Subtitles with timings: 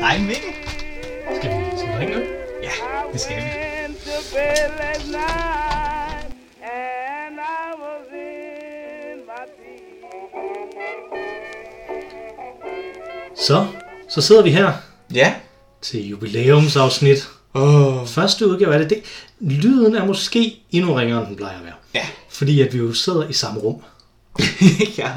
[0.00, 0.52] Hej Mikkel.
[1.36, 2.20] Skal vi, skal vi drikke nu?
[2.62, 2.70] Ja,
[3.12, 4.50] det skal vi.
[13.36, 13.66] Så,
[14.08, 14.72] så sidder vi her
[15.14, 15.34] Ja.
[15.82, 17.28] til jubilæumsafsnit.
[17.54, 18.06] Åh.
[18.06, 18.90] Første udgave af det.
[18.90, 19.02] det.
[19.40, 21.74] Lyden er måske endnu ringere, end den plejer at være.
[21.94, 22.06] Ja.
[22.30, 23.82] Fordi at vi jo sidder i samme rum.
[24.98, 25.10] ja.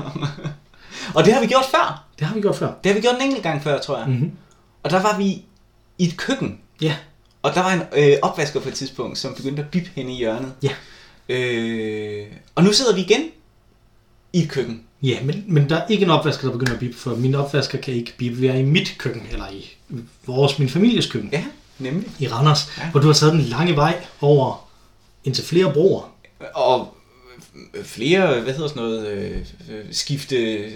[1.16, 2.04] Og det har vi gjort før.
[2.20, 2.68] Det har vi gjort før.
[2.84, 4.08] Det har vi gjort en enkelt gang før, tror jeg.
[4.08, 4.32] Mhm.
[4.84, 5.26] Og der var vi
[5.98, 6.60] i et køkken.
[6.82, 6.96] Ja.
[7.42, 10.18] Og der var en øh, opvasker på et tidspunkt, som begyndte at bippe hen i
[10.18, 10.54] hjørnet.
[10.64, 10.70] Ja.
[11.30, 12.26] Øh,
[12.56, 13.22] og nu sidder vi igen
[14.34, 14.84] i et køkken.
[15.04, 17.78] Ja, men, men der er ikke en opvasker, der begynder at bippe, for min opvasker
[17.78, 18.38] kan ikke bippe.
[18.38, 19.72] Vi er i mit køkken, eller i
[20.26, 21.44] vores, min families køkken, Ja,
[21.80, 22.12] nemlig.
[22.20, 22.92] i Randers, Ja.
[22.92, 24.70] hvor du har taget den lange vej over
[25.24, 26.10] indtil flere broer.
[26.56, 26.98] Og
[27.84, 29.38] flere, hvad hedder sådan noget, øh,
[29.70, 30.68] øh, skifte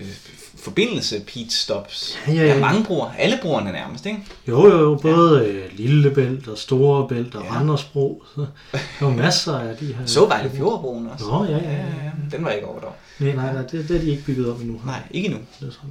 [0.59, 2.17] forbindelse, pit stops.
[2.27, 2.47] Ja, ja, ja.
[2.47, 3.11] Der er mange broer.
[3.17, 4.19] Alle broerne nærmest, ikke?
[4.47, 5.47] Jo, jo, jo, både ja.
[5.47, 7.52] øh, Lillebælt og Storebælt og Ja.
[7.55, 8.23] Randersbro.
[8.36, 8.41] Så
[8.72, 10.05] der er jo masser af de her...
[10.05, 11.25] Så Vejle Fjordbroen også.
[11.25, 12.11] Nå, ja, ja, ja, ja.
[12.38, 12.95] Den var ikke over dog.
[13.19, 14.81] Nej, nej, nej det, det er de ikke bygget op endnu.
[14.86, 15.38] Nej, ikke nu.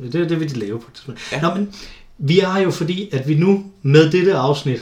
[0.03, 1.21] Det, det, det vil de lave på et tidspunkt.
[1.33, 1.41] Ja.
[1.41, 1.75] Nå, men
[2.19, 4.81] vi er jo fordi, at vi nu med dette afsnit,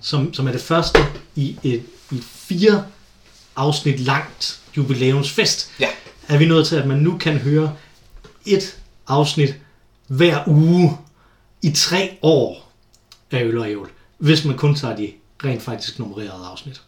[0.00, 0.98] som, som er det første
[1.34, 2.84] i et, i et fire
[3.56, 5.88] afsnit langt jubilæumsfest, Ja.
[6.28, 7.72] er vi nået til, at man nu kan høre
[8.46, 9.54] et afsnit
[10.06, 10.96] hver uge
[11.62, 12.72] i tre år
[13.30, 15.12] af Øl og Ævl, hvis man kun tager de
[15.44, 16.82] rent faktisk nummererede afsnit.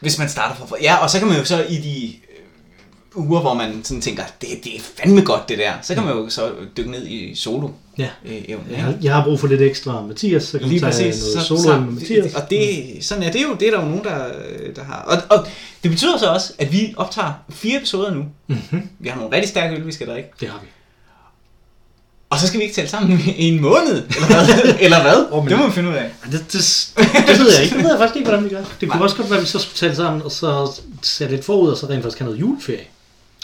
[0.00, 0.76] Hvis man starter fra...
[0.82, 4.22] Ja, og så kan man jo så i de øh, uger, hvor man sådan tænker,
[4.40, 7.34] det, det er fandme godt det der, så kan man jo så dykke ned i
[7.34, 7.68] solo
[7.98, 8.08] Ja.
[8.24, 10.92] øh, evnen, Jeg har, jeg har brug for lidt ekstra Mathias, så kan Lige man
[10.92, 11.24] tage præcis.
[11.24, 12.24] noget Så, solo så, med Mathias.
[12.26, 13.54] det, og det, sådan er det jo.
[13.60, 14.28] Det er der jo nogen, der,
[14.76, 15.02] der har.
[15.02, 15.46] Og, og
[15.82, 18.24] det betyder så også, at vi optager fire episoder nu.
[18.46, 18.88] Mhm.
[18.98, 20.28] Vi har nogle rigtig stærke øl, vi skal drikke.
[20.40, 20.66] Det har vi.
[22.32, 24.74] Og så skal vi ikke tale sammen i en måned, eller hvad?
[24.84, 25.40] eller hvad?
[25.42, 26.10] Men- det må vi finde ud af.
[26.24, 26.92] Det, det,
[27.28, 27.76] det ved jeg ikke.
[27.76, 28.64] Det ved jeg faktisk ikke, hvordan vi gør.
[28.80, 29.02] Det kunne Nej.
[29.04, 31.76] også godt være, at vi så skulle tale sammen, og så sætte lidt forud, og
[31.76, 32.84] så rent faktisk have noget juleferie.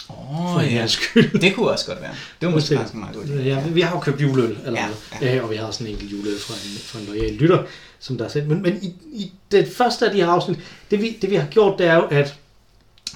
[0.09, 0.87] Åh, oh, ja.
[0.87, 1.39] skyld.
[1.39, 2.11] Det kunne også godt være.
[2.41, 3.41] Det var måske faktisk meget god idé.
[3.41, 4.87] Ja, vi har jo købt juleøl, eller ja,
[5.27, 5.35] ja.
[5.35, 5.41] ja.
[5.41, 7.63] og vi har sådan en enkelt juleøl fra en, fra en lojal lytter,
[7.99, 8.47] som der er sendt.
[8.47, 10.57] Men, men i, i det første af de her afsnit,
[10.91, 12.35] det vi, det vi har gjort, det er jo, at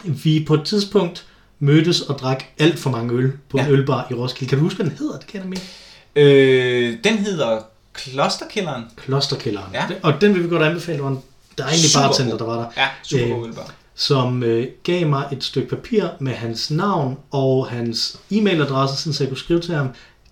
[0.04, 1.26] vi på et tidspunkt
[1.64, 3.66] mødtes og drak alt for mange øl på ja.
[3.66, 4.50] En ølbar i Roskilde.
[4.50, 5.18] Kan du huske, hvad den hedder?
[5.18, 5.62] Det kan jeg nemlig.
[6.16, 7.60] Øh, den hedder
[7.94, 8.84] Klosterkælderen.
[8.98, 9.68] Klosterkælderen.
[9.74, 9.84] Ja.
[10.04, 10.98] Og den vil vi godt anbefale.
[10.98, 11.22] Der var en
[11.58, 12.66] dejlig Super bartender, der var der.
[12.78, 13.72] Ja, super god Øh, ølbar.
[13.96, 19.24] som øh, gav mig et stykke papir med hans navn og hans e-mailadresse, sådan så
[19.24, 19.88] jeg kunne skrive til ham,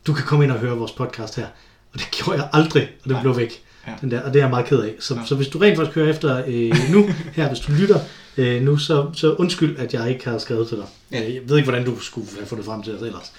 [0.07, 1.45] du kan komme ind og høre vores podcast her.
[1.93, 3.21] Og det gjorde jeg aldrig, og det Nej.
[3.21, 3.61] blev væk.
[3.87, 3.91] Ja.
[4.01, 4.93] Den der, og det er jeg meget ked af.
[4.99, 5.21] Så, Ja.
[5.25, 7.99] så hvis du rent faktisk hører efter øh, nu, her hvis du lytter
[8.37, 10.85] øh, nu, så, så undskyld, at jeg ikke har skrevet til dig.
[11.11, 11.27] Ja.
[11.27, 13.31] Øh, Jeg ved ikke, hvordan du skulle have fundet frem til os ellers.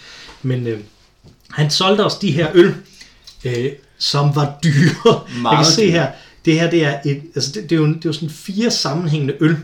[0.43, 0.81] Men øh,
[1.51, 2.75] han solgte os de her øl,
[3.45, 4.93] øh, som var dyre.
[5.35, 6.11] jeg Meget kan se her,
[6.45, 8.71] det her det er, et, altså det, det, er jo, det er jo sådan fire
[8.71, 9.57] sammenhængende øl,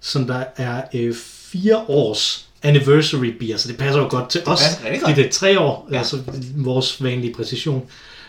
[0.00, 1.14] som der er øh,
[1.52, 4.60] fire års anniversary beer, så det passer jo godt til os.
[4.60, 5.98] passer rigtig fordi det er tre år, Ja.
[5.98, 6.18] altså
[6.56, 7.82] vores vanlige præcision.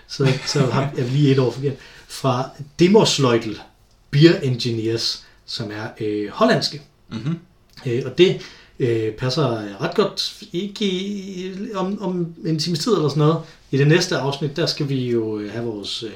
[0.08, 1.74] Så, så har vi lige et år forkert.
[2.08, 2.50] Fra
[2.80, 3.60] Demosleutel
[4.12, 5.24] Beer Engineers,
[5.54, 6.82] som er øh, hollandske.
[7.10, 7.40] Mhm.
[7.86, 8.42] Øh, og det
[8.80, 13.38] øh, passer ret godt, ikke i, om, om en times tid eller sådan noget.
[13.72, 16.12] I det næste afsnit, der skal vi jo øh, have vores øh,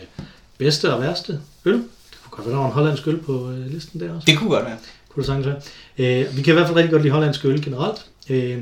[0.58, 1.74] bedste og værste øl.
[1.74, 1.84] Det
[2.24, 4.26] kunne godt være, der var en hollandsk øl på øh, listen der også.
[4.26, 4.78] Det kunne godt være.
[5.10, 5.62] Kunne det sagtens være.
[5.98, 8.06] Øh, vi kan i hvert fald rigtig godt lide hollandsk øl generelt.
[8.30, 8.62] Øh,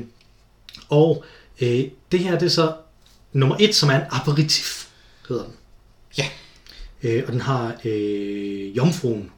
[0.88, 1.24] og
[1.60, 2.72] øh, det her, det er så
[3.32, 4.88] nummer et, som er en aperitif,
[5.28, 5.52] hedder den.
[6.18, 6.26] Ja.
[7.02, 9.30] Øh, og den har øh, jomfruen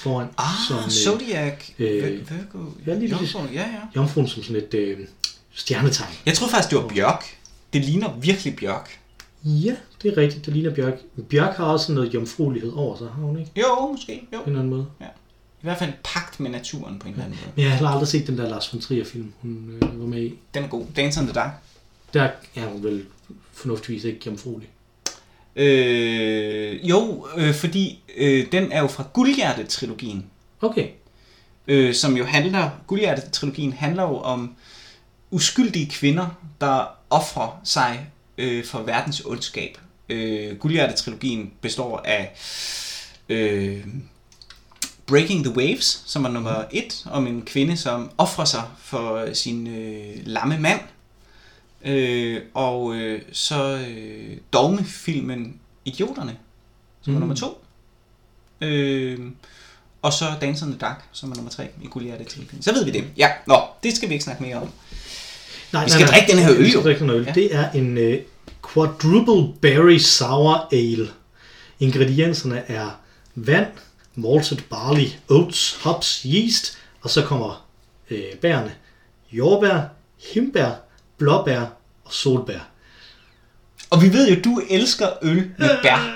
[0.00, 0.28] foran.
[0.38, 1.64] Ah, som, øh, Zodiac.
[1.78, 2.64] øh, Virgo.
[2.86, 3.10] ja, lige.
[3.10, 3.80] Jomfruen, Ja, ja.
[3.96, 4.98] Jomfruen som sådan et øh,
[5.54, 6.12] stjernetegn.
[6.26, 7.24] Jeg tror faktisk, det var Bjørk.
[7.72, 9.00] Det ligner virkelig Bjørk.
[9.44, 10.46] Ja, det er rigtigt.
[10.46, 10.94] Det ligner Bjørk.
[11.30, 13.50] Bjørk har også noget jomfruelighed over sig, har hun ikke?
[13.56, 14.28] Jo, måske.
[14.32, 14.38] Jo.
[14.38, 14.86] På en eller anden måde.
[15.62, 17.52] I hvert fald en pagt med naturen på en eller anden måde.
[17.56, 20.22] Men jeg har aldrig set den der Lars von Trier film, hun øh, var med
[20.22, 20.34] i.
[20.54, 20.84] Den er god.
[20.96, 21.50] Dance on the Dark.
[22.14, 23.04] Der er hun vel
[23.52, 24.68] fornuftigvis ikke jomfruelig.
[25.56, 30.24] Øh, jo, øh, fordi øh, den er jo fra Guldhjerte-trilogien.
[30.60, 30.88] Okay.
[31.68, 34.54] øh, som jo handler, Guldhjerte-trilogien handler jo om
[35.30, 36.28] uskyldige kvinder,
[36.60, 38.06] der offrer sig
[38.38, 39.78] øh, for verdens ondskab.
[40.08, 42.32] Øh, Guldhjerte-trilogien består af
[43.28, 43.84] øh,
[45.06, 49.66] Breaking the Waves, som er nummer et, om en kvinde, som offrer sig for sin
[49.66, 50.80] øh, lamme mand.
[51.86, 56.36] Øh, og øh, så øh, dogmefilmen Idioterne,
[57.02, 57.20] som er Mm.
[57.20, 57.64] nummer to.
[58.60, 59.18] Øh,
[60.02, 62.62] og så Dance on the Dark, som er nummer 3 i Goliath trilogien.
[62.62, 63.04] Så ved vi det.
[63.16, 64.68] Ja, nå, det skal vi ikke snakke mere om.
[65.72, 67.24] Nej, Vi skal drikke den her øl, Vi skal drikke den øl.
[67.24, 67.32] Ja.
[67.32, 68.14] Det er en uh,
[68.72, 71.08] Quadruple Berry Sour Ale.
[71.80, 73.00] Ingredienserne er
[73.34, 73.66] vand,
[74.14, 77.66] malted barley, oats, hops, yeast, og så kommer
[78.10, 78.74] øh, bærene.
[79.32, 79.80] Jordbær,
[80.34, 80.70] himbær,
[81.18, 81.75] blåbær
[82.06, 82.68] og solbær.
[83.90, 86.12] Og vi ved jo, du elsker øl med bær.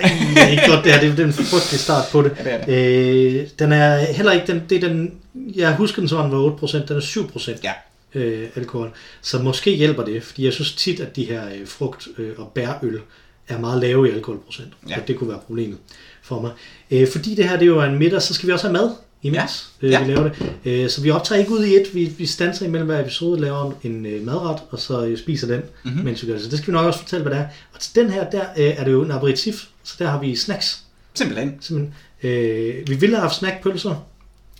[0.00, 1.00] Ej, det er ikke godt det her.
[1.00, 2.32] Det er en frygtelig start på det.
[2.44, 5.14] Ja, det Øh, den er heller ikke, den, det er den,
[5.56, 7.72] jeg husker den som den var 8%, den er 7% Ja.
[8.14, 8.90] øh, alkohol.
[9.22, 12.52] Så måske hjælper det, fordi jeg synes tit, at de her øh, frugt- øh, og
[12.54, 13.00] bærøl
[13.48, 14.72] er meget lave i alkoholprocent.
[14.88, 15.00] Ja.
[15.00, 15.78] Og det kunne være problemet
[16.22, 16.50] for mig.
[16.90, 18.90] Øh, fordi det her det er jo en middag, så skal vi også have mad
[19.22, 20.00] imens Ja.
[20.00, 20.52] øh, vi laver det.
[20.64, 21.94] Øh, så vi optager ikke ud i et.
[21.94, 25.56] Vi, vi standser imellem hver episode, laver en øh, madret, og så øh, spiser den,
[25.60, 25.66] Mhm.
[25.92, 26.04] mm-hmm.
[26.04, 26.42] mens vi gør det.
[26.44, 27.46] Så det skal vi nok også fortælle, hvad det er.
[27.74, 30.36] Og til den her, der øh, er det jo en aperitif, så der har vi
[30.36, 30.78] snacks.
[31.14, 31.54] Simpelthen.
[31.60, 31.94] Simpelthen.
[32.22, 34.06] Øh, vi ville have haft snackpølser.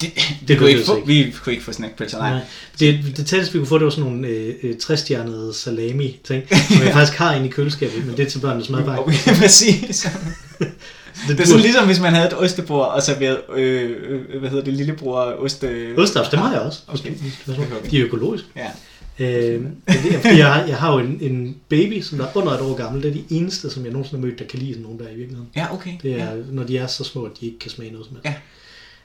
[0.00, 1.06] Det, det, Det kunne ikke lykkedes få, ikke.
[1.08, 2.30] vi kunne ikke få snackpølser, nej.
[2.30, 2.40] Nej.
[2.80, 6.82] Det, det tætteste, vi kunne få, det var sådan nogle øh, øh, træstjernede salami-ting, som
[6.84, 9.02] jeg faktisk har inde i køleskabet, men det er til børnenes madpakke.
[9.02, 10.06] Okay, præcis.
[11.28, 14.50] Det, Det er sådan ligesom, hvis man havde et ostebord og serveret, øh, øh, hvad
[14.50, 15.94] hedder det, lillebror oste...
[15.98, 16.80] Ostaps, dem har jeg også.
[16.88, 17.12] Okay.
[17.90, 18.48] De er økologiske.
[18.56, 18.70] Ja.
[19.18, 22.36] Øh, det er, fordi jeg, har, jeg har jo en, en baby, som der er
[22.36, 23.02] under et år gammel.
[23.02, 25.04] Det er de eneste, som jeg nogensinde har mødt, der kan lide sådan nogen der
[25.04, 25.48] i virkeligheden.
[25.56, 25.90] Ja, okay.
[26.02, 26.30] Det er, ja.
[26.50, 28.38] når de er så små, at de ikke kan smage noget som helst.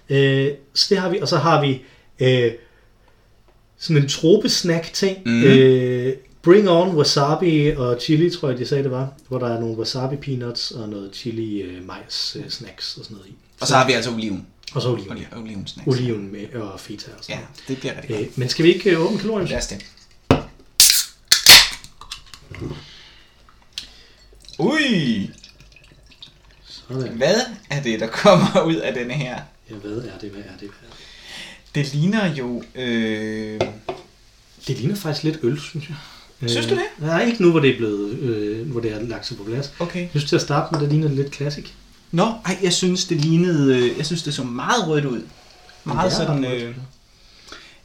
[0.10, 0.46] Ja.
[0.50, 1.82] Øh, så det har vi, og så har vi
[2.20, 2.52] øh,
[3.78, 5.18] sådan en tropesnack ting.
[5.26, 5.44] Mhm.
[5.44, 6.14] Øh,
[6.46, 9.14] bring on wasabi og chili, tror jeg, de sagde det var.
[9.28, 13.18] Hvor der er nogle wasabi peanuts og noget chili øh, majs øh, snacks og sådan
[13.18, 13.36] noget i.
[13.62, 14.48] Og så har vi altså oliven.
[14.74, 15.12] Og så oliven.
[15.18, 15.88] Oli- Oliven snacks.
[15.88, 18.22] Oliven med og feta og sådan Ja, det bliver rigtig godt.
[18.28, 19.48] Øh, men skal vi ikke øh, åbne kalorien?
[19.48, 19.86] Lad os det.
[24.60, 25.30] Ui,
[26.66, 27.18] Sådan.
[27.18, 27.36] hvad
[27.70, 29.40] er det, der kommer ud af denne her?
[29.70, 30.02] Ja, hvad er det?
[30.02, 30.32] Hvad er det?
[30.32, 30.70] Hvad er det?
[31.76, 32.64] Det ligner jo...
[32.76, 33.60] Øh...
[34.68, 35.96] Det ligner faktisk lidt øl, synes jeg.
[36.48, 36.84] Synes Øh, du det?
[37.08, 39.74] Nej, ikke nu, hvor det er blevet, øh, hvor det er lagt sig på plads.
[39.80, 40.00] Okay.
[40.00, 41.66] Jeg synes til at starte med, det ligner lidt classic.
[42.12, 43.78] Nå, ej, jeg synes, det lignede...
[43.78, 45.22] Øh, jeg synes, det så meget rødt ud.
[45.84, 46.46] Meget sådan...
[46.46, 46.76] Øh,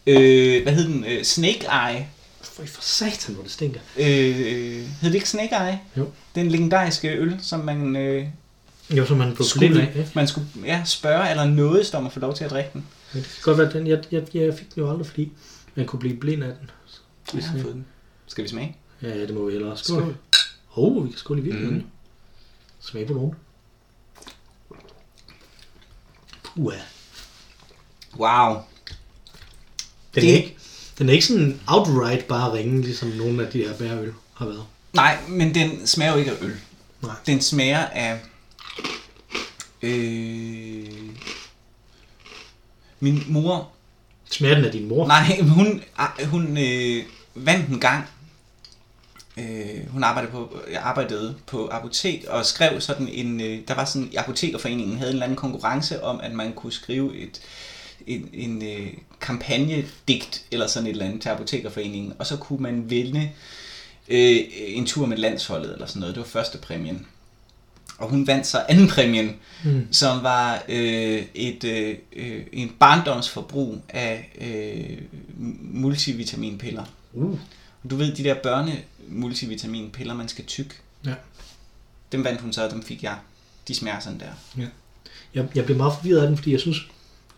[0.07, 1.05] øh, hvad hed den?
[1.05, 2.07] Øh, snake Eye.
[2.43, 3.81] For, for satan, hvor det stinker.
[3.99, 4.07] Øh,
[4.41, 5.79] øh, hed det ikke Snake Eye?
[5.97, 6.09] Jo.
[6.35, 7.97] Den legendariske øl, som man...
[7.97, 8.27] Øh,
[8.97, 9.45] Jo, som man af.
[9.45, 10.09] skulle, ikke?
[10.15, 12.85] man skulle ja, spørge eller noget, om at få lov til at drikke den.
[13.15, 15.33] Ja, det kan godt være, den, jeg, jeg, jeg fik den jo aldrig, fordi
[15.75, 16.71] man kunne blive blind af den.
[17.35, 17.85] Jeg har fået den.
[18.31, 18.77] Skal vi smage?
[19.03, 19.77] Ja, ja, det må vi hellere.
[19.77, 20.01] Skål.
[20.03, 20.17] Skål.
[20.75, 21.77] Oh, vi kan skåle i virkeligheden.
[21.79, 21.83] Mm.
[21.85, 21.91] Mm.
[22.81, 23.35] Smag på nogen.
[26.43, 26.73] Puh,
[28.19, 28.55] Wow.
[30.15, 30.57] den, Det- er ikke,
[30.99, 34.65] den er ikke sådan outright bare ringe, ligesom nogle af de her bærøl har været.
[34.93, 36.57] Nej, men den smager jo ikke af øl.
[37.03, 37.15] Nej.
[37.27, 38.21] Den smager af...
[39.83, 40.89] Øh,
[43.01, 43.73] min mor...
[44.31, 45.07] Smager den af din mor?
[45.07, 47.05] Nej, hun, ah, hun øh,
[47.35, 48.07] vandt en gang.
[49.41, 53.41] Øh, hun arbejdede på, arbejdede på apotek og skrev sådan en...
[53.41, 54.13] Øh, der var sådan...
[54.17, 57.41] Apotekerforeningen havde en eller anden konkurrence om, at man kunne skrive et
[58.07, 58.89] en, en øh,
[59.21, 63.31] kampagnedigt eller sådan et eller andet til Apotekerforeningen, og så kunne man vinde
[64.09, 66.15] øh, en tur med landsholdet eller sådan noget.
[66.15, 67.07] Det var første præmien.
[67.99, 69.87] Og hun vandt så anden præmien, Mm.
[69.93, 74.99] som var øh, et øh, øh, en barndomsforbrug af øh,
[75.61, 76.85] multivitaminpiller.
[77.13, 77.39] Uh.
[77.91, 78.73] Du ved, de der børne
[79.11, 80.75] multivitaminpiller, man skal tykke.
[81.07, 81.15] Ja.
[82.13, 83.19] Dem vandt hun så, og dem fik jeg.
[83.69, 84.33] De smager sådan der.
[85.35, 86.77] Jeg, jeg blev meget forvirret af den, fordi jeg synes,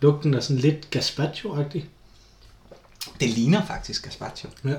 [0.01, 1.81] lugten er sådan lidt gazpacho-agtig.
[3.19, 4.49] Det ligner faktisk gazpacho.
[4.65, 4.69] Ja.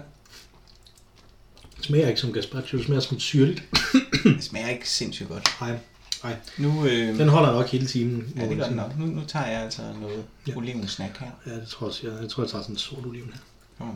[1.76, 3.62] Det smager ikke som gazpacho, det smager som syrligt.
[4.24, 5.48] Det smager ikke sindssygt godt.
[5.60, 5.78] Nej,
[6.24, 6.36] nej.
[6.58, 8.32] Nu, øh, Den holder nok hele timen.
[8.36, 8.98] ja, det gør den nok.
[8.98, 10.52] Nu, nu tager jeg altså noget Ja.
[10.52, 10.56] ja.
[10.56, 11.30] olivensnack her.
[11.46, 12.06] Ja, det tror jeg også.
[12.10, 13.34] Jeg, jeg tror, jeg tager sådan en sort oliven
[13.78, 13.86] her.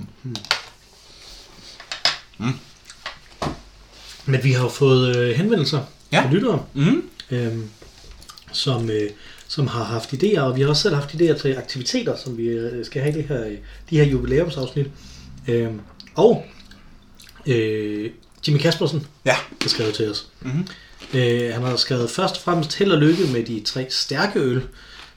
[2.39, 2.55] Mm.
[4.29, 5.81] Men vi har jo fået øh, henvendelser
[6.13, 6.23] Ja.
[6.23, 7.03] fra lyttere, Mm.
[7.31, 7.53] øh,
[8.53, 9.11] som, øh,
[9.49, 12.43] som har haft idéer, og vi har også selv haft idéer til aktiviteter, som vi
[12.45, 13.53] øh, skal have i det her, øh,
[13.91, 14.87] de her jubilæumsafsnit.
[15.49, 15.69] Øh,
[16.15, 16.45] og
[17.47, 18.11] øh,
[18.49, 19.37] Jimmy Kaspersen Ja.
[19.63, 20.27] har skrevet til os.
[20.41, 20.67] Mm.
[21.15, 24.63] Øh, han har skrevet først og fremmest held og lykke med de tre stærke øl.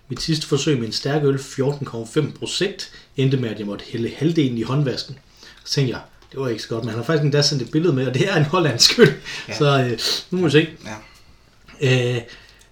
[0.09, 4.11] Mit sidste forsøg med en stærk øl, 14,5 procent, endte med, at jeg måtte hælde
[4.17, 5.17] halvdelen i håndvasken.
[5.65, 6.01] Så tænkte jeg,
[6.31, 8.13] det var ikke så godt, men han har faktisk endda sendt et billede med, og
[8.13, 9.13] det er en hollandsk øl.
[9.47, 9.57] Ja.
[9.57, 9.99] Så øh,
[10.31, 10.67] nu må vi se.
[11.81, 12.15] Ja.
[12.15, 12.21] Øh,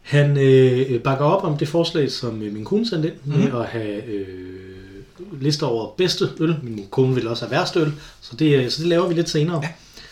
[0.02, 3.56] han øh, bakker op om det forslag, som øh, min kone sendte ind, med Mhm.
[3.56, 4.28] at have øh,
[5.42, 6.56] lister over bedste øl.
[6.64, 9.30] Min kone vil også have værste øl, så det, øh, så det laver vi lidt
[9.30, 9.60] senere.
[9.64, 9.70] Ja.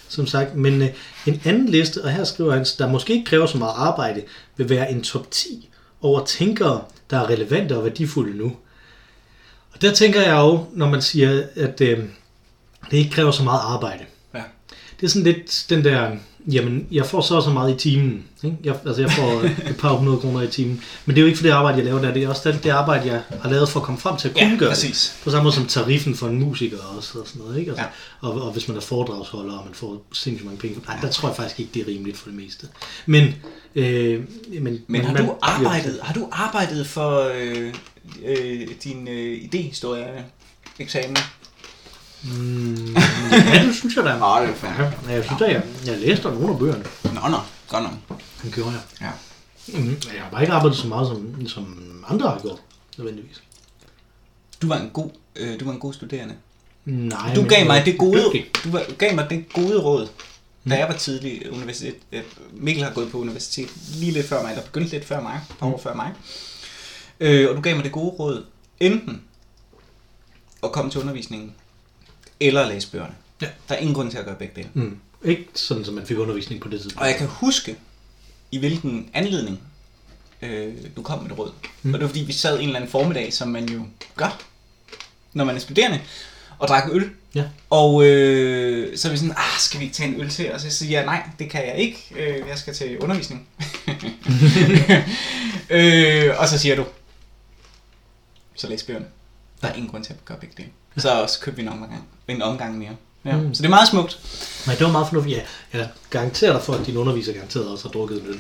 [0.10, 0.88] Som sagt, men øh,
[1.28, 4.22] en anden liste, og her skriver han, der måske ikke kræver så meget arbejde,
[4.58, 5.70] vil være en top 10
[6.02, 8.46] over tænkere, der er relevante og værdifulde nu.
[9.74, 12.00] Og der tænker jeg jo, når man siger, at øh,
[12.92, 14.04] det ikke kræver så meget arbejde.
[14.34, 14.42] Ja.
[15.00, 16.12] det er sådan lidt den der,
[16.52, 18.24] jamen, jeg får så så meget i timen.
[18.44, 18.58] Ikke?
[18.64, 20.82] Jeg, altså, jeg får et par hundrede kroner i timen.
[21.06, 22.14] Men det er jo ikke for det arbejde, jeg laver der.
[22.14, 24.34] Det er også det, det arbejde, jeg har lavet for at komme frem til at
[24.36, 25.14] kunne Ja, gøre præcis.
[25.16, 25.24] det.
[25.24, 27.60] På samme måde som tariffen for en musiker også, og sådan noget.
[27.60, 27.72] Ikke?
[27.72, 27.86] Altså,
[28.24, 28.28] Ja.
[28.30, 30.80] og, og, hvis man er foredragsholder, og man får sindssygt mange penge.
[30.88, 32.68] Nej, der tror jeg faktisk ikke, det er rimeligt for det meste.
[33.06, 33.36] Men,
[33.76, 34.24] øh,
[34.62, 37.74] men, Men har man- du arbejdet, har du arbejdet for øh,
[38.26, 40.26] øh, din øh, idehistorie
[40.80, 41.18] eksamen?
[42.24, 42.94] Mm,
[43.32, 44.18] ja, det synes jeg da.
[44.18, 44.72] Nå, det er fair.
[45.08, 46.84] Ja, jeg synes da, jeg, jeg læste nogle af bøgerne.
[47.04, 47.38] Nå, nå,
[47.70, 48.20] godt nok.
[48.44, 48.82] Det gjorde jeg.
[49.02, 49.12] Ja.
[49.80, 52.60] Mm, jeg har bare ikke arbejdet så meget, som, som andre har gjort,
[52.98, 53.42] nødvendigvis.
[54.62, 56.36] Du var en god, øh, du var en god studerende.
[56.86, 58.46] Nej, Du gav mig det gode, dygtig.
[58.64, 60.08] du var, gav mig det gode råd,
[60.70, 61.96] da jeg var tidlig universitet.
[62.12, 62.22] øh,
[62.54, 65.56] Mikkel har gået på universitet lige lidt før mig, eller begyndte lidt før mig, et
[65.60, 66.14] par år før mig.
[67.20, 68.46] Øh, og du gav mig det gode råd,
[68.80, 69.22] enten
[70.64, 71.54] at komme til undervisningen,
[72.40, 73.14] eller læse bøgerne.
[73.42, 73.48] Ja.
[73.70, 74.70] Der er ingen grund til at gøre begge dele.
[74.74, 75.00] Mm.
[75.24, 77.02] Ikke sådan, som man fik undervisning på det tidspunkt.
[77.02, 77.76] Og jeg kan huske,
[78.52, 79.60] i hvilken anledning
[80.42, 81.52] øh, du kom med det råd.
[81.84, 81.94] Mm.
[81.94, 83.82] Og det var fordi, vi sad en eller anden formiddag, som man jo
[84.16, 84.42] gør,
[85.34, 86.02] når man er studerende,
[86.60, 87.10] og drak øl.
[87.36, 87.44] Ja.
[87.70, 90.54] Og øh, så er vi sådan, ah, skal vi ikke tage en øl til?
[90.54, 92.08] Og så siger jeg, nej, det kan jeg ikke.
[92.16, 93.48] Øh, jeg skal til undervisning.
[95.70, 96.86] øh, og så siger du,
[98.56, 99.06] så læs bøgerne.
[99.62, 100.70] Der er ingen grund til at gøre begge dele.
[100.98, 102.92] Så, så købte vi en omgang, en omgang mere.
[103.26, 103.38] Ja.
[103.38, 103.54] Mm.
[103.54, 104.20] Så det er meget smukt.
[104.66, 105.38] Nej, det var meget fornuftigt.
[105.74, 108.40] Ja, jeg garanterer dig for, at din underviser garanteret også har drukket en øl.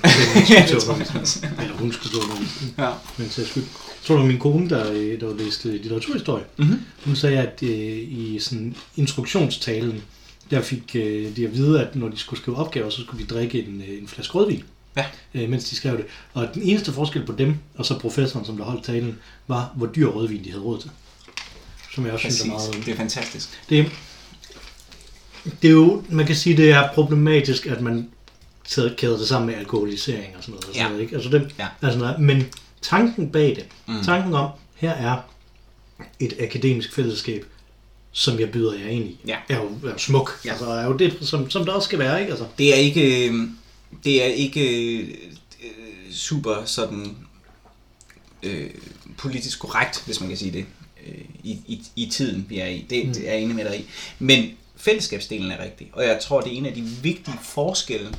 [0.49, 1.47] Ja, det tror jeg også.
[1.61, 2.73] Eller hun skulle stå undervisning.
[2.77, 2.89] Ja.
[3.17, 3.63] Men til skyld.
[3.63, 6.43] Jeg tror, det var min kone, der, øh, der læste litteraturhistorie.
[6.57, 6.81] Mm-hmm.
[7.05, 10.03] Hun sagde, at øh, i sådan instruktionstalen,
[10.51, 13.33] der fik øh, de at vide, at når de skulle skrive opgaver, så skulle de
[13.33, 14.63] drikke en, øh, en flaske rødvin,
[14.97, 15.05] Ja.
[15.33, 16.05] øh, mens de skrev det.
[16.33, 19.85] Og den eneste forskel på dem, og så professoren, som der holdt talen, var, hvor
[19.87, 20.89] dyr rødvin de havde råd til.
[21.97, 22.39] Som jeg også Præcis.
[22.41, 22.85] synes er meget...
[22.85, 23.49] Det er fantastisk.
[23.69, 23.91] Det,
[25.61, 28.09] det er jo, man kan sige, det er problematisk, at man
[28.97, 30.65] kæder det sammen med alkoholisering og sådan noget.
[30.65, 30.89] Og sådan Ja.
[30.89, 31.15] noget ikke?
[31.15, 31.67] Altså det, Ja.
[31.81, 32.19] altså noget.
[32.19, 32.45] Men
[32.81, 34.03] tanken bag det, Mm.
[34.03, 35.17] tanken om, her er
[36.19, 37.45] et akademisk fællesskab,
[38.11, 39.37] som jeg byder jer ind i, Ja.
[39.49, 40.39] er, jo, er jo smuk.
[40.45, 40.51] Ja.
[40.51, 42.19] Altså er jo det, som, som det også skal være.
[42.19, 42.31] Ikke?
[42.31, 43.47] Altså, Det er ikke, øh,
[44.03, 45.07] det er ikke øh,
[46.11, 47.15] super sådan
[48.43, 48.69] øh,
[49.17, 50.65] politisk korrekt, hvis man kan sige det,
[51.07, 52.85] øh, i, i, i tiden, vi er i.
[52.89, 53.13] Det, Mm.
[53.13, 53.85] det er jeg enig med dig i.
[54.19, 58.13] Men fællesskabsdelen er rigtig, og jeg tror, det er en af de vigtige forskelle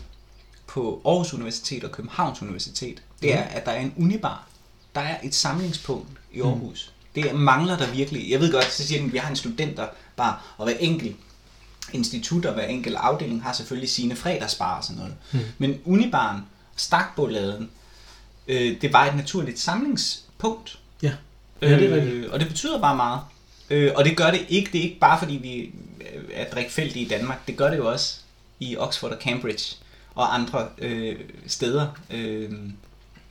[0.67, 4.49] på Aarhus Universitet og Københavns Universitet, det er, at der er en unibar.
[4.95, 6.93] Der er et samlingspunkt i Aarhus.
[7.15, 8.31] Det mangler der virkelig.
[8.31, 11.17] Jeg ved godt, så siger den, at vi har en studenterbar, og hver enkelt
[11.93, 15.15] institut og hver enkelt afdeling har selvfølgelig sine fredagsbar og sådan noget.
[15.33, 15.39] Mm.
[15.59, 16.41] Men Unibaren,
[16.77, 17.71] Stakboladen,
[18.49, 20.79] øh, det var et naturligt samlingspunkt.
[21.03, 21.13] ja.
[21.63, 22.15] Ja, det er rigtigt.
[22.15, 23.21] Øh, og det betyder bare meget.
[23.71, 24.69] Øh, og det gør det ikke.
[24.73, 25.71] Det er ikke bare fordi vi
[26.35, 27.47] er drikfældige i Danmark.
[27.47, 28.15] Det gør det jo også
[28.61, 29.77] i Oxford og Cambridge
[30.15, 31.87] og andre øh, steder.
[32.15, 32.51] Øh,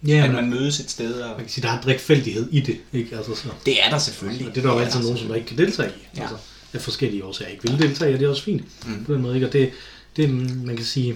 [0.08, 1.14] Ja, at man mødes et sted.
[1.22, 2.78] Og man kan sige, der er en drikfældighed i det.
[2.94, 3.16] Ikke?
[3.18, 3.48] Altså, så.
[3.66, 4.48] det er der selvfølgelig.
[4.48, 6.18] Og det er der jo altid nogen, som der ikke kan deltage i.
[6.18, 6.22] Ja.
[6.22, 6.36] Altså,
[6.74, 9.06] af forskellige årsager ikke vil deltage, og det er også fint Mm.
[9.06, 9.36] på den måde.
[9.36, 9.48] Ikke?
[9.48, 9.72] Og det,
[10.18, 10.30] det,
[10.66, 11.16] man kan sige,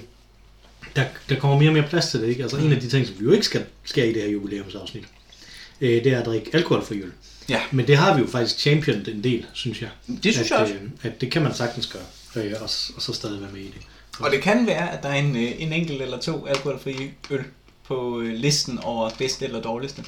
[0.95, 2.27] der, der kommer mere og mere plads til det.
[2.27, 2.43] Ikke?
[2.43, 5.03] Altså en af de ting, som vi jo ikke skal, skal i det her jubilæumsafsnit,
[5.81, 7.11] øh, det er at drikke alkoholfri øl.
[7.49, 7.61] Ja.
[7.71, 9.89] Men det har vi jo faktisk championed en del, synes jeg.
[10.23, 10.73] Det synes at, jeg også.
[10.73, 13.65] Øh, at det kan man sagtens gøre, øh, og, og så stadig være med i
[13.67, 13.81] det.
[14.19, 17.43] Og det kan være, at der er en, øh, en enkelt eller to alkoholfrie øl
[17.87, 20.03] på øh, listen over bedste eller dårligste.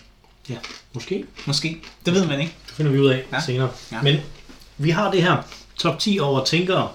[0.49, 0.55] Ja,
[0.93, 1.25] måske.
[1.45, 1.81] Måske.
[2.05, 2.53] Det ved man ikke.
[2.67, 3.41] Det finder vi ud af Ja.
[3.45, 3.71] senere.
[3.91, 4.01] Ja.
[4.01, 4.17] Men
[4.77, 5.37] vi har det her
[5.77, 6.91] top 10 over tænkere,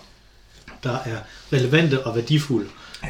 [0.82, 1.16] der er
[1.52, 2.68] relevante og værdifulde.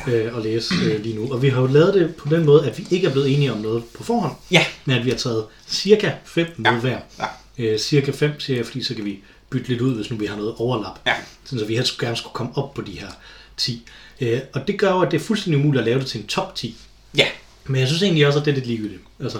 [0.08, 1.32] Øh, at læse øh, lige nu.
[1.32, 3.52] Og vi har jo lavet det på den måde, at vi ikke er blevet enige
[3.52, 4.64] om noget på forhånd, Ja.
[4.84, 6.78] men at vi har taget cirka 5 med Ja.
[6.78, 6.98] hver.
[7.18, 7.24] Ja.
[7.58, 9.18] Øh, cirka 5, siger jeg, fordi så kan vi
[9.50, 10.98] bytte lidt ud, hvis nu vi har noget overlap.
[11.06, 11.14] Ja.
[11.44, 13.08] Sådan, så vi helst gerne skulle komme op på de her
[13.56, 13.86] 10.
[14.20, 16.26] Øh, og det gør jo, at det er fuldstændig umuligt at lave det til en
[16.26, 16.76] top 10.
[17.16, 17.26] Ja.
[17.66, 19.02] Men jeg synes egentlig også, at det er lidt ligegyldigt.
[19.22, 19.38] Altså,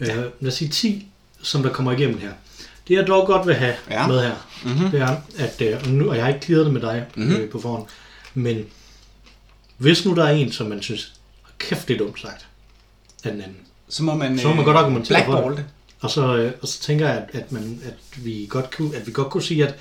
[0.00, 0.08] øh,
[0.40, 1.06] lad os sige 10,
[1.42, 2.30] som der kommer igennem her.
[2.88, 4.00] Det jeg dog godt vil have Ja.
[4.00, 4.06] ja.
[4.06, 4.32] med her,
[4.64, 4.72] Mhm.
[4.72, 4.90] mm-hmm.
[4.90, 7.26] det er, at, øh, og, nu, og jeg har ikke clearet det med dig Mhm.
[7.26, 7.42] mm-hmm.
[7.42, 7.84] øh, på forhånd,
[8.34, 8.64] men
[9.78, 11.12] hvis nu der er en, som man synes,
[11.58, 12.46] kæft det er dumt sagt,
[13.24, 13.56] af den anden,
[13.88, 15.64] Så må man, Så må man godt argumentere for det.
[16.00, 19.06] og så, øh, og så tænker jeg, at, at, man, at, vi godt kunne, at
[19.06, 19.74] vi godt kunne sige, at,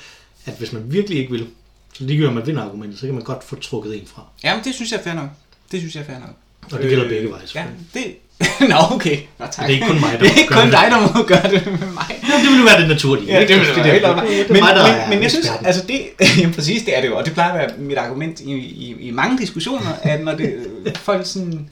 [0.45, 1.47] at hvis man virkelig ikke vil,
[1.93, 4.25] så ligegyldigt om man vinder argumentet, så kan man godt få trukket en fra.
[4.43, 5.29] Jamen, det synes jeg er fair nok.
[5.71, 6.35] Det synes jeg er fair nok.
[6.71, 8.15] Og det gælder begge veje, Ja, det...
[8.69, 9.17] Nå, okay.
[9.39, 9.55] Nå, tak.
[9.57, 10.71] Det er ikke kun mig, der Det er ikke kun det.
[10.71, 12.05] dig, der må gøre det med mig.
[12.09, 13.33] Ja, det ville jo være det naturlige.
[13.33, 14.29] Ja, det vil Altså, være helt det, oplagt.
[14.29, 16.01] det, det, men, mig, der men, men jeg synes, altså det,
[16.39, 18.95] jamen præcis det er det jo, og det plejer at være mit argument i, i,
[18.99, 20.53] i mange diskussioner, at når det,
[20.95, 21.69] folk sådan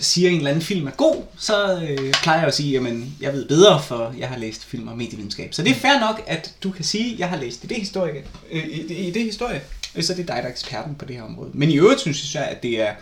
[0.00, 3.14] siger, at en eller anden film er god, så øh, plejer jeg at sige, jamen
[3.20, 5.54] jeg ved bedre, for jeg har læst film og medievidenskab.
[5.54, 7.76] Så det er fair nok, at du kan sige, at jeg har læst i det
[7.76, 9.60] historie, øh, i, i det historie
[10.00, 11.50] Så det er dig, der er eksperten på det her område.
[11.54, 12.92] Men i øvrigt synes jeg, at det er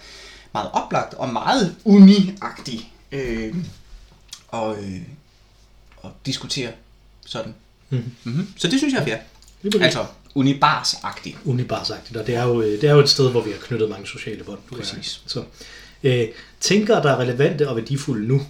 [0.54, 3.54] meget oplagt og meget uni-agtigt øh,
[4.48, 5.00] og, øh,
[6.04, 6.70] at diskutere
[7.26, 7.54] sådan.
[7.90, 8.04] Mhm.
[8.24, 8.46] Mm-hmm.
[8.56, 9.16] Så det synes jeg er fair.
[9.62, 9.80] Præcis.
[9.82, 11.36] Altså unibars-agtigt.
[11.44, 13.88] Unibarsagtigt, og det er, jo, øh, det er jo et sted, hvor vi har knyttet
[13.90, 14.58] mange sociale bånd.
[14.72, 15.22] Præcis.
[15.26, 15.44] Så,
[16.02, 16.28] øh,
[16.60, 18.40] tænker, der er relevante og værdifulde nu,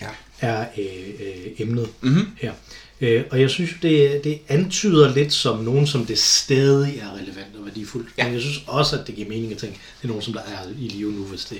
[0.00, 0.08] Ja.
[0.40, 2.28] er øh, øh, emnet Mhm.
[2.40, 2.52] her.
[3.00, 7.56] Øh, og jeg synes, det, det antyder lidt som nogen, som det stadig er relevant
[7.58, 8.08] og værdifuldt.
[8.18, 8.24] Ja.
[8.24, 10.40] Men jeg synes også, at det giver mening at tænke, det er nogen, som der
[10.40, 11.58] er i live nu, hvis det,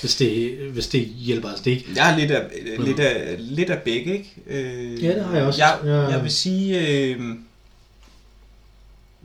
[0.00, 1.60] hvis det, hvis det hjælper os.
[1.60, 4.32] Det ikke, Jeg er lidt af, lidt af, lidt af begge, ikke?
[4.46, 5.62] Øh, Ja, det har jeg også.
[5.64, 7.20] Jeg, Jeg- jeg vil sige, øh,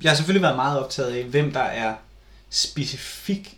[0.04, 1.94] jeg har selvfølgelig været meget optaget af, hvem der er
[2.50, 3.58] specifik,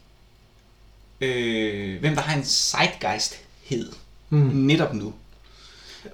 [1.21, 3.91] øh, hvem der har en zeitgeisthed
[4.29, 5.13] mm, netop nu.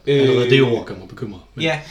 [0.07, 1.39] Allerede det ord kan mig bekymre.
[1.55, 1.81] Men, Ja,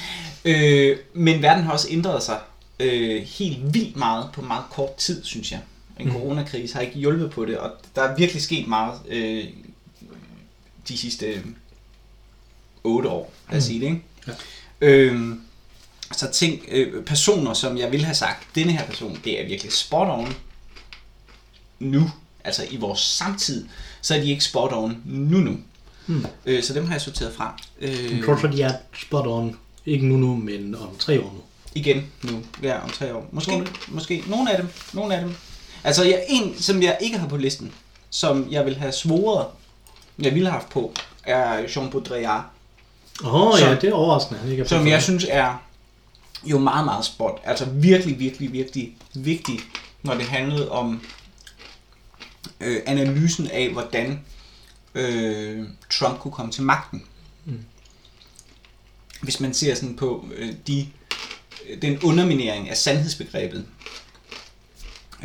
[0.45, 2.39] øh, men verden har også ændret sig
[2.81, 5.61] øh, helt vildt meget på meget kort tid, synes jeg.
[5.99, 6.15] En Mhm.
[6.17, 9.45] coronakrise har ikke hjulpet på det, og der er virkelig sket meget øh,
[10.89, 11.41] de sidste øh,
[12.85, 13.67] otte år, lad os Mhm.
[13.69, 14.03] sige det, ikke?
[14.27, 14.33] Ja.
[14.81, 15.21] Øh,
[16.13, 19.73] så tænk, øh, personer, som jeg ville have sagt, denne her person, det er virkelig
[19.73, 20.35] spot on
[21.79, 22.11] nu,
[22.45, 23.67] altså i vores samtid,
[24.03, 25.57] så er de ikke spot on nu nu.
[26.09, 26.27] Hmm.
[26.47, 27.57] Øh, så dem har jeg sorteret fra.
[27.81, 29.57] Øh, Jeg tror, for de er spot on.
[29.87, 31.41] Ikke nu nu, men om tre år nu.
[31.75, 33.29] Igen nu, ja, om tre år.
[33.33, 34.25] Måske, måske.
[34.27, 34.69] Nogle af dem.
[34.93, 35.35] Nogle af dem.
[35.85, 37.73] Altså, jeg, en, som jeg ikke har på listen,
[38.11, 39.47] som jeg vil have svoret,
[40.19, 40.93] jeg ville have haft på,
[41.25, 42.45] er Jean Baudrillard.
[43.25, 44.41] Åh oh, Som- ja, det er overraskende.
[44.41, 45.63] Han ikke er Som jeg synes er
[46.45, 47.41] jo meget, meget spot.
[47.45, 49.61] Altså virkelig, virkelig, virkelig vigtig,
[50.03, 51.01] når det handlede om
[52.61, 54.21] øh, analysen af, hvordan
[54.99, 57.03] øh, Trump kunne komme til magten.
[57.45, 57.65] Mm.
[59.23, 60.89] Hvis man ser sådan på øh, de,
[61.83, 63.67] den underminering af sandhedsbegrebet,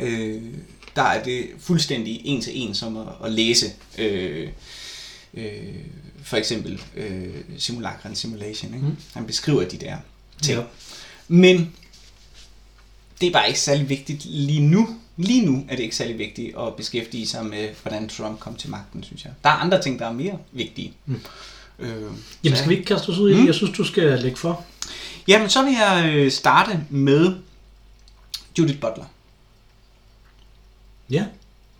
[0.00, 0.42] øh,
[0.96, 4.48] der er det fuldstændig en til en som at, at læse øh,
[5.34, 5.74] øh,
[6.22, 8.74] for eksempel øh, simulacra and simulation.
[8.74, 8.86] Ikke?
[8.86, 8.96] Mm.
[9.14, 9.96] Han beskriver de der
[10.42, 10.58] ting.
[10.58, 10.64] Ja.
[11.28, 11.72] Men
[13.20, 14.98] det er bare ikke særlig vigtigt lige nu.
[15.16, 18.70] Lige nu er det ikke særlig vigtigt at beskæftige sig med, hvordan Trump kom til
[18.70, 19.32] magten, synes jeg.
[19.44, 20.92] Der er andre ting, der er mere vigtige.
[21.06, 21.20] Mm.
[21.78, 21.88] Øh,
[22.44, 23.40] Jamen, skal vi ikke kaste os ud i det?
[23.40, 23.46] Mm.
[23.46, 24.64] Jeg synes, du skal lægge for.
[25.28, 27.36] Jamen, så vil jeg øh, starte med
[28.58, 29.04] Judith Butler.
[31.10, 31.24] Ja.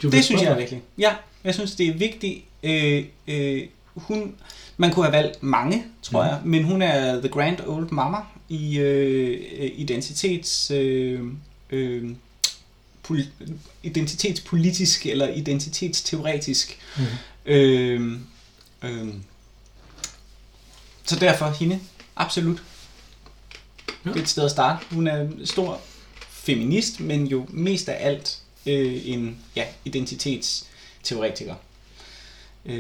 [0.02, 0.82] Du Det synes jeg virkelig.
[0.98, 2.44] Ja, jeg synes, det er vigtigt.
[2.62, 3.62] Øh, øh,
[3.94, 4.34] hun,
[4.76, 6.28] man kunne have valgt mange, tror Mhm.
[6.30, 8.16] jeg, men hun er the grand old mama
[8.48, 10.70] i øh, øh, identitets...
[10.70, 11.20] Øh,
[11.70, 12.10] øh,
[13.82, 16.78] identitetspolitisk eller identitetsteoretisk.
[16.96, 17.06] Mhm.
[17.46, 18.18] Øh,
[18.82, 19.08] øh,
[21.04, 21.80] så derfor hende,
[22.16, 22.62] absolut.
[24.04, 24.10] Ja.
[24.10, 24.86] Det er et sted at starte.
[24.90, 25.80] Hun er en stor
[26.30, 31.54] feminist, men jo mest af alt øh, en ja, identitetsteoretiker.
[32.66, 32.76] Øh,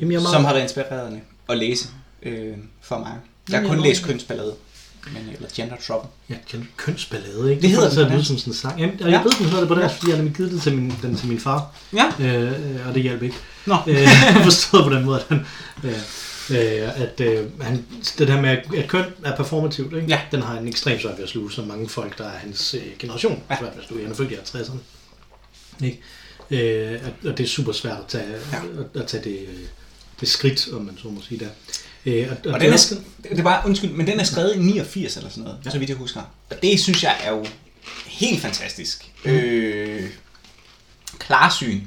[0.00, 1.88] Jamen, jeg meget- Som har været inspirerende at læse
[2.22, 3.16] øh, for mig.
[3.50, 4.54] Jeg har kun læst kønsballade.
[5.12, 6.08] Men, eller gender trouble.
[6.30, 7.62] Ja, køn- kønsballade, ikke?
[7.62, 8.12] Det hedder det.
[8.12, 8.80] lyde som sådan en sang.
[8.80, 9.22] Jamen, og jeg Ja.
[9.22, 11.28] ved, den hedder det på dansk, fordi jeg nemlig givet det til min, den til
[11.28, 11.74] min far.
[11.92, 13.36] Ja, Øh, og det hjalp ikke.
[13.66, 13.74] nå.
[13.86, 14.08] øh,
[14.44, 15.46] forstået på den måde, at, han,
[15.84, 15.92] øh,
[16.50, 17.84] øh, at øh, han,
[18.18, 20.06] det der med, at- køn er performativt, ikke?
[20.08, 20.20] Ja.
[20.32, 22.82] den har han ekstremt svært ved at sluge, som mange folk, der er hans øh,
[22.98, 23.54] generation, Ja.
[23.54, 23.60] ja.
[23.60, 24.02] svært ved at sluge.
[24.02, 24.78] Han er født i 50'erne.
[25.84, 26.00] Ikke?
[26.50, 28.56] Øh, at, og det er super svært at tage, Ja.
[28.56, 28.62] ja.
[28.94, 29.46] at, at tage det,
[30.20, 31.48] det skridt, om man så må sige der.
[32.06, 34.20] Øh, og, og, Og det den er, også- sk- det er bare, undskyld, men den
[34.20, 35.70] er skrevet i 89 eller sådan noget, ja.
[35.70, 36.20] så vidt jeg husker.
[36.50, 37.46] Og det synes jeg er jo
[38.06, 39.10] helt fantastisk.
[39.24, 39.30] Mm.
[39.30, 40.10] Øh,
[41.18, 41.80] klarsyn.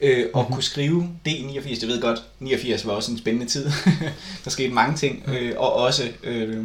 [0.00, 0.52] Øh, og Mhm.
[0.52, 1.80] kunne skrive det i 89.
[1.80, 3.70] Jeg ved godt, 89 var også en spændende tid.
[4.44, 5.24] der skete mange ting.
[5.28, 6.10] Øh, og også...
[6.22, 6.64] Øh,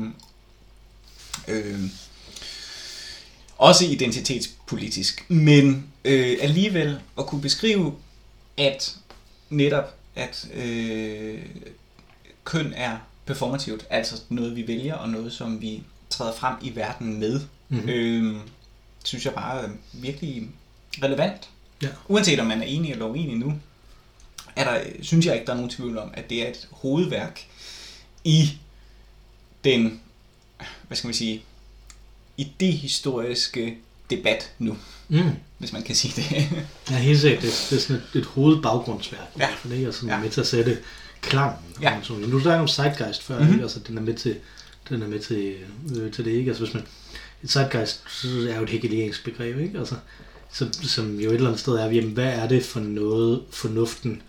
[1.48, 1.80] øh,
[3.58, 5.26] også identitetspolitisk.
[5.28, 7.94] Men øh, alligevel at kunne beskrive,
[8.58, 8.96] at
[9.50, 11.40] netop at øh,
[12.48, 17.20] køn er performativt, altså noget vi vælger, og noget som vi træder frem i verden
[17.20, 17.80] med, Mhm.
[17.80, 17.90] mm-hmm.
[17.90, 18.36] øh,
[19.04, 20.50] synes jeg bare er virkelig
[21.04, 21.50] relevant.
[21.82, 21.88] Ja.
[22.08, 23.54] Uanset om man er enig eller uenig nu,
[24.56, 27.46] er der, synes jeg ikke, der er nogen tvivl om, at det er et hovedværk
[28.24, 28.50] i
[29.64, 30.02] den,
[30.88, 31.44] hvad skal man sige,
[32.38, 33.78] idehistoriske
[34.10, 34.78] debat nu,
[35.10, 35.32] Mm.
[35.58, 36.50] hvis man kan sige det.
[36.92, 37.42] Ja, helt sikkert.
[37.44, 39.28] Det, det er sådan et, et hovedbaggrundsværk.
[39.40, 39.48] Ja.
[39.58, 40.20] For det er sådan ja.
[40.20, 40.78] med til at sætte
[41.28, 41.58] klangen.
[41.82, 41.94] Ja.
[42.10, 42.28] Ja.
[42.28, 43.42] Nu snakker om Zeitgeist før, Mhm.
[43.44, 43.54] mm-hmm.
[43.56, 43.64] ikke?
[43.64, 44.36] Altså, den er med til,
[44.90, 45.56] den er med til,
[46.00, 46.50] øh, til det, ikke?
[46.50, 46.84] Altså, hvis man,
[47.44, 48.02] et Zeitgeist
[48.50, 49.80] er jo et hegeliansk begreb, ikke?
[49.80, 49.96] Altså,
[50.54, 54.22] som, som jo et eller andet sted er, jamen, hvad er det for noget, fornuften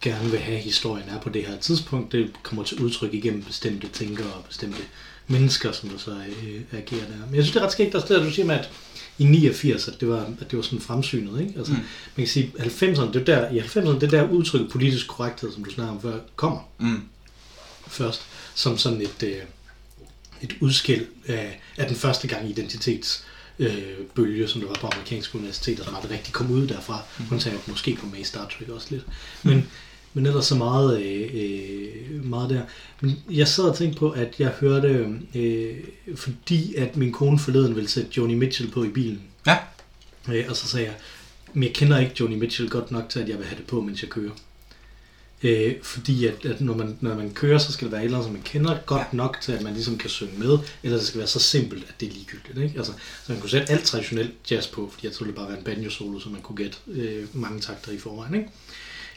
[0.00, 2.12] gerne vil have, historien er på det her tidspunkt.
[2.12, 4.78] Det kommer til udtryk igennem bestemte tænkere og bestemte
[5.26, 7.26] mennesker, som der så øh, agerer der.
[7.26, 8.70] Men jeg synes, det er ret skægt, også det, at du siger med, at
[9.20, 11.54] i 89, at det var, at det var sådan fremsynet, ikke?
[11.58, 11.78] Altså, Mm.
[11.78, 11.84] mm.
[12.16, 15.64] man kan sige, 90'erne, det er der, i 90'erne, det der udtryk politisk korrekthed, som
[15.64, 17.02] du snakker om før, kommer Mm.
[17.88, 18.22] først,
[18.54, 19.36] som sådan et, øh,
[20.42, 23.24] et udskil af, af den første gang identitets
[23.58, 23.72] øh,
[24.14, 27.02] bølge, som der var på amerikanske universiteter, som aldrig rigtig kom ud derfra.
[27.18, 27.24] Mm.
[27.24, 29.02] Hun sagde, at måske kom med i Star Trek også lidt.
[29.42, 29.68] Men,
[30.14, 32.62] men ellers så meget, øh, meget der.
[33.00, 35.76] Men jeg sad og tænkte på, at jeg hørte, øh,
[36.14, 39.22] fordi at min kone forleden ville sætte Joni Mitchell på i bilen.
[39.46, 39.56] Ja.
[40.32, 40.94] Øh, og så sagde jeg,
[41.54, 43.80] men jeg kender ikke Joni Mitchell godt nok til, at jeg vil have det på,
[43.80, 44.30] mens jeg kører.
[45.42, 48.18] Øh, fordi at, at når, man, når man kører, så skal det være et eller
[48.18, 49.06] andet, som man kender godt Ja.
[49.12, 49.16] ja.
[49.16, 51.94] nok til, at man ligesom kan synge med, eller det skal være så simpelt, at
[52.00, 52.58] det er ligegyldigt.
[52.58, 52.78] Ikke?
[52.78, 52.92] Altså,
[53.26, 55.64] så man kunne sætte alt traditionelt jazz på, fordi jeg troede, det bare var en
[55.64, 58.34] banjo-solo, så man kunne gætte øh, mange takter i forvejen.
[58.34, 58.48] Ikke?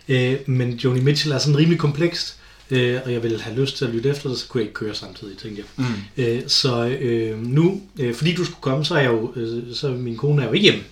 [0.08, 2.38] Øh, men Joni Mitchell er sådan rimelig komplekst,
[2.70, 4.74] øh, og jeg ville have lyst til at lytte efter det, så kunne jeg ikke
[4.74, 5.86] køre samtidig, tænkte jeg.
[6.18, 6.24] Mm.
[6.24, 9.89] Øh, så øh, nu, øh, fordi du skulle komme, så er jeg jo, øh, så
[9.89, 10.84] min kone er jo ikke hjemme.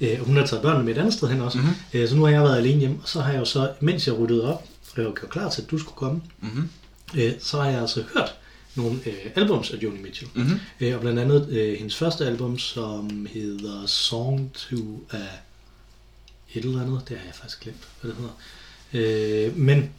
[0.00, 1.58] Øh, og hun har taget børnene med et andet sted hen også.
[1.58, 1.66] Mhm.
[1.66, 2.00] Mm-hmm.
[2.00, 4.06] Øh, så nu har jeg været alene hjemme, og så har jeg jo så, mens
[4.06, 6.68] jeg ryddede op, for jeg var klar til, at du skulle komme, Mm-hmm.
[7.16, 8.34] øh, så har jeg altså hørt
[8.74, 10.30] nogle øh, albums af Joni Mitchell.
[10.34, 10.58] Mm-hmm.
[10.80, 15.16] Øh, og blandt andet øh, hendes første album, som hedder Song to a
[16.54, 17.00] et eller andet.
[17.08, 19.46] Det har jeg faktisk glemt, hvad det hedder.
[19.46, 19.90] Øh, men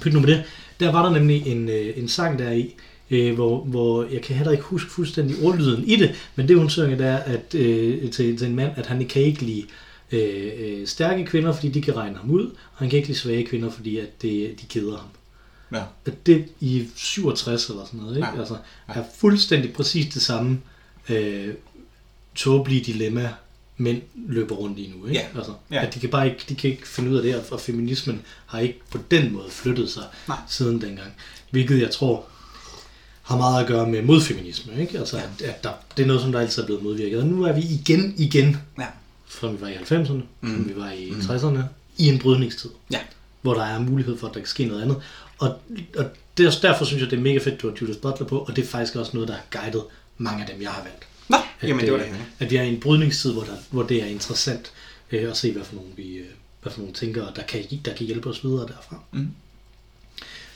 [0.00, 0.44] pyt nu med det.
[0.80, 2.74] Der var der nemlig en, øh, en sang der i,
[3.10, 6.70] øh, hvor, hvor jeg kan heller ikke huske fuldstændig ordlyden i det, men det hun
[6.70, 9.66] synger, det er at, øh, til, til en mand, at han kan ikke lide
[10.12, 13.18] øh, øh, stærke kvinder, fordi de kan regne ham ud, og han kan ikke lide
[13.18, 15.08] svage kvinder, fordi at det, de keder ham.
[15.72, 15.82] Ja.
[16.06, 18.28] At det i 67 eller sådan noget, ikke?
[18.28, 18.38] Ja.
[18.38, 18.56] Altså,
[18.88, 20.60] er fuldstændig præcis det samme
[21.08, 21.54] øh,
[22.34, 23.32] tåbelige dilemma,
[23.76, 25.06] mænd løber rundt i nu.
[25.06, 25.20] Ikke?
[25.20, 25.26] Ja.
[25.38, 25.86] Altså, Ja.
[25.86, 28.58] At de kan bare ikke, de kan ikke finde ud af det, og feminismen har
[28.58, 30.36] ikke på den måde flyttet sig Nej.
[30.48, 31.12] siden dengang.
[31.50, 32.24] Hvilket jeg tror
[33.22, 34.80] har meget at gøre med modfeminisme.
[34.80, 34.98] Ikke?
[34.98, 37.18] Altså, at, at der, det er noget, som der altid er blevet modvirket.
[37.20, 38.86] Og nu er vi igen, igen, Ja.
[39.26, 40.22] fra vi var i 90'erne, mm.
[40.40, 40.54] Mm.
[40.56, 41.60] som vi var i 60'erne,
[41.98, 42.98] i en brydningstid Ja.
[43.42, 44.96] hvor der er mulighed for, at der kan ske noget andet.
[45.38, 45.48] Og,
[45.96, 46.04] og
[46.38, 48.56] det er derfor synes jeg, det er mega fedt, du har Judith Butler på, og
[48.56, 49.82] det er faktisk også noget, der har guidet
[50.18, 51.06] mange af dem, jeg har valgt.
[51.28, 52.16] Nå, At, jamen det var øh, det.
[52.38, 54.72] At vi er i en brydningstid, hvor, der, hvor det er interessant
[55.12, 56.26] øh, at se, hvad for nogle vi, øh,
[56.62, 59.00] hvad for nogle tænker, der kan, der kan hjælpe os videre derfra.
[59.12, 59.28] Mm.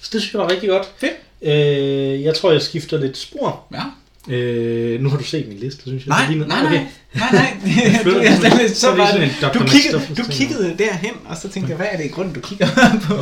[0.01, 0.87] Så det synes jeg var rigtig godt.
[0.97, 1.13] Fedt.
[1.43, 3.67] Øh, jeg tror, jeg skifter lidt spor.
[3.73, 3.83] Ja.
[4.29, 6.09] Øh, nu har du set min liste, synes jeg.
[6.29, 6.87] Nej, nej, nej, Okay.
[7.15, 8.03] nej, nej.
[8.05, 11.71] du, jeg, Så er var sådan det, du, kiggede, du kiggede derhen, og så tænkte
[11.71, 12.67] jeg, hvad er det i grunden, du kigger
[13.09, 13.15] på?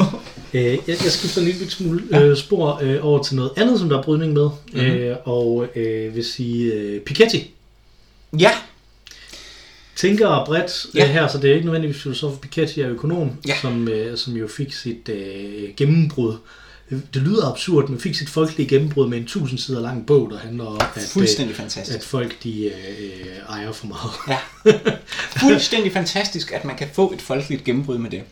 [0.55, 3.89] Øh, jeg, jeg skifter en lille smule øh, spor øh, over til noget andet, som
[3.89, 4.81] der er brydning med, Mhm.
[4.81, 7.37] øh, og øh, vil sige øh, Piketty.
[8.39, 8.51] Ja,
[9.97, 11.01] Tænker bredt Ja.
[11.07, 11.13] ja.
[11.13, 13.55] her, så det er ikke nødvendigvis filosof Piketty er økonom, Ja.
[13.63, 16.35] som, øh, som jo fik sit øh, gennembrud.
[16.91, 20.39] Det, lyder absurd, men fik sit folkelige gennembrud med en tusind sider lang bog, der
[20.39, 21.99] handler om, at, fuldstændig øh, fantastisk.
[21.99, 24.11] at folk de øh, øh, ejer for meget.
[24.29, 24.39] Ja.
[25.49, 28.23] Fuldstændig fantastisk, at man kan få et folkeligt gennembrud med det.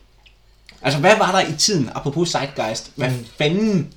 [0.83, 2.91] Altså, hvad var der i tiden, apropos Zeitgeist?
[2.95, 3.25] Hvad Mm.
[3.39, 3.89] fanden,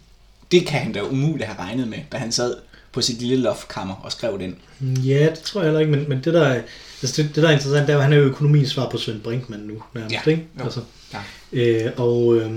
[0.51, 2.55] det kan han da umuligt have regnet med, da han sad
[2.91, 4.55] på sit lille loftkammer og skrev den.
[4.81, 6.61] Ja, det tror jeg heller ikke, men, men det, der er,
[7.01, 8.97] altså det, det, der er interessant, det er, at han er jo økonomiens svar på
[8.97, 10.47] Svend Brinkmann nu, nærmest, Ja, ikke?
[10.59, 10.63] jo.
[10.63, 10.79] Altså,
[11.13, 11.19] Ja.
[11.53, 12.51] øh, og øh,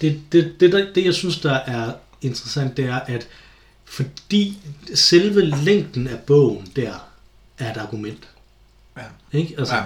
[0.00, 3.28] det, det, det, der, det, jeg synes, der er interessant, det er, at
[3.84, 4.58] fordi
[4.94, 6.92] selve længden af bogen der
[7.58, 8.28] er et argument,
[8.96, 9.38] Ja.
[9.38, 9.54] ikke?
[9.58, 9.82] Altså, Ja.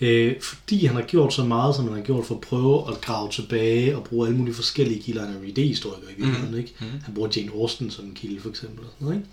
[0.00, 3.00] Øh, fordi han har gjort så meget, som han har gjort for at prøve at
[3.00, 5.26] grave tilbage og bruge alle mulige forskellige kilder.
[5.26, 6.58] Han er jo idéhistoriker i virkeligheden, Mhm.
[6.58, 6.74] ikke?
[6.80, 6.90] Mhm.
[7.04, 8.84] Han bruger Jane Austen som en kilde, for eksempel.
[8.84, 9.24] Og sådan noget,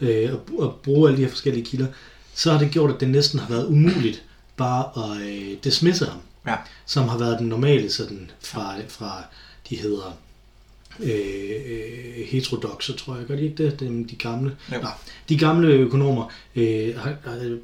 [0.00, 0.26] ikke?
[0.28, 1.86] Øh, og, og bruge alle de her forskellige kilder.
[2.34, 4.22] Så har det gjort, at det næsten har været umuligt
[4.56, 6.20] bare at øh, dismisse ham.
[6.46, 6.56] Ja.
[6.86, 9.24] Som har været den normale sådan fra, fra
[9.70, 10.18] de hedder
[11.00, 11.10] øh,
[11.66, 13.26] øh, heterodoxe, tror jeg.
[13.26, 13.80] Gør de ikke det?
[13.80, 14.56] Dem, de gamle.
[14.72, 14.80] Jo.
[14.80, 14.88] Nå,
[15.28, 16.94] de gamle økonomer øh,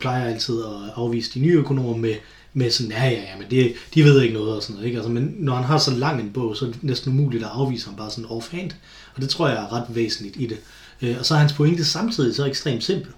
[0.00, 2.14] plejer altid at afvise de nye økonomer med,
[2.52, 4.86] med sådan, ja, ja, ja, men det, de ved ikke noget og sådan noget.
[4.86, 4.98] Ikke?
[4.98, 7.50] Altså, men når han har så lang en bog, så er det næsten umuligt at
[7.52, 8.70] afvise ham bare sådan offhand.
[9.14, 10.58] Og det tror jeg er ret væsentligt i det.
[11.02, 13.12] Øh, og så er hans pointe samtidig så ekstremt simpel,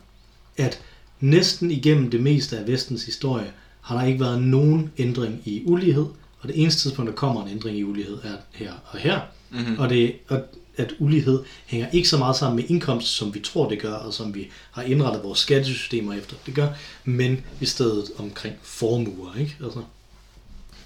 [0.57, 0.81] at
[1.21, 6.07] næsten igennem det meste af vestens historie har der ikke været nogen ændring i ulighed,
[6.41, 9.21] og det eneste tidspunkt, der kommer en ændring i ulighed, er her og her.
[9.51, 9.79] Mm-hmm.
[9.79, 10.43] Og, det, og
[10.77, 14.15] at ulighed hænger ikke så meget sammen med indkomst, som vi tror, det gør, og
[14.15, 16.69] som vi har indrettet vores skattesystemer efter, det gør,
[17.05, 19.57] men i stedet omkring formuer, ikke?
[19.65, 19.83] Altså,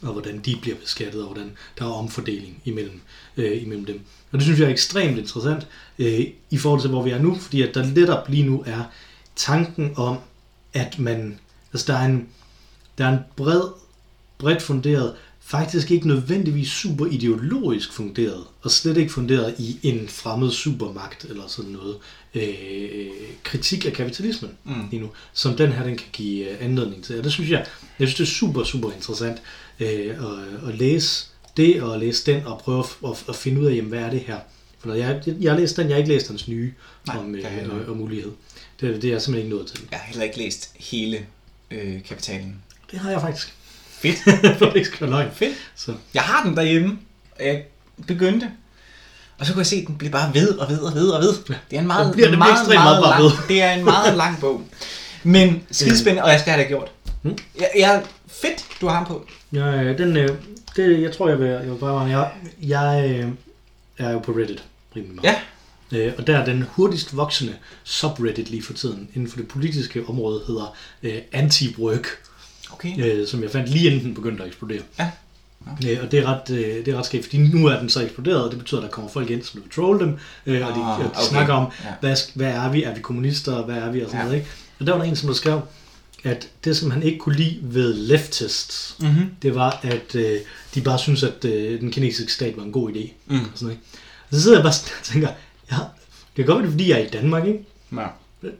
[0.03, 3.01] og hvordan de bliver beskattet, og hvordan der er omfordeling imellem,
[3.37, 4.01] øh, imellem dem.
[4.33, 5.67] Og det synes jeg er ekstremt interessant
[5.99, 8.83] øh, i forhold til, hvor vi er nu, fordi at der netop lige nu er
[9.37, 10.19] tanken om,
[10.75, 11.39] at man,
[11.73, 12.29] altså der er en,
[12.99, 13.63] der er en bred,
[14.39, 15.15] bredt funderet
[15.53, 21.43] faktisk ikke nødvendigvis super ideologisk funderet, og slet ikke funderet i en fremmed supermagt eller
[21.49, 21.97] sådan noget
[22.35, 23.07] øh,
[23.43, 24.73] kritik af kapitalismen Mm.
[24.91, 27.19] lige nu, som den her den kan give øh, anledning til.
[27.19, 27.67] Og det synes jeg,
[27.99, 29.43] jeg synes det er super, super interessant
[29.81, 30.17] øh,
[30.61, 33.75] at, at læse det, og læse den, og prøve at, at, at finde ud af,
[33.77, 34.39] jamen, hvad er det her.
[34.79, 36.73] For når jeg, jeg, jeg har læst den, jeg har ikke læst hans nye
[37.07, 38.31] Nej, om, øh, om mulighed.
[38.81, 39.81] Det, det er jeg simpelthen ikke nået til.
[39.91, 41.19] Jeg har heller ikke læst hele
[41.71, 42.63] øh, kapitalen.
[42.91, 43.55] Det har jeg faktisk.
[44.03, 44.19] Fedt.
[44.59, 45.31] For det ikke skal være løgn.
[45.35, 45.55] Fedt.
[45.77, 45.95] Så.
[46.15, 46.99] Jeg har den derhjemme,
[47.39, 47.63] og jeg
[48.07, 48.51] begyndte.
[49.39, 51.23] Og så kunne jeg se, at den blev bare ved og ved og ved og
[51.23, 51.35] ved.
[51.71, 54.41] Det er en meget, bliver det meget, meget, meget lang, det er en meget lang
[54.41, 54.63] bog.
[55.23, 56.91] Men skidespændende, og jeg skal have det gjort.
[57.23, 57.39] Mm.
[57.59, 59.27] Jeg, jeg, fedt, du har ham på.
[59.53, 60.29] Jeg, øh, den, øh,
[60.77, 62.31] det, jeg tror, jeg vil, jeg vil bare jeg,
[62.63, 63.29] jeg øh,
[63.99, 64.65] er jo på Reddit
[64.97, 65.25] rimelig meget.
[65.25, 65.37] Ja.
[65.99, 70.05] Øh, og der er den hurtigst voksende subreddit lige for tiden inden for det politiske
[70.09, 72.07] område hedder øh, anti-work,
[72.85, 73.15] Okay.
[73.21, 74.83] øh, som jeg fandt lige inden den begyndte at eksplodere.
[74.99, 75.11] Ja.
[75.89, 78.03] Øh, og det er ret, øh, det er ret skægt, fordi nu er den så
[78.03, 80.17] eksploderet, og det betyder, at der kommer folk ind, som vil trolle dem,
[80.47, 81.21] øh, og de, Ah, og de okay.
[81.29, 81.89] snakker om, Ja.
[82.01, 84.25] hvad, hvad er vi, er vi kommunister, hvad er vi, og sådan Ja.
[84.25, 84.51] noget, ikke?
[84.81, 85.61] Og der var der en, som der skrev,
[86.25, 89.25] at det, som han ikke kunne lide ved leftists, Mm-hmm.
[89.43, 90.39] det var, at øh,
[90.75, 93.11] de bare synes, at øh, den kinesiske stat var en god idé.
[93.27, 93.41] Mm.
[93.41, 93.83] Og, sådan, ikke?
[94.31, 95.29] og så sidder jeg bare og tænker,
[95.73, 95.77] ja,
[96.37, 97.65] det kan godt være, det er, fordi jeg er i Danmark, ikke?
[97.97, 98.07] Ja.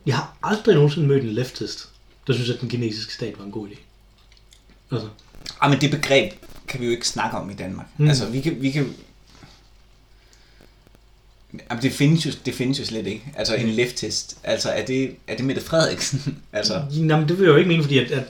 [0.07, 1.89] Jeg har aldrig nogensinde mødt en leftist,
[2.27, 3.77] der synes, at den kinesiske stat var en god idé.
[4.93, 5.09] Altså,
[5.63, 6.33] Ah, men det begreb
[6.69, 7.87] kan vi jo ikke snakke om i Danmark.
[7.97, 8.09] Mm.
[8.09, 8.57] Altså, vi kan...
[8.61, 8.95] Vi kan
[11.71, 13.25] Jamen, det findes, jo, det findes jo slet ikke.
[13.37, 14.37] Altså, en leftist.
[14.45, 16.37] Altså, er det, er det Mette Frederiksen?
[16.53, 18.25] altså, jamen, det vil jeg jo ikke mene, fordi at, at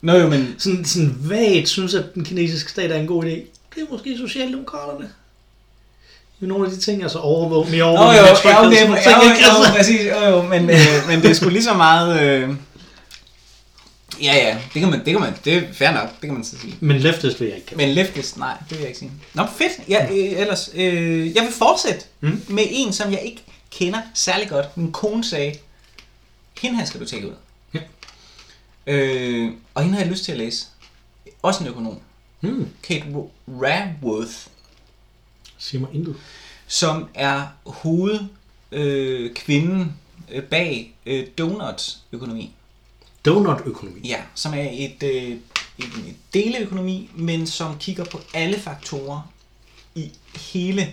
[0.00, 0.54] nå jo, men...
[0.58, 3.28] sådan, sådan vagt synes, at den kinesiske stat er en god idé.
[3.74, 5.10] Det er måske Socialdemokraterne.
[6.40, 8.96] Det er nogle af de ting, altså overvåg, mere Nå overvåg, jo, nogle ting, jo,
[8.96, 9.44] ikke?
[9.44, 9.72] jo, Altså.
[9.76, 12.22] præcis, jo, jo, men, øh, men det er sgu lige så meget...
[12.22, 12.54] Øh...
[14.22, 16.44] Ja, ja, det kan man, det kan man, det er fair nok, det kan man
[16.44, 16.76] så sige.
[16.80, 17.76] Men leftist vil jeg ikke.
[17.76, 19.10] Men leftist, nej, det vil jeg ikke sige.
[19.34, 19.88] Nå, fedt.
[19.88, 22.28] Ja, øh, ellers, øh, jeg vil fortsætte Mm.
[22.28, 22.42] mm.
[22.54, 24.76] med en, som jeg ikke kender særlig godt.
[24.76, 25.54] Min kone sagde,
[26.60, 27.34] hende her skal du tjekke ud.
[27.74, 27.80] Ja.
[28.86, 30.66] Øh, og hende har jeg lyst til at læse.
[31.42, 31.98] Også en økonom.
[32.40, 33.04] Hmm, Kate
[33.48, 34.32] Raworth,
[35.58, 36.16] siger mig intet.
[36.66, 38.28] som er hovedkvinden
[38.72, 39.92] øh, kvinden,
[40.30, 42.52] øh, bag øh, Donut-økonomi.
[43.28, 44.00] Donut-økonomi.
[44.08, 45.38] Ja, som er et, øh, et,
[45.78, 49.32] et deleøkonomi, men som kigger på alle faktorer
[49.94, 50.10] i
[50.52, 50.88] hele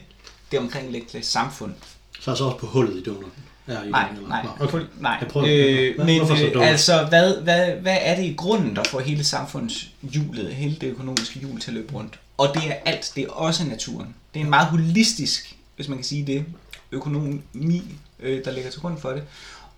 [0.52, 1.74] det omkringliggende samfund.
[2.20, 3.44] Så er så også på hullet i donutten.
[3.68, 4.80] Ja, i Nej, den, nej, okay.
[5.00, 5.18] nej.
[5.22, 8.76] Jeg prøver- øh, hvad- men så øh, altså, hvad, hvad, hvad er det i grunden,
[8.76, 12.20] der får hele samfundshjulet, hele det økonomiske hjul til at løbe rundt?
[12.38, 14.16] Og det er alt, det er også naturen.
[14.34, 16.46] Det er en meget holistisk, hvis man kan sige det,
[16.92, 17.82] økonomi,
[18.20, 19.24] øh, der ligger til grund for det,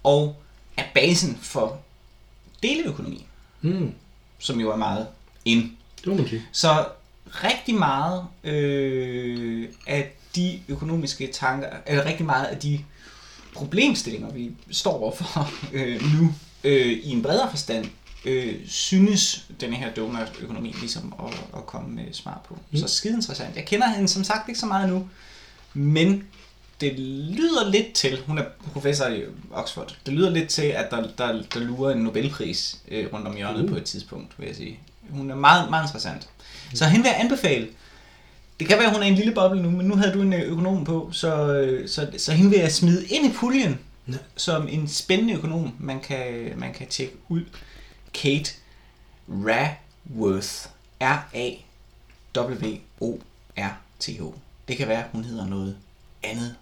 [0.04, 0.36] og
[0.78, 1.80] er basen for
[2.64, 3.26] deleøkonomi,
[3.62, 3.92] Hmm,
[4.40, 5.08] som jo er meget
[5.46, 5.72] ind.
[5.98, 6.44] det må man sige.
[6.52, 6.86] Så
[7.26, 12.80] rigtig meget øh, af de økonomiske tanker, eller rigtig meget af de
[13.56, 17.86] problemstillinger, vi står overfor øh, nu, øh, i en bredere forstand,
[18.26, 22.54] øh, synes den her donut-økonomi ligesom at, at komme med svar på.
[22.54, 22.60] Mm.
[22.72, 22.78] Mm.
[22.78, 23.56] Så skide interessant.
[23.56, 25.10] Jeg kender hende som sagt ikke så meget nu,
[25.74, 26.24] men
[26.82, 31.08] det lyder lidt til, hun er professor i Oxford, det lyder lidt til, at der,
[31.18, 33.70] der, der lurer en Nobelpris øh, rundt om hjørnet Uh.
[33.70, 34.80] på et tidspunkt, vil jeg sige.
[35.10, 36.30] Hun er meget, meget interessant.
[36.74, 37.68] Så hende vil jeg anbefale.
[38.60, 40.42] Det kan være, hun er en lille boble nu, men nu havde du en øh,
[40.42, 44.14] økonom på, så, øh, så, så hende vil jeg smide ind i puljen Ja.
[44.38, 47.42] som en spændende økonom, man kan, man kan tjekke ud.
[48.14, 48.52] Kate
[49.30, 50.68] Raworth.
[53.00, 54.22] R-A-W-O-R-T-H.
[54.68, 55.78] Det kan være, hun hedder noget
[56.24, 56.56] andet.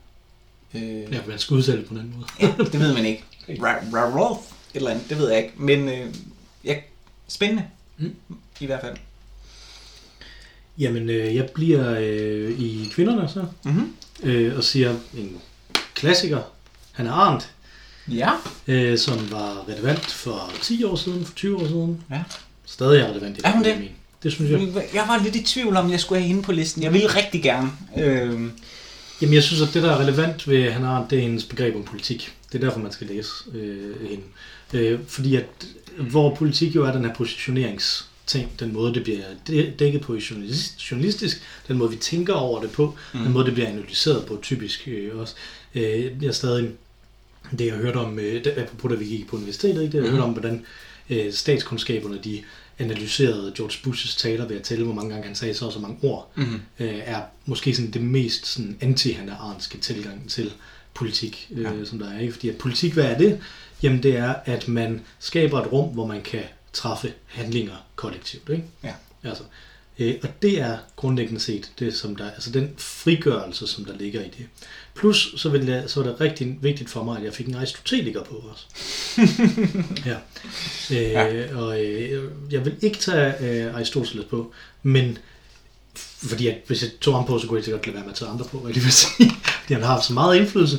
[0.76, 2.28] Øh, Ja, man skal udtale det på den måde.
[2.42, 3.24] ja, det ved man ikke.
[3.50, 5.54] Ra- Raworth, et eller andet, det ved jeg ikke.
[5.58, 6.14] Men øh,
[6.64, 6.76] ja,
[7.28, 7.64] spændende.
[7.98, 8.16] Mm.
[8.60, 8.96] I hvert fald.
[10.78, 13.94] Jamen, øh, jeg bliver øh, i kvinderne så, Mm-hmm.
[14.24, 15.38] øh, og siger en
[15.94, 16.42] klassiker,
[16.92, 17.50] han er Arndt,
[18.08, 18.30] Ja.
[18.68, 22.02] øh, som var relevant for 10 år siden, for 20 år siden.
[22.12, 22.24] Ja.
[22.66, 23.70] Stadig er relevant i Er hun det?
[23.70, 23.92] økonomien.
[24.24, 24.84] Det synes jeg.
[24.94, 26.84] Jeg var lidt i tvivl om, jeg skulle have hende på listen.
[26.84, 27.72] Jeg ville rigtig gerne.
[27.98, 28.50] Øh,
[29.22, 31.76] Jamen, jeg synes, at det, der er relevant ved han har, det er hendes begreb
[31.76, 32.34] om politik.
[32.52, 34.24] Det er derfor, man skal læse øh, hende.
[34.74, 35.46] Øh, fordi at,
[35.98, 40.92] hvor politik jo er den her positioneringsting, den måde, det bliver dæ- dækket på journalist,
[40.92, 43.20] journalistisk, den måde, vi tænker over det på, mm.
[43.20, 45.36] den måde, det bliver analyseret på, typisk øh, også.
[45.76, 46.70] Øh, jeg er stadig,
[47.60, 49.92] det jeg har hørt om, øh, apropos da vi gik på universitetet, ikke?
[49.92, 50.16] det jeg har Mhm.
[50.18, 50.66] hørt om, hvordan
[51.10, 52.42] øh, statskundskaberne, de
[52.80, 55.80] analyserede George Bushes taler ved at tælle, hvor mange gange han sagde så og så
[55.80, 56.62] mange ord mm-hmm.
[56.80, 60.52] øh, er måske sådan det mest sådan anti-hannah tilgang til
[60.94, 61.86] politik, øh, Ja.
[61.86, 62.20] som der er.
[62.20, 62.34] Ikke?
[62.34, 63.40] Fordi at politik, hvad er det?
[63.84, 68.50] Jamen det er, at man skaber et rum, hvor man kan træffe handlinger kollektivt.
[68.50, 68.64] Ikke?
[68.84, 68.94] Ja.
[69.24, 69.44] Altså,
[70.00, 74.22] Øh, og det er grundlæggende set det, som der, altså den frigørelse, som der ligger
[74.22, 74.46] i det.
[74.96, 77.56] Plus, så, vil jeg, så var det rigtig vigtigt for mig, at jeg fik en
[77.56, 78.66] aristoteliker på også.
[80.12, 80.16] ja.
[80.92, 81.56] Øh, ja.
[81.58, 84.52] Og øh, jeg vil ikke tage øh, Aristoteles på,
[84.84, 85.18] men
[86.28, 88.18] fordi at hvis jeg tog ham på, så kunne jeg sikkert lade være med at
[88.18, 89.32] tage andre på, hvad jeg lige vil sige.
[89.62, 90.78] Fordi han har haft så meget indflydelse.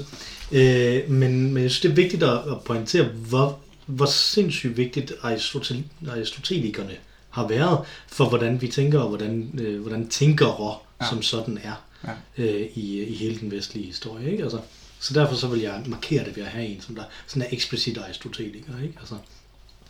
[0.52, 5.12] Øh, men, men jeg synes, det er vigtigt at, at pointere, hvor, hvor sindssygt vigtigt
[5.22, 6.96] Aristotel, aristotelikerne
[7.30, 11.06] har været for, hvordan vi tænker, og hvordan, øh, hvordan tænkere ja.
[11.08, 12.44] som sådan er ja.
[12.44, 14.30] øh, i, i hele den vestlige historie.
[14.30, 14.42] Ikke?
[14.42, 14.60] Altså,
[15.00, 17.46] så derfor så vil jeg markere det ved at have en, som der sådan er
[17.50, 18.82] eksplicit aristoteliker.
[18.82, 18.94] Ikke?
[19.00, 19.16] Altså,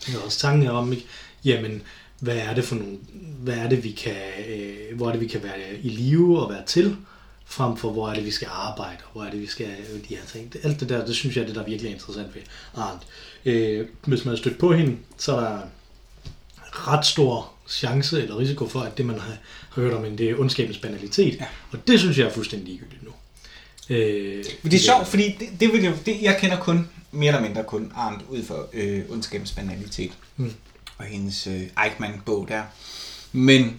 [0.07, 1.07] jeg har også tanken om, ikke?
[1.45, 1.83] jamen,
[2.21, 2.99] hvad er det for nogle,
[3.39, 4.17] hvad er det, vi kan,
[4.49, 6.97] øh, hvor er det, vi kan være i live og være til,
[7.47, 10.09] frem for, hvor er det, vi skal arbejde, og hvor er det, vi skal øh,
[10.09, 10.53] de her ting.
[10.63, 12.43] Alt det der, det synes jeg, det der er virkelig interessant ved
[12.75, 13.03] Arndt.
[13.45, 15.61] Øh, hvis man har stødt på hende, så er der
[16.73, 19.37] ret stor chance eller risiko for, at det, man har,
[19.71, 21.35] har hørt om, det er ondskabens banalitet.
[21.35, 21.47] Ja.
[21.73, 23.11] Og det synes jeg er fuldstændig ligegyldigt nu.
[23.91, 27.47] Øh, det er sjovt, fordi det, det vil jeg, det, jeg kender kun, mere eller
[27.49, 30.13] mindre kun Arndt ud for øh, ondskabens banalitet.
[30.37, 30.53] Mm.
[30.99, 32.63] Og hendes øh, Eichmann-bog der.
[33.33, 33.77] Men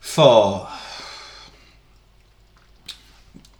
[0.00, 0.70] for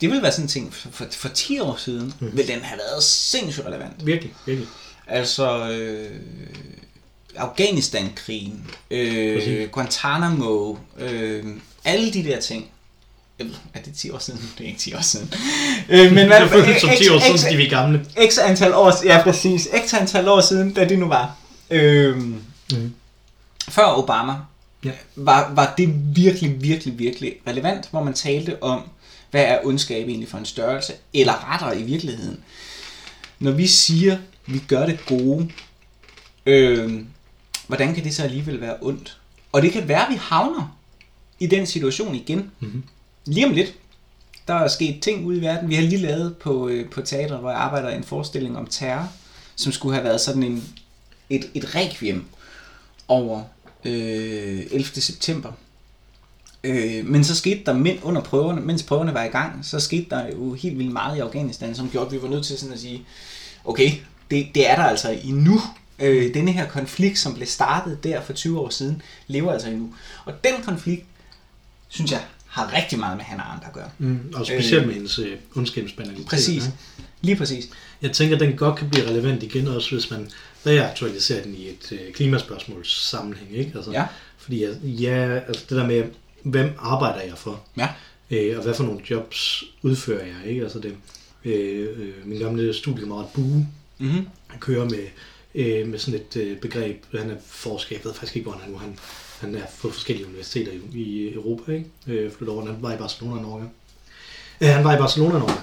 [0.01, 2.37] det ville være sådan en ting, for, for, for 10 år siden, mm.
[2.37, 4.07] ville den have været sindssygt relevant.
[4.07, 4.69] Virkelig, virkelig.
[5.07, 6.21] Altså, øh,
[7.37, 11.45] Afghanistan-krigen, øh, Guantanamo, øh,
[11.85, 12.67] alle de der ting.
[13.75, 14.41] Er det 10 år siden?
[14.59, 15.35] Det er ikke 10 år siden.
[15.89, 18.07] Øh, men hvad, det er som 10 år siden, de vi gamle.
[18.29, 21.37] X antal år, ja præcis, x antal år siden, da det nu var.
[21.71, 22.95] Øh, mm.
[23.69, 24.35] Før Obama,
[24.85, 24.91] ja.
[25.17, 28.83] var, var det virkelig, virkelig, virkelig relevant, hvor man talte om,
[29.31, 32.41] hvad er ondskab egentlig for en størrelse, eller rettere i virkeligheden.
[33.39, 35.51] Når vi siger, vi gør det gode,
[36.47, 37.01] øh,
[37.73, 39.19] hvordan kan det så alligevel være ondt?
[39.53, 40.79] Og det kan være, at vi havner
[41.39, 42.51] i den situation igen.
[42.61, 42.83] Mm-hmm.
[43.27, 43.75] Lige om lidt.
[44.49, 45.69] Der er sket ting ude i verden.
[45.69, 49.09] Vi har lige lavet på, øh, på teatret, hvor jeg arbejder en forestilling om terror,
[49.57, 50.65] som skulle have været sådan en,
[51.31, 52.25] et, et requiem
[53.09, 53.43] over
[53.85, 54.85] øh, 11.
[54.85, 55.53] september.
[56.65, 60.07] Øh, men så skete der men, under prøverne, mens prøverne var i gang, så skete
[60.11, 62.75] der jo helt vildt meget i Afghanistan, som gjorde, at vi var nødt til sådan
[62.75, 63.07] at sige,
[63.65, 63.91] okay,
[64.31, 65.61] det, det er der altså endnu.
[66.03, 69.95] Øh, denne her konflikt, som blev startet der for 20 år siden, lever altså endnu.
[70.25, 71.07] Og den konflikt,
[71.89, 73.91] synes jeg, har rigtig meget med Hannah Arendt at gøre.
[73.99, 76.27] Mm, og specielt øh, med hendes øh, ondskabsbanalitet.
[76.27, 76.65] Præcis.
[76.65, 76.71] Ja.
[77.21, 77.69] Lige præcis.
[78.03, 80.31] Jeg tænker, at den godt kan blive relevant igen, også hvis man
[80.67, 83.57] reaktualiserer den i et øh, klimaspørgsmåls sammenhæng.
[83.57, 83.73] Ikke?
[83.75, 84.07] Altså, ja.
[84.39, 86.05] Fordi ja, altså det der med,
[86.43, 87.61] hvem arbejder jeg for?
[87.77, 87.89] Ja.
[88.31, 90.51] Øh, og hvad for nogle jobs udfører jeg?
[90.51, 90.63] Ikke?
[90.63, 90.95] Altså det,
[91.45, 93.67] øh, øh, min gamle studiekammerat Bue,
[93.99, 94.27] mm-hmm.
[94.61, 95.07] kører med,
[95.55, 98.69] øh, med sådan et øh, begreb, han er forsker, jeg ved faktisk ikke, hvor han
[98.69, 98.99] er nu, han,
[99.41, 101.87] han er på forskellige universiteter i, i Europa, ikke?
[102.07, 103.73] Øh, flyttet over, han var i Barcelona en år.
[104.61, 105.63] Øh, han var i Barcelona en år.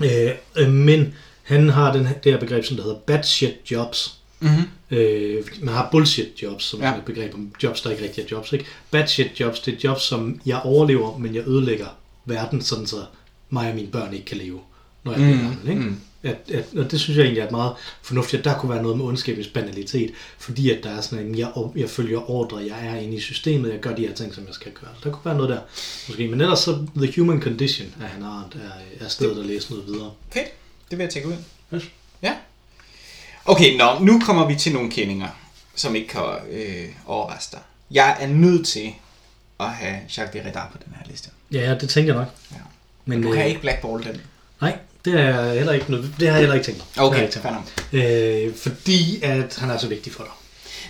[0.00, 4.16] Øh, øh, men han har den, det her begreb, som der hedder bad shit jobs.
[4.40, 4.96] Mm-hmm.
[4.96, 6.92] Øh, man har bullshit jobs, som ja.
[6.92, 8.52] er et begreb om jobs, der ikke rigtig er jobs.
[8.52, 8.66] Ikke?
[8.90, 11.86] Bad shit jobs, det er jobs, som jeg overlever, men jeg ødelægger
[12.24, 13.04] verden, sådan så
[13.50, 14.60] mig og mine børn ikke kan leve,
[15.04, 15.42] når jeg bliver mm.
[15.42, 15.68] gammel.
[15.68, 15.82] Ikke?
[15.82, 16.00] Mm.
[16.22, 18.96] At, at, og det synes jeg egentlig er meget fornuftigt, at der kunne være noget
[18.96, 22.96] med ondskabens banalitet, fordi at der er sådan en, jeg, jeg følger ordre, jeg er
[22.96, 24.90] inde i systemet, jeg gør de her ting, som jeg skal gøre.
[25.04, 25.60] Der kunne være noget der,
[26.08, 26.28] måske.
[26.28, 29.86] Men ellers så The Human Condition af han Arendt er, er stedet at læse noget
[29.86, 30.12] videre.
[30.30, 30.46] Fedt,
[30.90, 31.34] det vil jeg tjekke ud.
[31.74, 31.84] Yes.
[32.22, 32.34] Ja.
[33.44, 35.28] Okay, nå, nu kommer vi til nogle kendinger,
[35.74, 37.60] som ikke kan øh, overraske dig.
[37.90, 38.92] Jeg er nødt til
[39.60, 41.30] at have Jacques Derrida på den her liste.
[41.52, 42.32] Ja, det tænker jeg nok.
[42.52, 42.56] Ja.
[43.04, 44.20] Men, du kan øh, ikke blackball den.
[44.60, 47.06] Nej, det er heller ikke noget, det har jeg heller ikke tænkt mig.
[47.06, 50.32] Okay, fair øh, Fordi at han er så vigtig for dig.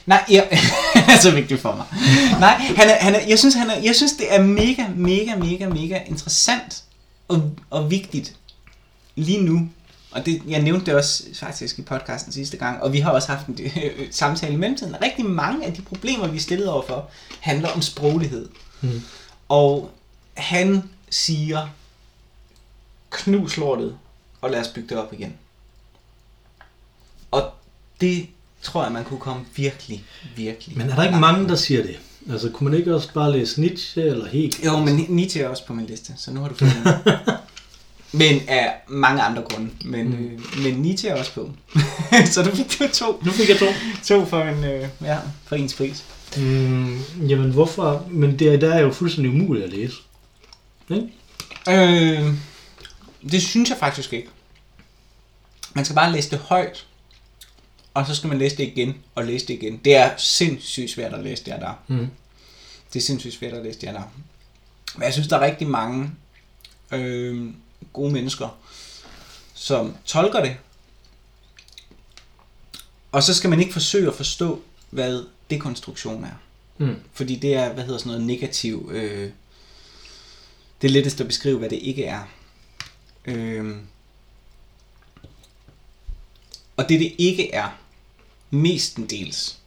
[0.07, 0.43] Nej, ja,
[0.95, 1.87] han er så vigtig for mig.
[2.41, 5.37] Nej, han er, han er, jeg, synes, han er, jeg synes, det er mega, mega,
[5.37, 6.83] mega, mega interessant
[7.29, 8.35] og, og vigtigt
[9.17, 9.69] lige nu
[10.17, 13.29] og det, jeg nævnte det også faktisk i podcasten sidste gang, og vi har også
[13.29, 15.03] haft en øh, samtale i mellemtiden.
[15.03, 17.11] Rigtig mange af de problemer, vi er stillet overfor,
[17.41, 18.49] handler om sproglighed.
[18.81, 19.03] Mm.
[19.49, 19.91] Og
[20.35, 21.69] han siger,
[23.11, 23.99] knus lortet,
[24.47, 25.35] og lad os bygge det op igen.
[27.31, 27.51] Og
[28.01, 28.27] det
[28.63, 30.05] tror jeg, man kunne komme virkelig,
[30.37, 31.99] virkelig Men er der ikke mange, der siger det?
[32.31, 34.65] Altså, kunne man ikke også bare læse Nietzsche eller Hegel?
[34.65, 37.01] Jo, men Nietzsche er også på min liste, så nu har du fået
[38.13, 39.71] Men af mange andre grunde.
[39.85, 40.25] Men, mm.
[40.25, 41.51] øh, men Nietzsche er også på.
[42.33, 43.23] så du fik du to.
[43.25, 43.67] Nu fik jeg to.
[44.05, 46.05] To for, en, øh, ja, for ens pris.
[46.37, 48.07] Mm, jamen hvorfor?
[48.11, 49.95] Men det der er jo fuldstændig umuligt at læse.
[50.91, 51.09] Ikke?
[51.69, 52.35] Øh,
[53.31, 54.29] det synes jeg faktisk ikke.
[55.77, 56.87] Man skal bare læse det højt.
[57.95, 59.77] Og så skal man læse det igen og læse det igen.
[59.77, 61.83] Det er sindssygt svært at læse det der.
[61.89, 62.09] Mm.
[62.93, 64.03] Det er sindssygt svært at læse stjerner.
[64.95, 66.11] Men jeg synes, der er rigtig mange
[66.93, 67.51] øh,
[67.93, 68.59] gode mennesker,
[69.55, 70.57] som tolker det.
[73.13, 76.41] Og så skal man ikke forsøge at forstå, hvad dekonstruktion er.
[76.79, 76.97] Mm.
[77.13, 78.91] Fordi det er, hvad hedder sådan noget, negativ...
[78.93, 79.31] Øh,
[80.83, 82.23] det er lettest at beskrive, hvad det ikke er.
[83.25, 83.77] Øh,
[86.77, 87.69] og det, det ikke er,
[88.51, 89.59] mestendels,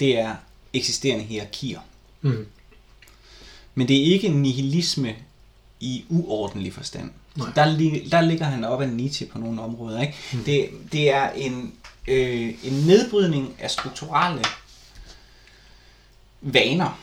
[0.00, 0.36] det er
[0.72, 1.80] eksisterende hierarkier.
[2.20, 2.46] Mm.
[3.74, 5.16] Men det er ikke nihilisme
[5.80, 7.10] i uordentlig forstand.
[7.36, 7.52] Nej.
[7.54, 7.64] Der,
[8.10, 10.00] der ligger han op ad Nietzsche på nogle områder.
[10.00, 10.14] Ikke?
[10.32, 10.44] Mm.
[10.44, 11.74] Det, det er en,
[12.08, 14.44] øh, en nedbrydning af strukturelle
[16.40, 17.00] vaner,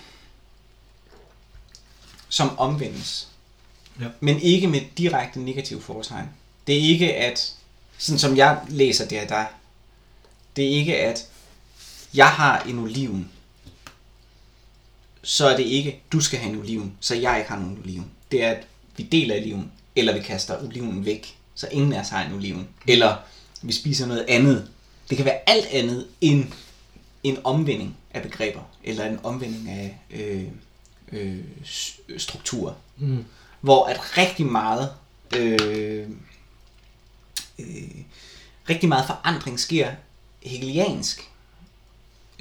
[2.30, 3.28] som omvendes.
[3.99, 4.05] Ja.
[4.20, 6.30] Men ikke med direkte negativ foretegn.
[6.67, 7.55] Det er ikke at,
[8.00, 9.47] sådan som jeg læser det af dig,
[10.56, 11.28] det er ikke at,
[12.14, 13.32] jeg har en oliven,
[15.24, 18.12] så er det ikke, du skal have en oliven, så jeg ikke har nogen oliven.
[18.32, 22.10] Det er, at vi deler oliven, eller vi kaster oliven væk, så ingen af os
[22.10, 22.68] har en oliven.
[22.88, 23.16] Eller
[23.62, 24.70] vi spiser noget andet.
[25.10, 26.45] Det kan være alt andet end
[27.24, 30.43] en omvending af begreber, eller en omvending af øh,
[31.12, 31.38] øh,
[32.18, 32.74] strukturer.
[32.97, 33.26] Mm.
[33.62, 34.93] Hvor at rigtig meget
[35.36, 36.08] øh,
[37.60, 38.01] øh,
[38.70, 39.91] rigtig meget forandring sker
[40.41, 41.30] hegeliansk,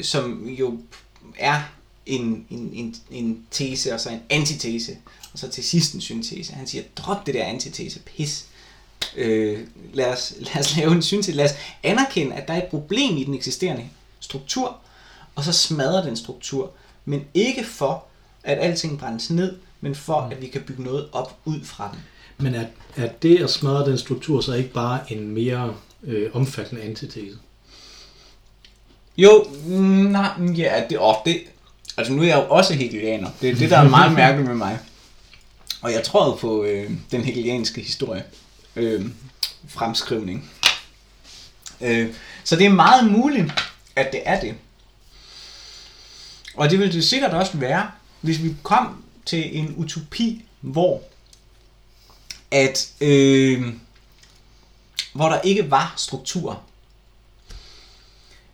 [0.03, 0.81] som jo
[1.39, 1.63] er
[2.07, 4.97] en, en, en, en tese og så en antitese,
[5.33, 6.53] og så til sidst en syntese.
[6.53, 8.47] Han siger, drop det der antitese, pis.
[9.17, 11.33] Øh, lad, os, lad os lave en syntese.
[11.33, 13.89] Lad os anerkende, at der er et problem i den eksisterende
[14.21, 14.77] struktur,
[15.35, 16.73] og så smadre den struktur.
[17.05, 18.05] Men ikke for,
[18.45, 22.01] at alting brændes ned, men for, at vi kan bygge noget op ud fra den.
[22.39, 22.67] Men er,
[22.97, 27.39] er det at smadre den struktur så ikke bare en mere øh, omfattende antitese?
[29.17, 31.41] Jo, mm, nej, ja, det, åh, det,
[31.97, 33.31] altså nu er jeg jo også hegelianer.
[33.41, 34.79] Det er det, der er meget mærkeligt med mig.
[35.83, 38.25] Og jeg tror på øh, den hegelianske historie.
[38.77, 39.07] Øh,
[39.69, 40.51] fremskrivning.
[41.81, 42.15] Øh,
[42.45, 43.53] så det er meget muligt,
[43.97, 44.55] at det er det.
[46.55, 51.03] Og det vil det sikkert også være, hvis vi kom til en utopi, hvor
[52.51, 53.75] at øh,
[55.13, 56.63] hvor der ikke var struktur,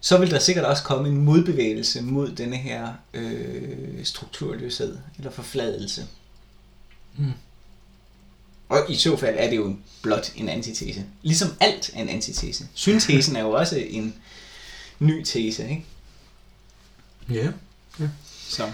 [0.01, 6.07] så vil der sikkert også komme en modbevægelse mod denne her øh, strukturløshed eller forfladelse.
[7.17, 7.33] Mm.
[8.69, 11.05] Og i så fald er det jo blot en antitese.
[11.23, 12.69] Ligesom alt er en antitese.
[12.75, 14.15] Syntesen er jo også en
[14.99, 15.85] ny tese, ikke?
[17.31, 17.49] Ja.
[18.49, 18.65] Så.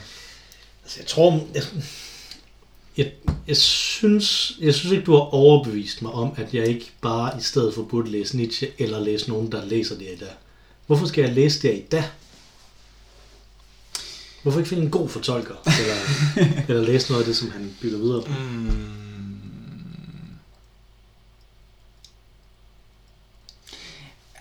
[0.83, 1.47] Altså, jeg tror...
[1.55, 1.63] Jeg,
[3.01, 3.13] jeg,
[3.49, 7.43] jeg, synes, jeg synes ikke, du har overbevist mig om, at jeg ikke bare i
[7.43, 10.35] stedet for burde læse Nietzsche, eller læse nogen, der læser det i dag.
[10.87, 12.05] Hvorfor skal jeg læse det i dag?
[14.43, 15.55] Hvorfor ikke finde en god fortolker?
[15.67, 15.97] Eller,
[16.69, 18.33] eller læse noget af det, som han bygger videre på?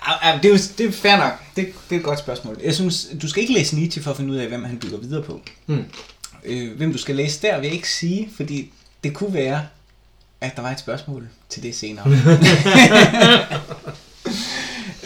[0.07, 1.33] Ja, ja, det er jo det er fair nok.
[1.55, 2.57] Det, det er et godt spørgsmål.
[2.63, 4.97] Jeg synes, du skal ikke læse Nietzsche for at finde ud af, hvem han bygger
[4.97, 5.41] videre på.
[5.67, 5.83] Mm.
[6.43, 8.71] Øh, hvem du skal læse der, vil jeg ikke sige, fordi
[9.03, 9.67] det kunne være,
[10.41, 12.07] at der var et spørgsmål til det senere.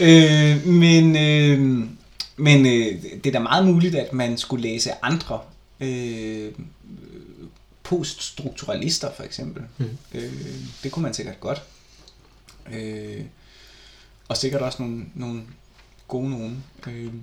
[0.08, 1.88] øh, men øh,
[2.36, 5.42] men øh, det er da meget muligt, at man skulle læse andre
[5.80, 6.52] øh,
[7.84, 9.64] poststrukturalister, for eksempel.
[9.78, 9.98] Mm.
[10.14, 10.32] Øh,
[10.84, 11.64] det kunne man sikkert godt.
[12.72, 13.22] Øh,
[14.28, 15.42] og sikkert også nogle, nogle
[16.08, 16.64] gode nogen.
[16.88, 17.14] Øh,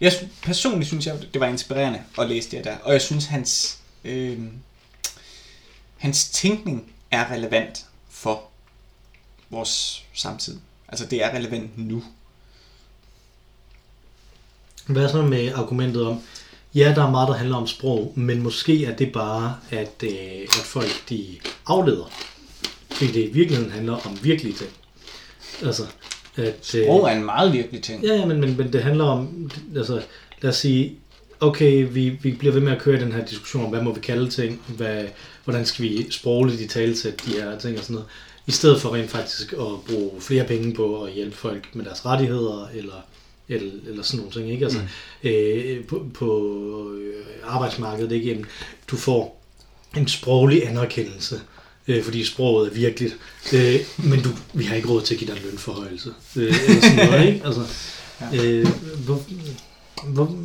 [0.00, 3.78] jeg personligt synes jeg, det var inspirerende at læse det der, og jeg synes hans
[4.04, 4.38] øh,
[6.00, 8.42] hans tænkning er relevant for
[9.50, 10.58] vores samtid.
[10.88, 12.04] Altså det er relevant nu.
[14.86, 16.22] Hvad så med argumentet om,
[16.74, 20.42] ja, der er meget, der handler om sprog, men måske er det bare, at, øh,
[20.42, 22.12] at folk de afleder.
[22.90, 24.70] Fordi det i virkeligheden handler om virkelige ting.
[25.62, 25.86] Altså,
[26.40, 28.04] at, øh, Sprog er en meget virkelig ting.
[28.04, 30.02] Ja, ja, men, men, men det handler om, altså,
[30.42, 30.96] lad os sige,
[31.40, 34.00] okay, vi, vi bliver ved med at køre den her diskussion om, hvad må vi
[34.00, 35.04] kalde ting, hvad,
[35.44, 38.08] hvordan skal vi sprogligt i talsætte de her ting og sådan noget,
[38.46, 42.06] i stedet for rent faktisk at bruge flere penge på at hjælpe folk med deres
[42.06, 43.04] rettigheder, eller,
[43.48, 44.64] eller, eller sådan nogle ting, ikke?
[44.64, 44.80] Altså,
[45.22, 45.28] mm.
[45.28, 48.28] øh, på, på øh, arbejdsmarkedet, ikke?
[48.28, 48.46] Jamen,
[48.90, 49.42] du får
[49.96, 51.40] en sproglig anerkendelse,
[51.90, 53.16] øh, fordi sproget er virkeligt,
[53.52, 56.80] øh, men du, vi har ikke råd til at give dig en lønforhøjelse, øh, eller
[56.80, 57.46] sådan noget, ikke?
[57.46, 57.66] Altså,
[58.34, 58.68] øh,
[59.04, 59.22] hvor,
[60.06, 60.36] hvor,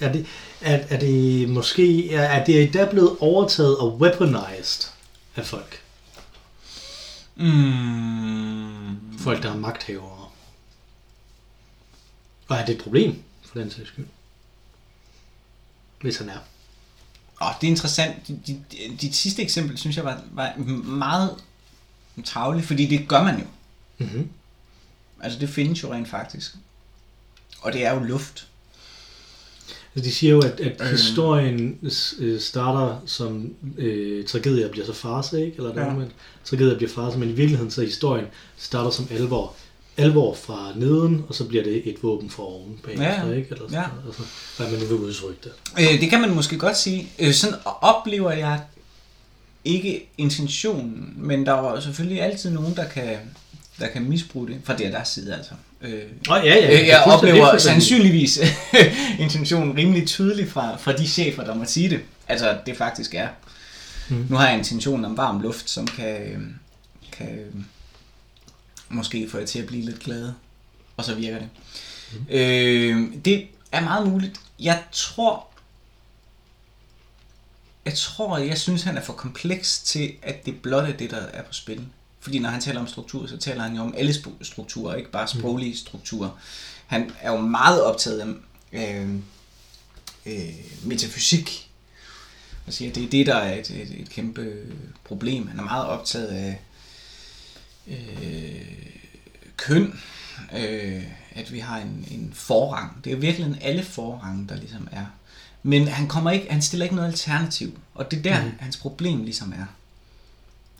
[0.00, 0.26] er, det,
[0.60, 4.90] er, er det måske, er, er det dag blevet overtaget og weaponized
[5.36, 5.80] af folk?
[7.36, 9.18] Mm.
[9.18, 10.28] Folk, der er magthavere.
[12.48, 14.06] Og er det et problem, for den sags skyld?
[16.00, 16.38] hvis han er.
[17.42, 18.28] Åh, det er interessant.
[18.28, 20.52] Dit, dit, dit sidste eksempel, synes jeg, var, var
[20.84, 21.36] meget
[22.24, 23.44] travligt, fordi det gør man jo.
[23.98, 24.28] Mm-hmm.
[25.22, 26.54] Altså, det findes jo rent faktisk.
[27.60, 28.46] Og det er jo luft.
[29.94, 30.90] Altså, de siger jo, at, at Øhm.
[30.90, 31.78] historien
[32.18, 35.56] øh, starter som øh, tragedie og bliver så farse, ikke?
[35.56, 36.00] Eller der Ja.
[36.00, 36.06] ja.
[36.44, 38.26] tragedie bliver farse, men i virkeligheden så historien
[38.56, 39.56] starter som alvor.
[39.96, 43.48] Alvor fra neden, og så bliver det et våben fra oven bagefter, Ja, ikke?
[43.50, 43.86] Eller sådan ja.
[43.86, 44.06] noget.
[44.06, 44.22] Altså,
[44.56, 45.52] hvad man nu vil udtrykke det.
[45.78, 47.08] Øh, det kan man måske godt sige.
[47.18, 48.60] Øh, sådan oplever jeg
[49.64, 53.16] ikke intentionen, men der er selvfølgelig altid nogen, der kan,
[53.78, 55.52] der kan misbruge det fra deres side, altså.
[55.82, 56.80] Øh, Åh, ja, ja.
[56.80, 58.40] Øh, jeg oplever sandsynligvis
[59.18, 62.00] intentionen rimelig tydelig fra, fra de chefer, der må sige det.
[62.28, 63.28] Altså, det faktisk er.
[64.08, 64.26] Mm.
[64.28, 66.38] Nu har jeg intentionen om varm luft, som kan, øh,
[67.12, 67.28] kan
[68.90, 70.34] måske få jer til at blive lidt glade.
[70.96, 71.48] Og så virker det.
[72.12, 72.26] Mm.
[72.28, 74.40] Øh, det er meget muligt.
[74.58, 75.46] Jeg tror,
[77.84, 81.16] jeg tror, jeg synes, han er for kompleks til, at det blot er det, der
[81.16, 81.86] er på spil.
[82.20, 85.28] Fordi når han taler om struktur, så taler han jo om alle strukturer, ikke bare
[85.28, 86.30] sproglige strukturer.
[86.86, 88.36] Han er jo meget optaget
[88.72, 89.14] af øh,
[90.26, 91.70] øh, metafysik,
[92.66, 94.54] og siger, at det er det, der er et, et, et kæmpe
[95.04, 95.48] problem.
[95.48, 96.60] Han er meget optaget af
[97.86, 98.60] øh,
[99.56, 100.00] køn,
[100.56, 103.04] øh, at vi har en, en forrang.
[103.04, 105.06] Det er virkelig alle forrange, der ligesom er.
[105.62, 108.52] Men han kommer ikke, han stiller ikke noget alternativ, og det er der, mm.
[108.60, 109.66] hans problem ligesom er.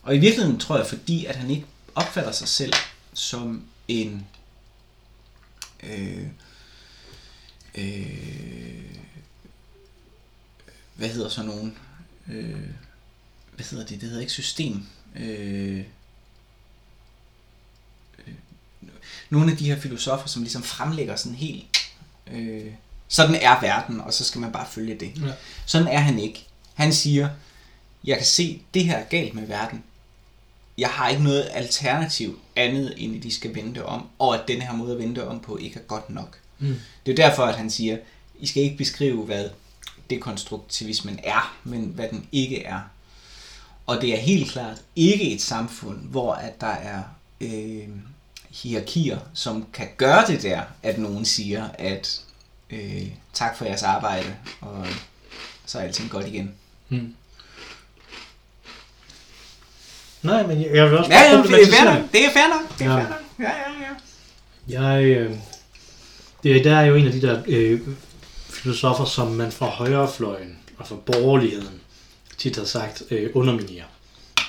[0.02, 2.72] Og i virkeligheden tror jeg, fordi at han ikke opfatter sig selv
[3.14, 4.26] som en
[5.82, 6.26] øh,
[7.74, 8.96] øh,
[10.94, 11.76] hvad hedder så nogen
[12.28, 12.68] øh,
[13.54, 14.86] hvad hedder det, det hedder ikke system
[15.16, 15.84] øh,
[19.30, 21.64] nogle af de her filosofer, som ligesom fremlægger sådan helt
[22.32, 22.72] øh,
[23.10, 25.12] sådan er verden, og så skal man bare følge det.
[25.22, 25.32] Ja.
[25.66, 26.46] Sådan er han ikke.
[26.74, 27.28] Han siger,
[28.04, 29.82] jeg kan se, det her er galt med verden.
[30.78, 34.62] Jeg har ikke noget alternativ andet, end at de skal vente om, og at den
[34.62, 36.38] her måde at vente om på ikke er godt nok.
[36.58, 36.76] Mm.
[37.06, 37.98] Det er derfor, at han siger,
[38.40, 39.48] I skal ikke beskrive, hvad
[40.10, 42.80] dekonstruktivismen er, men hvad den ikke er.
[43.86, 47.02] Og det er helt klart ikke et samfund, hvor at der er
[47.40, 47.88] øh,
[48.50, 52.20] hierarkier, som kan gøre det der, at nogen siger, at
[52.70, 54.86] øh, tak for jeres arbejde, og
[55.66, 56.54] så er alting godt igen.
[56.88, 57.14] Mm.
[60.22, 62.12] Nej, men jeg, jeg vil også Ja, ja, det er fair nok.
[62.12, 62.78] Det er fair nok.
[62.78, 62.96] Det er Ja.
[62.96, 63.18] fair nok.
[63.38, 63.72] Ja, ja,
[64.78, 64.82] ja.
[64.94, 65.36] Jeg, øh,
[66.42, 67.80] det, der er jo en af de der øh,
[68.50, 71.80] filosofer, som man fra højrefløjen og fra borgerligheden
[72.38, 73.84] tit har sagt øh, underminerer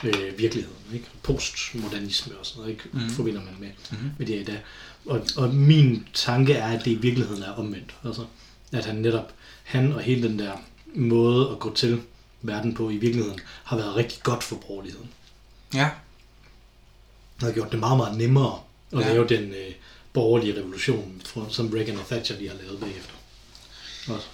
[0.04, 0.78] øh, virkeligheden.
[0.94, 1.06] Ikke?
[1.24, 2.84] Postmodernisme og sådan noget, ikke?
[2.94, 3.10] Mm.
[3.10, 3.98] forbinder man med, mm.
[4.18, 4.62] med det i dag.
[5.06, 7.96] Og, og min tanke er, at det i virkeligheden er omvendt.
[8.06, 8.26] Altså,
[8.72, 9.34] at han netop,
[9.64, 10.52] han og hele den der
[10.96, 12.02] måde at gå til
[12.42, 15.10] verden på i virkeligheden, har været rigtig godt for borgerligheden.
[15.74, 15.90] Ja,
[17.40, 18.60] Det har gjort det meget, meget nemmere
[18.94, 19.14] at Ja.
[19.14, 19.72] lave den øh,
[20.14, 23.14] borgerlige revolution, som Reagan og Thatcher lige har lavet bagefter.
[24.08, 24.28] Også.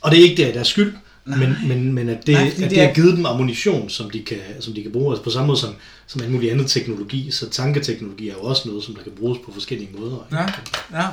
[0.00, 2.56] Og det er ikke der, der er skyld, men, men, men at det, Nej, at
[2.56, 5.12] det det er- har givet dem ammunition, som de kan, som de kan bruge.
[5.12, 5.74] Altså på samme måde som,
[6.06, 9.38] som alt mulig andet teknologi, så tanketeknologi er jo også noget, som der kan bruges
[9.44, 10.16] på forskellige måder.
[10.32, 10.36] ikke?
[10.92, 11.06] ja, ja.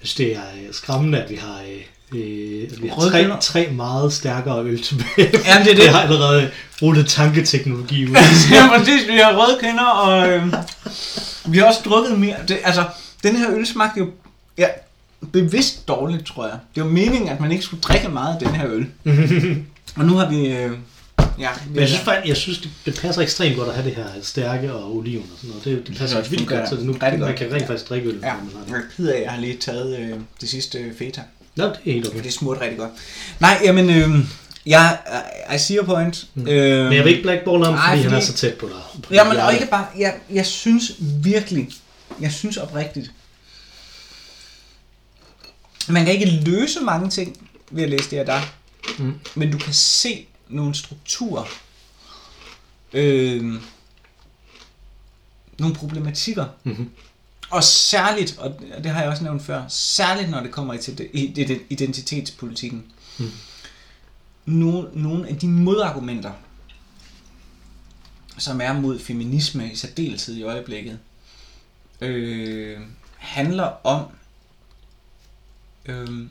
[0.00, 3.40] Jeg synes, det er øh, skræmmende, at vi har, øh, øh, at vi har tre,
[3.40, 5.08] tre meget stærkere øl tilbage.
[5.46, 5.84] Jamen, det er det.
[5.84, 6.50] Jeg har allerede
[6.82, 8.16] rullet tanketeknologi ud.
[8.52, 9.08] ja, præcis.
[9.08, 10.52] Vi har røde kender, og øh,
[11.52, 12.36] vi har også drukket mere.
[12.48, 12.84] Det, altså,
[13.22, 14.10] den her øl smagte jo
[14.58, 14.66] ja,
[15.32, 16.58] bevidst dårligt, tror jeg.
[16.74, 18.86] Det var meningen, at man ikke skulle drikke meget af den her øl.
[19.96, 20.46] og nu har vi...
[20.46, 20.70] Øh,
[21.38, 23.96] ja, Men jeg synes faktisk, jeg synes, det, det passer ekstremt godt at have det
[23.96, 25.64] her stærke og oliven og sådan noget.
[25.64, 27.36] Det, det passer det vildt godt, så det nu man godt.
[27.36, 28.18] kan rent faktisk drikke øl.
[28.22, 28.70] Ja, man har det.
[28.70, 30.10] jeg er ked af, at jeg har lige taget øh,
[30.40, 31.20] det sidste øh, feta.
[31.56, 32.24] Nå, det er helt For okay.
[32.24, 32.90] det smurte rigtig godt.
[33.40, 34.08] Nej, jamen, øh,
[34.66, 34.98] jeg,
[35.54, 36.26] I see your point.
[36.34, 36.48] Mm.
[36.48, 38.66] Øh, Men jeg vil ikke blackballe ham, Nej, fordi, han er fordi- så tæt på
[38.68, 39.10] dig.
[39.10, 41.68] Jamen, og ikke bare, jeg, jeg synes virkelig,
[42.20, 43.10] jeg synes oprigtigt,
[45.88, 48.40] man kan ikke løse mange ting ved at læse det her der,
[48.98, 49.14] Mm.
[49.34, 51.44] men du kan se nogle strukturer,
[52.92, 53.54] øh,
[55.58, 56.90] nogle problematikker, Mhm.
[57.50, 61.08] og særligt, og det har jeg også nævnt før, særligt når det kommer til
[61.70, 62.84] identitetspolitikken,
[63.18, 63.30] Mm.
[64.46, 66.32] nogle, nogle af de modargumenter,
[68.38, 70.98] som er mod feminisme i særdeleshed i øjeblikket,
[72.00, 72.80] øh,
[73.16, 74.04] handler om
[75.86, 76.26] øh,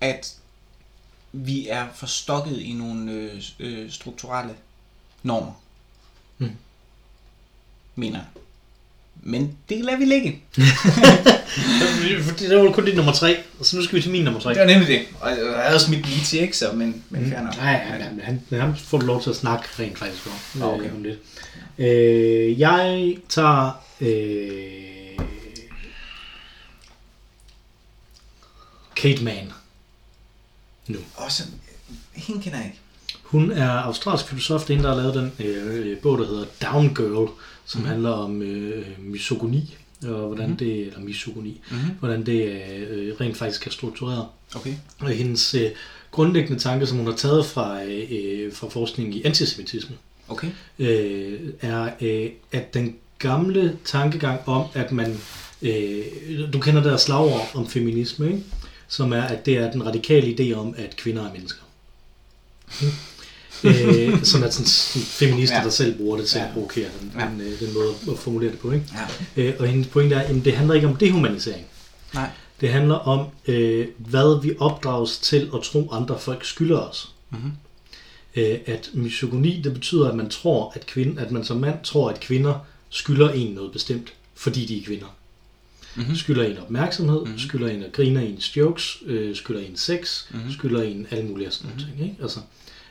[0.00, 0.34] at
[1.32, 4.54] vi er forstokket i nogle øh, øh, strukturelle
[5.22, 5.52] normer.
[6.38, 6.50] Mm.
[7.94, 8.26] Mener jeg.
[9.22, 10.42] Men det lader vi ligge.
[12.38, 14.50] Det var kun dit nummer tre, og så nu skal vi til min nummer tre.
[14.50, 15.00] Det var nemlig det.
[15.20, 16.56] Og jeg havde også mit lige til, ikke?
[16.56, 17.30] Så, men, men Mm.
[17.30, 17.56] fair nok.
[17.56, 20.60] Nej, men han, men ham får lov til at snakke rent faktisk om.
[20.60, 20.84] Nå, okay.
[20.84, 21.18] øh, om lidt.
[21.78, 23.84] Øh, jeg tager...
[24.00, 24.87] Øh,
[28.98, 29.52] Kate Mann.
[30.86, 30.98] Nu.
[31.16, 31.42] Også,
[32.12, 32.78] hende kender jeg ikke.
[33.22, 36.44] Hun er australsk filosof, det er en, der har lavet den øh, bog, der hedder
[36.62, 37.28] Down Girl,
[37.64, 37.86] som Mhm.
[37.86, 37.92] mm.
[37.92, 40.56] handler om øh, misogoni, og hvordan Mhm.
[40.56, 41.90] det, eller misogoni, Mm-hmm.
[41.98, 44.26] hvordan det øh, rent faktisk er struktureret.
[44.54, 44.74] Okay.
[44.98, 45.70] Og hendes øh,
[46.10, 49.96] grundlæggende tanke, som hun har taget fra, øh, fra forskning i antisemitisme,
[50.28, 50.48] Okay.
[50.78, 55.18] øh, er, øh, at den gamle tankegang om, at man,
[55.62, 56.04] øh,
[56.52, 58.42] du kender der slagord om feminisme, ikke?
[58.88, 61.62] Som er, at det er den radikale idé om, at kvinder er mennesker.
[63.64, 65.64] øh, som er sådan, sådan feminister, Ja.
[65.64, 66.44] der selv bruger det til Ja.
[66.46, 67.26] at provokere den, Ja.
[67.26, 68.70] den, øh, den måde at formulere det på.
[68.72, 68.84] Ikke?
[69.36, 69.42] Ja.
[69.42, 71.66] Øh, og hendes pointe er, at det handler ikke om dehumanisering.
[72.14, 72.28] Nej.
[72.60, 77.08] Det handler om, øh, hvad vi opdrages til at tro, andre folk skylder os.
[77.30, 77.52] Mhm.
[78.36, 82.10] Øh, at misogyni, det betyder, at man tror, at, kvinde, at man som mand tror,
[82.10, 82.54] at kvinder
[82.90, 85.06] skylder en noget bestemt, fordi de er kvinder.
[86.06, 86.16] Mhm.
[86.16, 87.30] Skylder en opmærksomhed, Mhm.
[87.32, 87.38] mm.
[87.38, 90.42] skylder en at grine af ens jokes, øh, skylder en sex, Mhm.
[90.44, 90.52] mm.
[90.52, 91.80] skylder en alle mulige sådan Mhm.
[91.80, 91.84] mm.
[91.96, 92.08] ting.
[92.10, 92.22] Ikke?
[92.22, 92.38] Altså,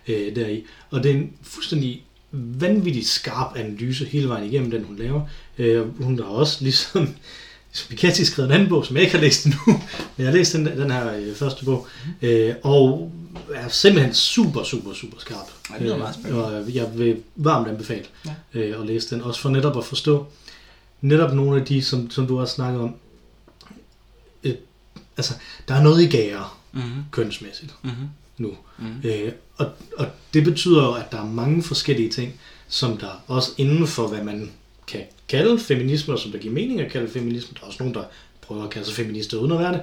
[0.08, 0.64] øh, deri.
[0.90, 5.22] Og det er en fuldstændig vanvittig skarp analyse hele vejen igennem, den hun laver.
[5.58, 7.02] Øh, hun har også ligesom,
[7.72, 9.82] ligesom Piketty skrevet en anden bog, som jeg ikke har læst endnu, men
[10.18, 11.88] jeg har læst den, den her øh, første bog,
[12.22, 13.12] øh, og
[13.54, 15.48] er simpelthen super, super, super skarp.
[15.70, 16.46] Ja, det lyder meget spændende.
[16.46, 18.60] Og jeg vil varmt anbefale Ja.
[18.60, 20.26] øh, at læse den, også for netop at forstå
[21.02, 22.96] netop nogle af de, som, som du også snakkede om,
[24.44, 24.54] øh,
[25.18, 25.34] altså,
[25.68, 27.04] der er noget i gære Mm-hmm.
[27.12, 28.08] kønsmæssigt Mm-hmm.
[28.38, 28.52] nu.
[28.78, 29.10] Mm-hmm.
[29.10, 32.34] Øh, og, og det betyder jo, at der er mange forskellige ting,
[32.68, 34.52] som der også inden for, hvad man
[34.88, 37.94] kan kalde feminisme, og som der giver mening at kalde feminisme, der er også nogen,
[37.94, 38.04] der
[38.42, 39.82] prøver at kalde sig feminister uden at være det,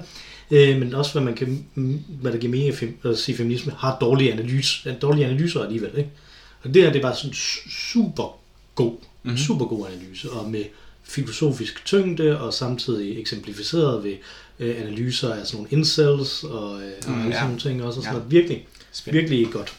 [0.51, 1.65] øh, men også hvad, man kan,
[2.07, 5.97] hvad der giver mening at, fem, at sige feminisme, har dårlige, analyse, dårlige analyser alligevel.
[5.97, 6.09] Ikke?
[6.63, 8.37] Og det her, det er bare sådan su- super
[8.75, 8.99] god, Mhm.
[9.23, 9.37] mm-hmm.
[9.37, 10.63] super god analyse, og med
[11.07, 14.15] filosofisk tyngde, og samtidig eksemplificeret ved
[14.59, 17.33] øh, analyser af sådan nogle incels, og, øh, og Mm, alle ja.
[17.33, 18.19] sådan nogle ting også, og sådan Ja.
[18.19, 18.31] noget.
[18.31, 19.29] Virkelig, Spændende.
[19.29, 19.73] virkelig godt.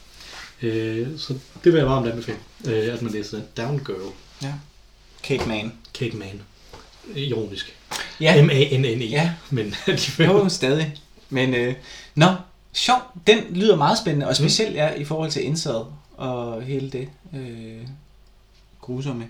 [0.63, 3.47] Øh, så det vil jeg varmt anbefale, øh, at man læser den.
[3.57, 4.13] Down Girl,
[4.43, 4.53] Ja.
[5.23, 5.73] Kate Mann.
[5.95, 6.43] Kate Mann.
[7.17, 7.77] Ironisk.
[8.21, 8.43] Ja.
[8.43, 9.05] M-A-N-N-E.
[9.05, 9.33] Ja.
[9.51, 10.27] Men alligevel.
[10.27, 10.95] Jo, stadig.
[11.31, 11.75] Men, øh,
[12.15, 12.27] nå,
[12.73, 12.99] sjov.
[13.27, 15.85] Den lyder meget spændende, og specielt ja, i forhold til indsad
[16.17, 17.87] og hele det øh,
[18.81, 19.27] grusomme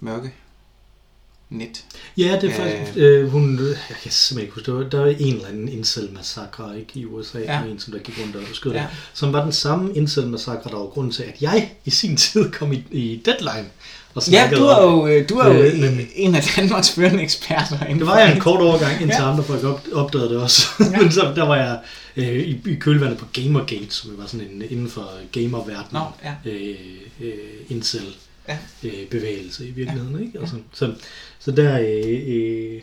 [0.00, 0.32] mørke
[1.50, 1.84] net.
[2.16, 2.52] Ja, det er Øh.
[2.54, 2.96] faktisk...
[2.96, 6.78] Øh, hun, jeg kan simpelthen ikke huske, der var, der var en eller anden incel-massakre
[6.78, 7.62] ikke, i USA, Ja.
[7.62, 8.86] en som der gik rundt og skød Ja.
[9.14, 12.72] som var den samme incel-massakre, der var grunden til, at jeg i sin tid kom
[12.72, 13.68] i, i Deadline
[14.14, 16.90] og Ja, snakkede du er jo, øh, du er jo Øh, men- en af Danmarks
[16.90, 17.78] førende eksperter.
[17.94, 19.30] Det var jeg en kort overgang, indtil Ja.
[19.32, 20.66] andre folk op, opdagede det også.
[20.80, 20.98] Ja.
[21.02, 21.80] Men så, der var jeg
[22.16, 25.84] øh, i, i kølvandet på Gamergate, som var sådan en inden for gamerverdenen.
[25.92, 26.50] Nå, ja.
[26.50, 26.76] øh,
[27.20, 27.32] øh,
[27.68, 28.14] incel
[28.48, 28.58] Ja.
[28.84, 30.16] øh, bevægelse i virkeligheden.
[30.18, 30.24] Ja.
[30.26, 30.38] Ikke?
[30.40, 30.92] Altså, så,
[31.48, 32.82] så der, øh, øh,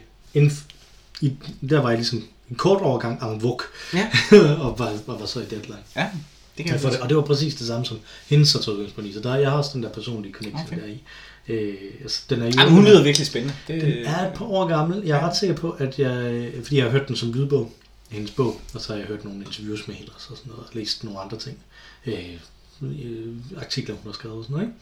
[1.21, 1.31] i,
[1.69, 3.63] der var jeg ligesom en kort overgang en vuk,
[3.93, 4.11] Ja.
[4.63, 5.77] og var, og var så i deadline.
[5.95, 6.09] Ja,
[6.57, 8.49] det kan jeg for det, og det var præcis det samme som hendes
[9.05, 9.13] i.
[9.13, 10.81] Så der, jeg har også den der personlige connection Okay.
[10.81, 11.03] der i.
[11.47, 13.55] Øh, altså, den er jo, Ej, men hun lyder virkelig spændende.
[13.67, 15.03] Det, den er et par år gammel.
[15.05, 15.27] Jeg er Ja.
[15.29, 17.73] ret sikker på, at jeg, fordi jeg har hørt den som lydbog,
[18.09, 20.63] hendes bog, og så har jeg hørt nogle interviews med hende og så sådan noget,
[20.63, 21.57] og læst nogle andre ting.
[22.05, 22.13] Øh,
[22.81, 24.73] øh, artikler, hun har skrevet og sådan noget,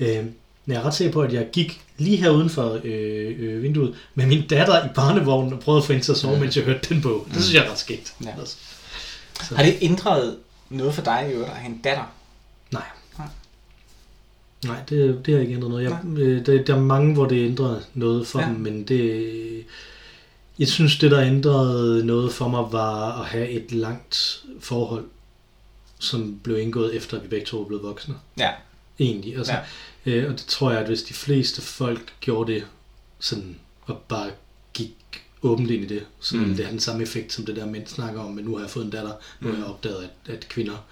[0.00, 0.20] ikke?
[0.20, 0.26] Øh,
[0.66, 3.62] men jeg er ret sikker på, at jeg gik lige her uden for øh, øh,
[3.62, 6.56] vinduet med min datter i barnevognen og prøvede at få hende til at sove, mens
[6.56, 7.26] jeg hørte den bog.
[7.34, 8.14] Det synes jeg er ret skægt.
[8.24, 8.30] Ja.
[8.38, 8.56] Altså.
[9.48, 10.36] Så, Har det ændret
[10.70, 12.12] noget for dig i øvrigt at have en datter?
[12.72, 12.82] Nej.
[13.18, 13.26] Nej.
[14.64, 15.84] Nej, det, det har ikke ændret noget.
[15.84, 18.46] Jeg, øh, der, der er mange, hvor det ændrer noget for Ja.
[18.46, 19.64] dem, men det...
[20.58, 25.04] Jeg synes, det der ændrede noget for mig, var at have et langt forhold,
[25.98, 28.14] som blev indgået efter, at vi begge to blevet voksne.
[28.38, 28.50] Ja.
[28.98, 29.36] Egentlig.
[29.36, 29.52] Altså,
[30.06, 30.10] Ja.
[30.12, 32.64] øh, og det tror jeg, at hvis de fleste folk gjorde det
[33.20, 34.26] sådan, og bare
[34.74, 34.94] gik
[35.42, 36.44] åbent ind i det, så Mm.
[36.54, 38.70] det have den samme effekt, som det der mænd snakker om, men nu har jeg
[38.70, 39.60] fået en datter, nu har Mm.
[39.62, 40.84] jeg opdaget, at, at kvinder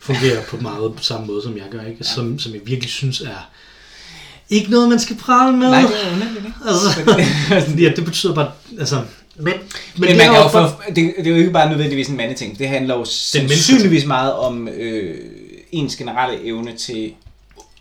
[0.00, 1.96] fungerer på meget på samme måde, som jeg gør, ikke?
[2.00, 2.04] Ja.
[2.04, 3.50] Som, som jeg virkelig synes er
[4.50, 5.68] ikke noget, man skal prale med.
[5.70, 6.58] Nej, det er underligt, ikke?
[6.66, 7.00] Altså,
[7.84, 8.96] ja, det betyder bare, altså,
[9.36, 9.52] men, men,
[9.98, 12.16] Men, det man er kan jo for, det, det er jo ikke bare nødvendigvis en
[12.16, 12.58] mandeting.
[12.58, 15.18] Det handler jo sandsynligvis meget om øh,
[15.72, 17.14] ens generelle evne til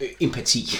[0.02, 0.78] øh, empati.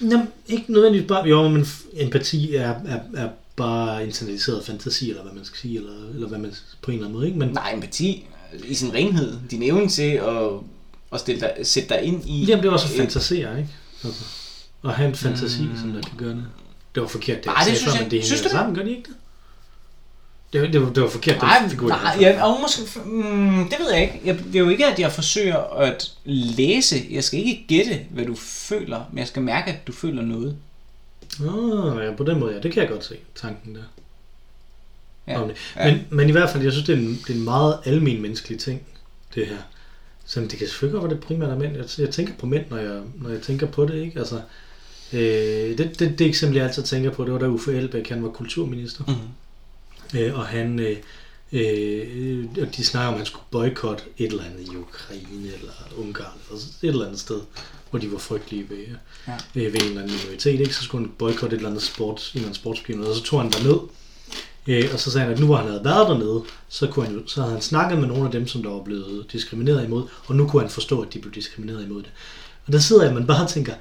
[0.00, 5.32] Jamen, ikke nødvendigvis bare, jo, men empati er, er, er bare internaliseret fantasi, eller hvad
[5.32, 7.38] man skal sige, eller, eller hvad man på en eller anden måde, ikke?
[7.38, 8.26] Men, Nej, empati
[8.64, 9.38] i sin renhed.
[9.50, 10.50] Din evne til at,
[11.12, 12.44] at stille dig, sætte dig ind i...
[12.44, 13.70] Jamen, det er også en- fantasere, ikke?
[14.04, 14.24] Altså,
[14.84, 15.78] at have en fantasi, Mm.
[15.80, 16.44] som der kan gøre det.
[16.94, 18.48] det var forkert, det Nej, jeg det sagde synes før, jeg- men det synes hænger
[18.48, 18.58] det?
[18.58, 19.16] sammen, gør de ikke det?
[20.52, 23.68] Det, det, var, det var forkert, Nej, den figur, nej jeg ja, og måske, mm,
[23.70, 24.20] det ved jeg ikke.
[24.24, 27.06] Jeg, det er jo ikke, at jeg forsøger at læse.
[27.10, 30.56] Jeg skal ikke gætte, hvad du føler, men jeg skal mærke, at du føler noget.
[31.40, 33.82] Nå, ja, på den måde, ja, det kan jeg godt se, tanken der.
[35.28, 35.42] Ja.
[35.42, 35.56] Om det.
[35.76, 35.92] Ja.
[35.92, 38.22] Men, men i hvert fald, jeg synes, det er en, det er en meget almen
[38.22, 38.82] menneskelig ting,
[39.34, 39.56] det her.
[40.24, 41.76] Så det kan selvfølgelig godt være, det primært er mænd.
[41.76, 44.18] Jeg, jeg tænker på mænd, når jeg, når jeg tænker på det, ikke?
[44.18, 44.40] Altså,
[45.12, 48.22] øh, det, det, det eksempel, jeg altid tænker på, det var da Uffe Elbæk, han
[48.22, 49.04] var kulturminister.
[49.06, 49.16] Mhm.
[50.14, 50.96] Øh, og han, øh,
[51.52, 55.72] øh, og de snakker om, at han skulle boykotte et eller andet i Ukraine eller
[55.96, 57.40] Ungarn, eller et eller andet sted,
[57.90, 58.76] hvor de var frygtelige ved,
[59.26, 59.32] Ja.
[59.60, 59.60] ja.
[59.60, 60.74] ved, en eller anden minoritet, ikke?
[60.74, 63.40] så skulle han boykotte et eller andet sports, en eller anden sportsbegivenhed, og så tog
[63.40, 63.78] han derned,
[64.66, 67.22] øh, og så sagde han, at nu hvor han havde været dernede, så, kunne han,
[67.26, 70.36] så havde han snakket med nogle af dem, som der var blevet diskrimineret imod, og
[70.36, 72.10] nu kunne han forstå, at de blev diskrimineret imod det.
[72.66, 73.74] Og der sidder jeg, man bare tænker,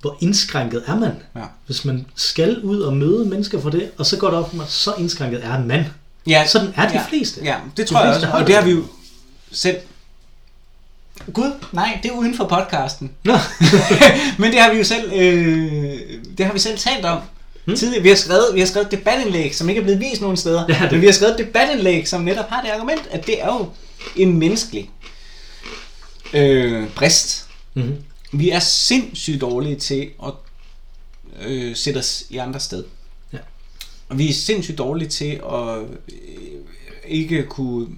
[0.00, 1.12] hvor indskrænket er man?
[1.36, 1.40] Ja.
[1.66, 4.56] Hvis man skal ud og møde mennesker for det, og så går det op for
[4.56, 5.84] mig, så indskrænket er en mand.
[6.26, 7.40] Ja, Sådan er de ja, fleste.
[7.44, 8.82] Ja, det De tror jeg fleste også, og det har vi jo
[9.52, 9.76] selv...
[11.32, 13.10] Gud, nej, det er uden for podcasten.
[13.24, 13.32] Nå.
[14.38, 15.98] Men det har vi jo selv, øh,
[16.38, 17.20] det har vi selv talt om.
[17.64, 17.76] Hmm?
[17.76, 20.36] Tidligere, vi har, skrevet, vi har skrevet et debatindlæg, som ikke er blevet vist nogen
[20.36, 20.64] steder.
[20.68, 23.42] Ja, det- Men vi har skrevet et debatindlæg, som netop har det argument, at det
[23.42, 23.68] er jo
[24.16, 24.90] en menneskelig
[26.32, 27.46] øh, brist.
[27.74, 27.96] Mm-hmm.
[28.32, 30.32] Vi er sindssygt dårlige til at
[31.46, 32.84] øh, sætte os i andre sted.
[33.32, 33.38] Ja.
[34.08, 36.60] Og vi er sindssygt dårlige til at øh,
[37.08, 37.88] ikke kunne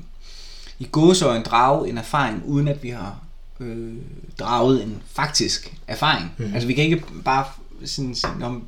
[0.78, 3.20] i gåsøjne drage en erfaring, uden at vi har
[3.60, 3.94] øh,
[4.38, 6.30] draget en faktisk erfaring.
[6.38, 6.54] Mm.
[6.54, 7.44] Altså vi kan ikke bare
[7.84, 8.64] sådan sige, "Nå, men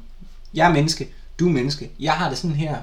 [0.54, 1.08] jeg er menneske,
[1.38, 2.76] du er menneske, jeg har det sådan her,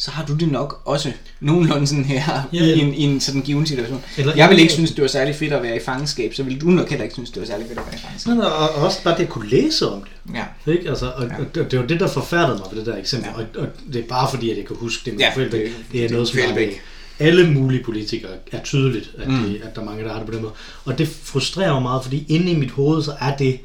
[0.00, 2.62] så har du det nok også nogenlunde sådan her Ja.
[2.64, 4.02] I, en, i en sådan given situation.
[4.18, 6.60] Eller- jeg vil ikke synes, det var særlig fedt at være i fangenskab, så vil
[6.60, 8.32] du nok heller ikke synes, det var særlig fedt at være i fangenskab.
[8.38, 10.34] Og, og også bare det at kunne læse om det.
[10.34, 10.72] Ja.
[10.72, 10.88] Ikke?
[10.88, 11.38] Altså, og, Ja.
[11.38, 13.30] og det, det var det, der forfærdede mig ved det der eksempel.
[13.36, 13.42] Ja.
[13.60, 15.52] Og, og det er bare fordi, at jeg kan huske det med Ja, ja, det,
[15.52, 16.68] det- det er noget, som er
[17.20, 19.42] alle mulige politikere er tydeligt, at, Mm.
[19.42, 20.52] det, at der er mange, der har det på den måde.
[20.84, 23.60] Og det frustrerer mig meget, fordi inde i mit hoved, så er det,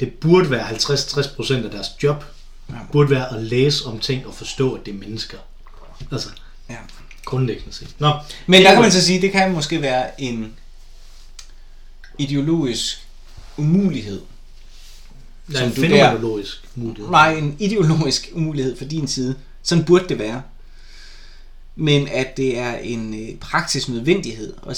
[0.00, 2.24] det burde være 50-60% af deres job.
[2.92, 5.38] Burde være at læse om ting og forstå, at det er mennesker.
[6.12, 6.28] Altså,
[6.68, 6.76] Ja.
[7.24, 7.94] grundlæggende set.
[7.98, 8.12] Nå,
[8.46, 10.52] Men der kan man så sige, det kan måske være en
[12.18, 13.06] ideologisk
[13.56, 14.20] umulighed.
[15.54, 17.10] er som en fænomenologisk mulighed.
[17.10, 19.34] Nej, en ideologisk umulighed fra din side.
[19.62, 20.42] Sådan burde det være.
[21.76, 24.76] Men at det er en øh, praktisk nødvendighed at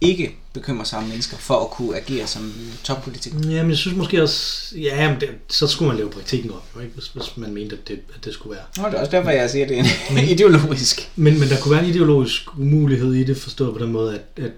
[0.00, 2.52] ikke bekymre sig om mennesker for at kunne agere som
[2.84, 3.36] toppolitiker.
[3.50, 6.94] Jamen, jeg synes måske også, ja, men det, så skulle man lave praktikken op, ikke?
[6.94, 8.64] Hvis, hvis man mente, at det, at det skulle være.
[8.76, 11.10] Nå, det er også derfor, jeg siger, at det er en ideologisk.
[11.16, 14.44] Men, men der kunne være en ideologisk umulighed i det, forstået på den måde, at,
[14.44, 14.52] at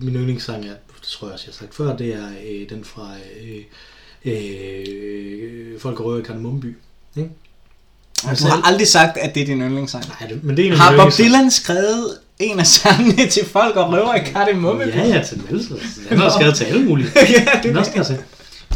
[0.00, 2.84] min yndlingssang er, det tror jeg også, jeg har sagt før, det er øh, den
[2.84, 3.64] fra øh,
[4.24, 6.76] øh, Folk og Røde i Kardemommeby.
[7.16, 7.30] Ikke?
[8.24, 10.04] Og du har aldrig sagt, at det er din yndlingssang.
[10.20, 11.12] Nej, det, men det er en Har Bob.
[11.18, 14.84] Dylan skrevet en af sangene til folk og røver i Kardemomme?
[14.84, 15.80] Ja, ja, til sammen.
[16.08, 17.08] Han har skrevet til alle mulige.
[17.16, 18.18] ja, det Det er sige.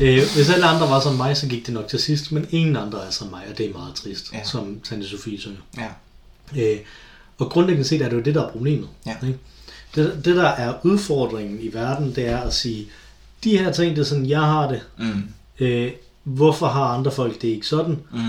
[0.01, 2.77] Øh, hvis alle andre var som mig, så gik det nok til sidst, men ingen
[2.77, 4.45] andre er som mig, og det er meget trist, ja.
[4.45, 5.61] som Tante Sofie synger.
[5.77, 5.89] Ja.
[6.63, 6.79] Øh,
[7.39, 8.89] og grundlæggende set er det jo det, der er problemet.
[9.07, 9.15] Ja.
[9.27, 9.39] Ikke?
[9.95, 12.87] Det, det, der er udfordringen i verden, det er at sige,
[13.45, 14.81] de her ting, det er sådan, jeg har det.
[14.99, 15.23] Mm.
[15.61, 15.91] Øh,
[16.25, 17.99] hvorfor har andre folk det ikke sådan?
[18.13, 18.21] Mm.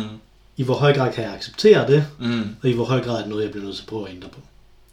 [0.58, 2.08] I hvor høj grad kan jeg acceptere det?
[2.20, 2.56] Mm.
[2.64, 4.16] Og i hvor høj grad er det noget, jeg bliver nødt til at prøve at
[4.16, 4.40] ændre på?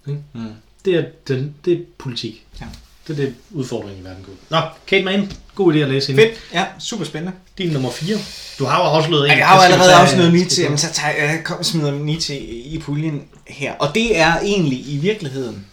[0.05, 0.53] Mm.
[0.85, 2.47] Det er, den, det er politik.
[2.61, 2.67] Ja.
[3.07, 4.33] Det er det udfordringen i verden går.
[4.57, 6.23] Nå, Kate Mann, god idé at læse hende.
[6.23, 6.41] Fedt.
[6.53, 7.37] Ja, super spændende.
[7.59, 8.17] Din nummer 4.
[8.59, 9.31] Du har jo afsløret en.
[9.31, 12.41] Ja, jeg har jo allerede afsløret Nietzsche, jamen så tager jeg, jeg kom, smider Nietzsche
[12.47, 13.75] i puljen her.
[13.75, 15.67] Og det er egentlig i virkeligheden,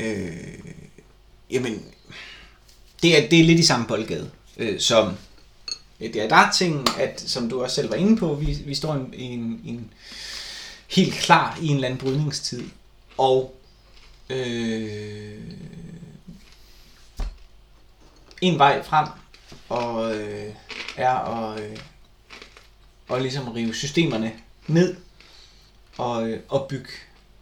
[0.00, 0.28] øh,
[1.50, 1.82] jamen,
[3.02, 5.12] det er, det er lidt i samme boldgade, øh, som
[6.00, 8.74] Øh, det er der ting, at, som du også selv var inde på, vi, vi
[8.74, 9.92] står i en, en
[10.88, 12.62] helt klar i en eller anden brydningstid.
[13.18, 13.54] Og
[14.30, 15.40] øh,
[18.40, 19.08] en vej frem
[19.68, 20.54] og øh,
[20.96, 21.76] er at, øh,
[23.08, 24.32] og ligesom rive systemerne
[24.66, 24.96] ned
[25.96, 26.90] og, øh, og bygge,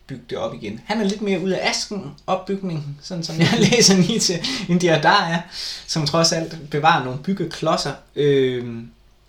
[0.07, 0.81] bygge det op igen.
[0.85, 4.87] Han er lidt mere ud af asken opbygningen, sådan som jeg læser Nietzsche, end de
[4.87, 5.41] der er,
[5.87, 7.93] som trods alt bevarer nogle byggeklodser.
[8.17, 8.77] Øh,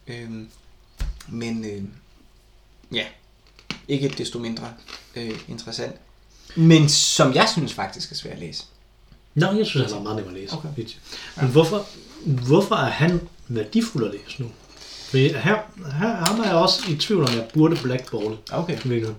[0.07, 0.29] øh,
[1.27, 1.83] men øh,
[2.91, 3.05] ja,
[3.87, 4.73] ikke desto mindre
[5.15, 5.95] øh, interessant.
[6.55, 8.63] Men som jeg synes faktisk er svært at læse.
[9.35, 10.53] Nå, jeg synes, han er meget nem at læse.
[10.53, 10.69] Okay.
[10.77, 10.99] Nietzsche.
[11.41, 11.85] Men hvorfor,
[12.25, 14.51] hvorfor er han værdifuld at læse nu?
[15.09, 15.57] Fordi her,
[15.99, 18.73] her ham er jeg også i tvivl om, jeg burde blackballe Okay.
[18.73, 19.15] i virkeligheden.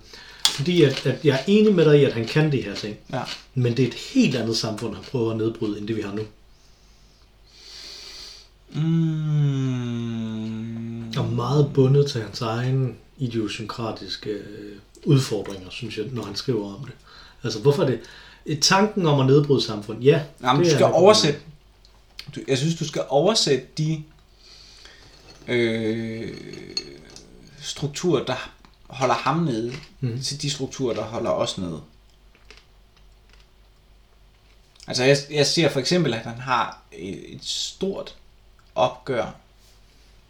[0.57, 2.97] Fordi at, at jeg er enig med dig i, at han kan de her ting.
[3.13, 3.21] Ja.
[3.53, 6.13] Men det er et helt andet samfund, han prøver at nedbryde, end det vi har
[6.13, 6.21] nu.
[8.81, 9.97] Mm.
[11.17, 16.85] Og meget bundet til hans egen idiosynkratiske øh, udfordringer, synes jeg, når han skriver om
[16.85, 16.93] det.
[17.43, 17.99] Altså, hvorfor er det...
[18.45, 20.21] Et tanken om at nedbryde samfund, ja.
[20.43, 21.39] Jamen, du skal oversætte...
[22.35, 24.03] Du, jeg synes, du skal oversætte de
[25.47, 26.33] øh,
[27.61, 28.51] strukturer, der
[28.87, 30.21] holder ham nede, mm.
[30.21, 31.81] til de strukturer, der holder os nede.
[34.87, 38.15] Altså, jeg, jeg ser for eksempel, at han har et, et stort
[38.75, 39.35] opgør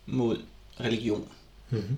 [0.05, 0.41] mod
[0.79, 1.27] religion.
[1.69, 1.97] Mhm.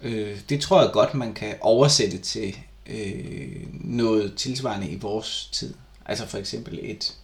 [0.00, 2.56] Øh, det tror jeg godt, man kan oversætte til
[2.86, 5.74] øh, noget tilsvarende i vores tid.
[6.06, 7.16] Altså for eksempel et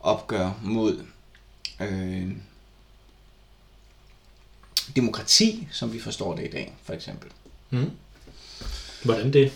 [0.00, 1.04] opgør mod
[1.80, 2.32] øh,
[4.96, 7.30] demokrati, som vi forstår det i dag, for eksempel.
[7.70, 7.90] Mhm.
[9.02, 9.52] Hvordan det?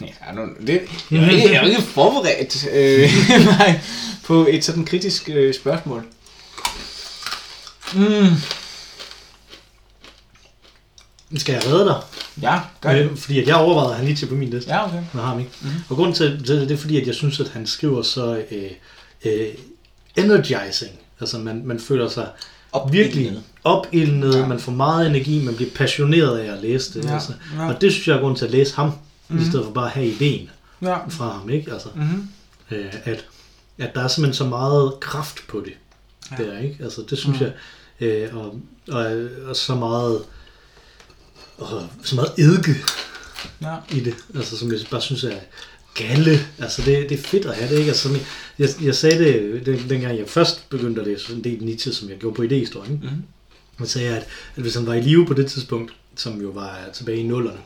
[0.00, 3.10] Ja, nu, det, jeg, er jeg er ikke forberedt øh,
[3.58, 3.82] mig
[4.24, 6.06] på et sådan kritisk øh, spørgsmål.
[7.94, 8.36] Mm,
[11.38, 12.02] Skal jeg redde dig?
[12.42, 13.10] ja, gør det.
[13.10, 14.70] Øh, fordi at jeg overvejede at have Nietzsche på min liste.
[14.70, 15.02] Ja, okay.
[15.12, 15.50] med ham, ikke?
[15.60, 15.80] Mm-hmm.
[15.88, 18.44] Og grunden til, til det, det er fordi, at jeg synes, at han skriver så
[18.50, 18.70] øh,
[19.24, 19.54] øh,
[20.16, 20.92] energizing.
[21.24, 22.28] Altså, man, man føler sig
[22.72, 23.04] Opildnet.
[23.16, 24.46] virkelig opildnet, Ja.
[24.46, 27.04] man får meget energi, man bliver passioneret af at læse det.
[27.04, 27.14] Ja.
[27.14, 27.32] Altså.
[27.56, 27.68] ja.
[27.74, 28.86] Og det synes jeg er grund til at læse ham,
[29.28, 29.44] mm-hmm.
[29.46, 30.50] i stedet for bare at have ideen
[30.82, 30.96] Ja.
[31.08, 31.72] fra ham, ikke?
[31.72, 32.28] Altså, Mm-hmm.
[32.70, 33.24] øh, at,
[33.78, 35.72] at der er simpelthen så meget kraft på det,
[36.38, 36.44] Ja.
[36.44, 36.76] der, ikke?
[36.84, 37.46] Altså, det synes Mm.
[37.46, 37.52] mm.
[38.00, 38.54] jeg, øh, og,
[38.88, 40.22] og, og så meget,
[41.58, 42.74] og, så meget eddike
[43.62, 43.74] Ja.
[43.90, 45.36] i det, altså som jeg bare synes er
[45.94, 46.38] galle.
[46.58, 47.88] Altså det, det er fedt at have det, ikke?
[47.88, 48.18] Altså, sådan,
[48.58, 52.08] jeg, jeg sagde det, den, dengang jeg først begyndte at læse en del Nietzsche, som
[52.10, 52.90] jeg gjorde på idéhistorien.
[52.90, 52.98] Mm.
[53.02, 53.22] Mhm.
[53.80, 54.22] Jeg sagde, at,
[54.56, 57.58] at hvis han var i live på det tidspunkt, som jo var tilbage i nullerne,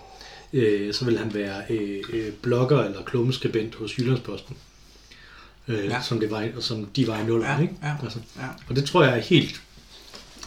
[0.53, 4.57] øh, så ville han være øh, øh, blogger eller klummeskribent hos Jyllandsposten.
[5.69, 6.03] Øh, Ja.
[6.03, 7.75] som, det var, som de var i nullerne, Ja, ikke?
[7.83, 8.47] ja, Altså, ja.
[8.69, 9.61] og det tror jeg er helt...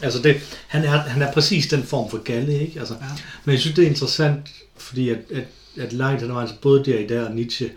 [0.02, 0.36] Altså det,
[0.68, 2.80] han, er, han er præcis den form for galle, ikke?
[2.80, 3.06] Altså, Ja.
[3.44, 4.40] men jeg synes, det er interessant,
[4.76, 5.44] fordi at, at,
[5.80, 7.70] at langt hen ad vejen, så både der i der og Nietzsche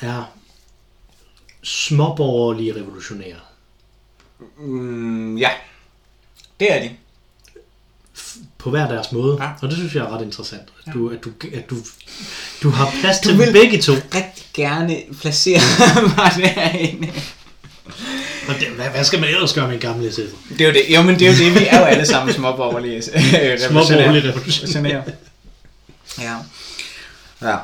[0.00, 0.32] er
[1.62, 3.36] småborgerlige revolutionære.
[4.58, 5.48] Mm, ja,
[6.60, 6.90] det er de.
[8.58, 9.38] På hver deres måde.
[9.42, 9.50] Ja.
[9.62, 10.62] Og det synes jeg er ret interessant.
[10.86, 11.76] At du, at du, at du,
[12.62, 13.92] du har plads Du til vil- begge to.
[13.92, 15.60] Rigtig gerne placere
[16.16, 17.08] mig derinde.
[18.48, 20.20] Og det, hvad, hvad skal man ellers gøre med en gammel SF?
[20.48, 20.82] Det er jo det.
[20.96, 21.60] Jo, men det er jo det.
[21.60, 22.96] Vi er jo alle sammen småborgerlige.
[22.96, 25.02] øh, Småborgerlige revolutionære.
[26.20, 26.36] Ja.
[27.42, 27.58] Ja.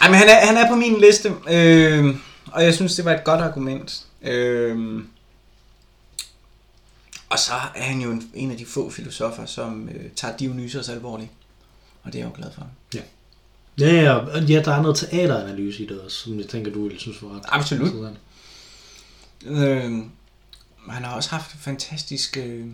[0.00, 2.16] Ej, men han er, han er på min liste, øh,
[2.46, 4.06] og jeg synes, det var et godt argument.
[4.22, 5.04] Øh,
[7.28, 10.88] og så er han jo en, en af de få filosofer, som øh, tager Dionysos
[10.88, 11.30] alvorligt.
[12.02, 12.66] Og det er jeg jo glad for.
[13.80, 16.82] Ja, ja, og ja, der er noget teateranalyse i det også, som jeg tænker, du
[16.82, 17.86] ville synes var ret Absolut.
[17.86, 18.18] interessant.
[19.44, 19.92] Øh,
[20.88, 22.66] han har også haft fantastisk øh,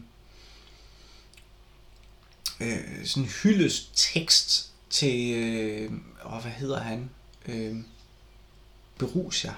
[2.60, 5.90] øh, sådan hyldest tekst til, øh,
[6.26, 7.10] åh, hvad hedder han?
[7.46, 7.76] Øh,
[8.98, 9.52] Berusja.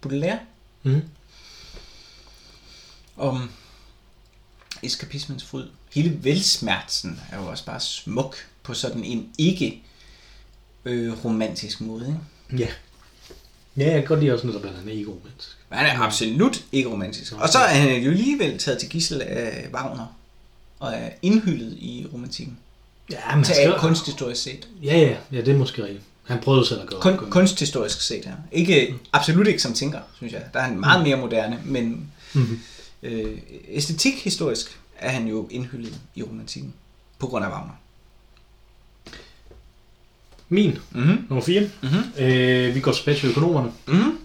[0.00, 0.40] Baudelaire?
[0.82, 1.02] Mm.
[3.16, 3.50] Om
[4.82, 5.66] eskapismens fryd.
[5.94, 9.82] Hele velsmertsen er jo også bare smuk på sådan en ikke
[10.84, 12.20] øh, romantisk måde.
[12.52, 12.64] Ikke?
[12.64, 12.68] Ja.
[13.76, 15.56] Ja, jeg kan godt lide også netop, at han er ikke romantisk.
[15.70, 17.32] Men han er absolut ikke romantisk.
[17.32, 20.16] Og så er han jo alligevel taget til gissel af Wagner.
[20.78, 22.58] Og er indhyllet i romantikken.
[23.10, 24.68] Ja, han skal- kunsthistorisk set.
[24.82, 26.02] Ja, ja, ja, det er måske rigtigt.
[26.26, 28.32] Han prøvede selv at gøre Kun, gøre- kunsthistorisk set her.
[28.52, 30.42] Ikke, absolut ikke som tænker, synes jeg.
[30.52, 32.60] Der er han meget mere moderne, men Mhm.
[33.02, 33.38] øh,
[33.68, 36.74] æstetik historisk er han jo indhyllet i romantikken.
[37.18, 37.72] På grund af Wagner.
[40.48, 41.26] Min, Mm-hmm.
[41.28, 41.70] nummer 4.
[41.82, 42.22] Mhm.
[42.24, 43.72] Øh, vi går tilbage til økonomerne.
[43.86, 44.18] Mm-hmm.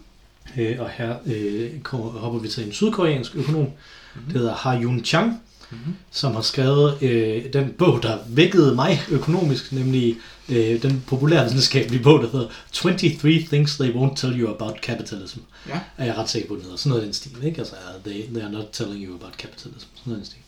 [0.57, 4.31] Øh, og her øh, kommer, hopper vi til en sydkoreansk økonom, mm-hmm.
[4.34, 5.95] der hedder Ha Yun Chang, Mhm.
[6.11, 10.18] som har skrevet øh, den bog, der vækkede mig økonomisk, nemlig
[10.49, 15.39] øh, den populære videnskabelige bog, der hedder 23 Things They Won't Tell You About Capitalism.
[15.70, 15.80] Ja.
[15.97, 16.78] Er jeg ret sikker på, den hedder.
[16.78, 17.59] Sådan noget i den stil, ikke?
[17.59, 19.88] Altså, they, they are not telling you about capitalism.
[19.95, 20.39] Sådan noget i den stil.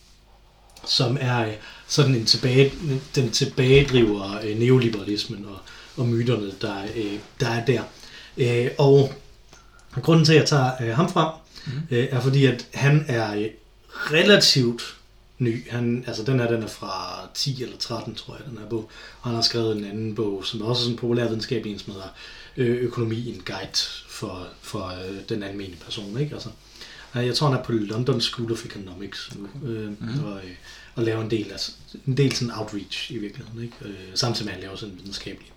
[0.86, 1.52] Som er øh,
[1.86, 2.72] sådan en tilbage,
[3.14, 5.58] den tilbagedriver øh, neoliberalismen og,
[5.96, 7.82] og myterne, der, øh, der er der.
[8.36, 9.12] Øh, og
[10.02, 11.28] grunden til, at jeg tager øh, ham frem,
[11.66, 11.72] mm.
[11.90, 13.46] øh, er fordi, at han er øh,
[14.12, 14.95] relativt
[15.38, 15.70] ny.
[15.70, 18.90] Han, altså den her, den er fra 10 eller 13, tror jeg, den her bog.
[19.20, 21.78] Og han har skrevet en anden bog, som er også sådan en populær videnskabelig en,
[21.78, 22.08] som hedder
[22.56, 23.78] øh, Økonomi, en guide
[24.08, 26.18] for, for øh, den almindelige person.
[26.20, 26.34] Ikke?
[26.34, 26.48] Altså,
[27.16, 29.96] øh, jeg tror, han er på London School of Economics nu, øh, Mhm.
[30.00, 30.24] mm.
[30.24, 30.50] og, øh,
[30.94, 31.72] og laver en del, altså,
[32.06, 33.62] en del sådan outreach i virkeligheden.
[33.62, 33.76] Ikke?
[33.84, 35.50] Øh, samtidig med, at han laver sådan videnskabelige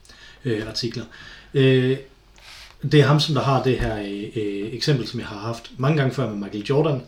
[0.45, 1.05] øh, artikler.
[1.53, 1.97] Øh,
[2.91, 5.71] det er ham, som der har det her øh, øh, eksempel, som jeg har haft
[5.77, 7.01] mange gange før med Michael Jordan,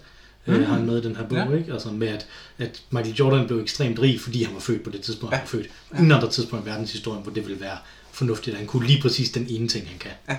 [0.46, 0.54] mm.
[0.54, 1.50] øh, har han med i den her bog, Ja.
[1.52, 1.58] ja.
[1.58, 1.74] ikke?
[1.74, 2.26] Altså med, at,
[2.58, 5.38] at Michael Jordan blev ekstremt rig, fordi han var født på det tidspunkt, Ja.
[5.38, 5.40] ja.
[5.40, 5.70] han var født.
[5.98, 7.78] Ingen andre tidspunkt i verdenshistorien, hvor det ville være
[8.12, 10.12] fornuftigt, at han kunne lige præcis den ene ting, han kan.
[10.30, 10.38] Ja.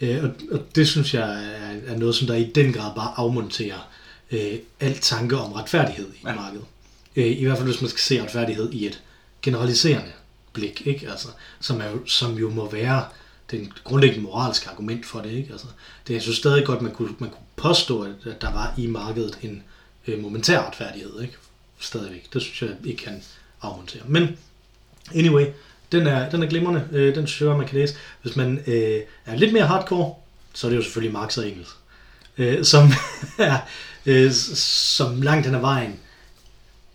[0.00, 3.12] Øh, og, og det synes jeg er, er noget, som der i den grad bare
[3.16, 3.88] afmonterer
[4.30, 6.30] øh, alt tanke om retfærdighed i Ja.
[6.30, 6.36] ja.
[6.36, 6.64] markedet.
[7.16, 9.02] Øh, I hvert fald, hvis man skal se retfærdighed i et
[9.42, 10.10] generaliserende
[10.52, 11.10] blik, ikke?
[11.10, 11.28] Altså,
[11.60, 13.04] som, er, jo- som jo må være
[13.50, 15.30] den grundlæggende moralske argument for det.
[15.30, 15.52] Ikke?
[15.52, 15.66] Altså,
[16.08, 18.86] det, jeg synes stadig godt, man kunne, man kunne påstå, at, at der var i
[18.86, 19.62] markedet en
[20.06, 21.22] øh, momentær retfærdighed.
[21.22, 21.34] Ikke?
[21.78, 22.32] Stadigvæk.
[22.32, 23.22] Det synes jeg ikke kan
[23.62, 24.02] afmontere.
[24.06, 24.38] Men
[25.14, 25.46] anyway,
[25.92, 26.88] den er, den er glimrende.
[26.92, 27.94] Øh, den synes jeg, man kan læse.
[28.22, 30.14] Hvis man øh, er lidt mere hardcore,
[30.54, 31.76] så er det jo selvfølgelig Marx og Engels.
[32.38, 32.90] Øh, som,
[33.38, 33.58] er,
[34.06, 36.00] øh, som langt hen ad vejen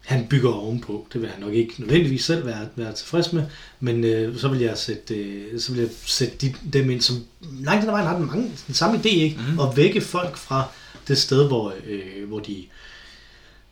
[0.10, 1.08] han bygger ovenpå.
[1.14, 3.44] Det vil han nok ikke nødvendigvis selv være, være tilfreds med,
[3.80, 7.16] men øh, så vil jeg sætte, øh, så vil jeg sætte de, dem ind, som
[7.42, 9.38] langt hen ad vejen har den, mange, den samme idé, ikke?
[9.38, 9.52] Mhm.
[9.52, 9.60] Mm.
[9.60, 10.68] Og vække folk fra
[11.08, 12.66] det sted, hvor, øh, hvor de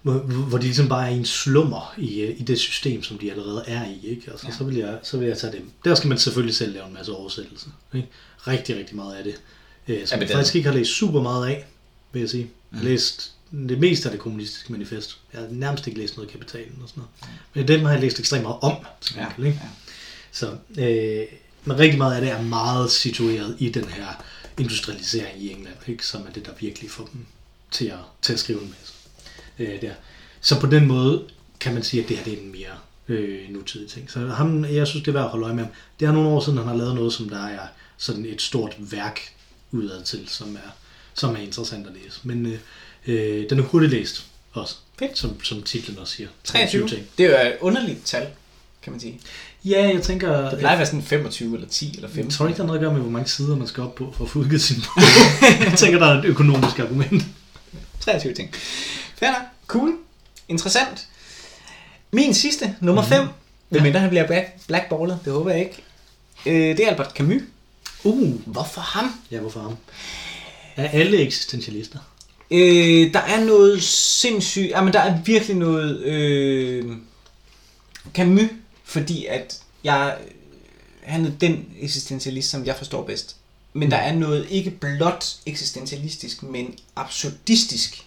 [0.01, 3.17] hvor, hvor de ligesom bare er i en slummer i, øh, i det system, som
[3.17, 4.07] de allerede er i.
[4.07, 4.31] Ikke?
[4.31, 4.51] Altså, Ja.
[4.51, 4.57] ja.
[4.57, 5.69] så, vil jeg, så vil jeg tage dem.
[5.85, 7.69] Der skal man selvfølgelig selv lave en masse oversættelser.
[7.93, 8.07] Ikke?
[8.47, 9.35] Rigtig, rigtig meget af det.
[9.87, 11.65] Øh, som men jeg faktisk ikke har læst super meget af,
[12.13, 12.41] vil jeg sige.
[12.41, 12.77] Jeg Mhm.
[12.79, 15.17] har læst det meste af det kommunistiske manifest.
[15.33, 17.39] Jeg har nærmest ikke læst noget kapitalen og sådan noget.
[17.53, 19.47] Men dem har jeg læst ekstremt meget om, til Ja, gengæld.
[19.47, 19.59] Ikke?
[19.63, 19.69] ja.
[20.31, 21.25] Så, øh,
[21.65, 24.23] men rigtig meget af det er meget situeret i den her
[24.59, 26.05] industrialisering i England, ikke?
[26.05, 27.25] som er det, der virkelig får dem
[27.71, 28.93] til at, til at skrive en masse.
[29.59, 29.93] Øh, der.
[30.41, 31.23] Så på den måde
[31.59, 32.77] kan man sige, at det her det er en mere
[33.07, 34.11] øh, nutidig ting.
[34.11, 35.73] Så ham, jeg synes, det er værd at holde øje med ham.
[35.99, 37.67] Det er nogle år siden, han har lavet noget, som der er
[37.97, 39.19] sådan et stort værk
[39.71, 40.71] udad til, som er,
[41.13, 42.19] som er interessant at læse.
[42.23, 42.59] Men øh,
[43.07, 45.17] øh, den er hurtigt læst også, Fedt.
[45.17, 46.29] som, som titlen også siger.
[46.43, 46.87] 23.
[46.87, 47.03] ting.
[47.17, 48.27] Det er jo et underligt tal,
[48.81, 49.19] kan man sige.
[49.65, 50.49] Ja, jeg tænker...
[50.49, 52.25] Det plejer at være sådan 25 eller 10 eller 15.
[52.25, 53.95] Jeg tror ikke, der er noget at gøre med, hvor mange sider man skal op
[53.95, 55.03] på for at få udgivet sin bog.
[55.69, 57.23] jeg tænker, der er et økonomisk argument.
[57.99, 58.53] 23 ting.
[59.15, 59.41] Fair nok.
[59.67, 59.93] Cool.
[60.47, 61.07] Interessant.
[62.11, 63.21] Min sidste, nummer 5.
[63.21, 63.33] Mm-hmm.
[63.69, 65.83] Hvem mindre han bliver black, blackballet, det håber jeg ikke.
[66.45, 67.41] Øh, det er Albert Camus.
[68.03, 69.21] Uh, Hvorfor ham?
[69.31, 69.77] ja, hvorfor ham?
[70.75, 71.99] Er alle eksistentialister?
[72.51, 76.95] Øh, der er noget sindssygt, ja, men der er virkelig noget øh,
[78.13, 78.49] Camus,
[78.83, 80.17] fordi at jeg,
[81.03, 83.35] han er den eksistentialist, som jeg forstår bedst.
[83.73, 88.06] Men der er noget ikke blot eksistentialistisk, men absurdistisk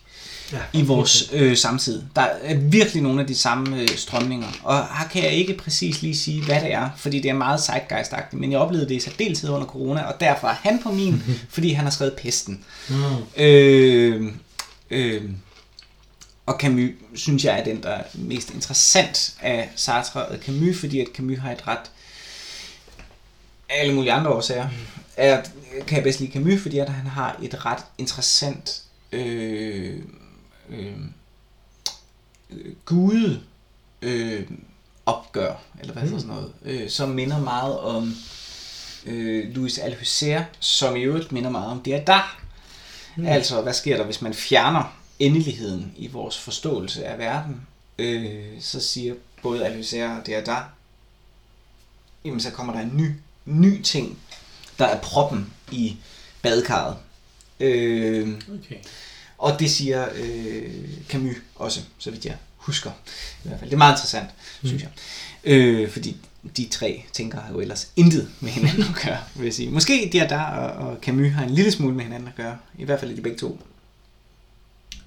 [0.52, 2.02] Ja, i vores øh, samtid.
[2.16, 4.48] Der er virkelig nogle af de samme øh, strømninger.
[4.62, 7.60] Og her kan jeg ikke præcis lige sige, hvad det er, fordi det er meget
[7.60, 11.22] zeitgeist men jeg oplevede det i særdeleshed under corona, og derfor er han på min,
[11.54, 12.64] fordi han har skrevet Pesten.
[12.88, 13.42] Mm.
[13.42, 14.32] Øh,
[14.90, 15.22] øh,
[16.46, 21.00] og Camus, synes jeg, er den, der er mest interessant af Sartre og Camus, fordi
[21.00, 21.90] at Camus har et ret
[23.68, 24.68] af alle mulige andre årsager.
[25.16, 25.42] Er,
[25.86, 28.82] kan jeg bedst lide Camus, fordi at han har et ret interessant
[29.12, 29.98] øh,
[30.70, 30.96] øh,
[32.50, 33.40] øh, gude
[34.02, 34.50] øh,
[35.06, 38.14] opgør, eller hvad hedder sådan noget, øh, som minder meget om
[39.06, 42.20] øh, Louis Althusser, som i øvrigt minder meget om Derrida.
[43.16, 43.26] Mm.
[43.26, 47.66] Altså, hvad sker der, hvis man fjerner endeligheden i vores forståelse af verden?
[47.98, 50.56] Øh, så siger både Althusser og Derrida,
[52.24, 53.10] jamen så kommer der en ny,
[53.44, 54.18] ny ting,
[54.78, 55.96] der er proppen i
[56.42, 56.96] badekarret.
[57.60, 58.76] Øh, Okay.
[59.40, 60.70] Og det siger øh,
[61.08, 62.90] Camus også, så vidt jeg husker.
[63.44, 63.70] I hvert fald.
[63.70, 64.28] Det er meget interessant,
[64.62, 64.68] mm.
[64.68, 64.90] synes jeg.
[65.44, 66.16] Øh, fordi
[66.56, 69.70] de tre tænker har jo ellers intet med hinanden at gøre, vil jeg sige.
[69.70, 72.58] Måske Derrida og, og Camus har en lille smule med hinanden at gøre.
[72.78, 73.60] I hvert fald er de begge to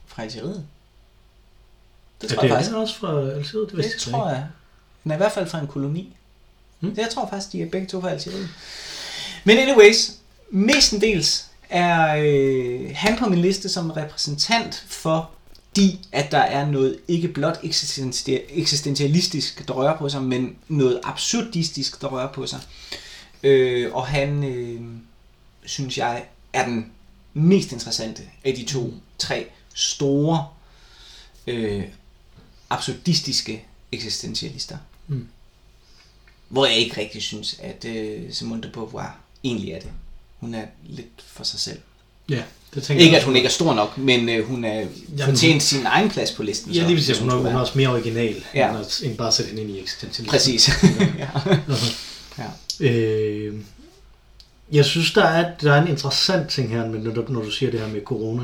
[0.06, 0.66] fra Algeriet.
[2.22, 2.76] Det Ja, tror det jeg er faktisk.
[2.76, 4.46] også fra Algeriet, det Det jeg tror jeg.
[5.04, 6.16] Den er i hvert fald fra en koloni.
[6.82, 6.88] Mm.
[6.90, 6.96] Mm.
[6.98, 8.50] Jeg tror faktisk, de er begge to fra Algeriet.
[9.44, 10.12] Men anyways,
[10.52, 15.32] mestendels er øh, han på min liste som repræsentant for
[15.76, 21.00] de, at der er noget ikke blot eksistenti- eksistentialistisk, der rører på sig, men noget
[21.04, 22.60] absurdistisk, der rører på sig.
[23.44, 24.82] Øh, og han, øh,
[25.66, 26.92] synes jeg, er den
[27.34, 30.48] mest interessante af de to, tre store
[31.48, 31.84] øh,
[32.70, 34.78] absurdistiske eksistentialister.
[35.08, 35.28] Mm.
[36.50, 39.92] Hvor jeg ikke rigtig synes, at øh, Simone de Beauvoir egentlig er det.
[40.44, 41.80] Hun er lidt for sig selv.
[42.30, 42.42] Ja,
[42.74, 44.90] det tænker Ikke jeg at hun ikke er stor nok, men øh, hun er Jamen,
[45.26, 46.72] fortjent sin egen plads på listen.
[46.72, 48.70] Ja, så, lige hvis hun skulle hun er også mere original, Ja.
[48.70, 50.32] end, at, end bare at sætte hende ind i eksistentialisme.
[50.32, 50.70] Præcis.
[51.24, 51.30] ja.
[52.38, 52.50] ja.
[52.80, 53.54] Øh,
[54.72, 57.72] jeg synes, der er, der er en interessant ting her, når, du, når du siger
[57.72, 58.44] det her med corona,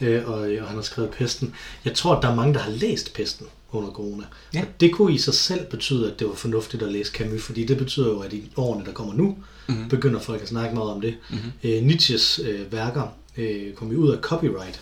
[0.00, 1.54] øh, og, og han har skrevet pesten.
[1.84, 4.24] Jeg tror, at der er mange, der har læst pesten under corona.
[4.54, 4.60] Ja.
[4.60, 7.66] Og det kunne i sig selv betyde, at det var fornuftigt at læse Camus, fordi
[7.66, 9.36] det betyder jo, at i årene, der kommer nu,
[9.68, 9.88] Mhm.
[9.88, 11.14] begynder folk at snakke meget om det.
[11.30, 11.38] Mhm.
[11.64, 14.80] Øh, Nietzsches øh, værker øh, kom jo ud af copyright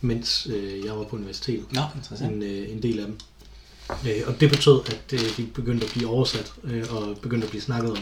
[0.00, 1.64] mens øh, jeg var på universitetet.
[1.72, 2.32] Nå, interessant.
[2.34, 3.18] En, øh, en del af dem.
[4.06, 7.50] Øh, og det betød, at øh, de begyndte at blive oversat øh, og begyndte at
[7.50, 7.98] blive snakket om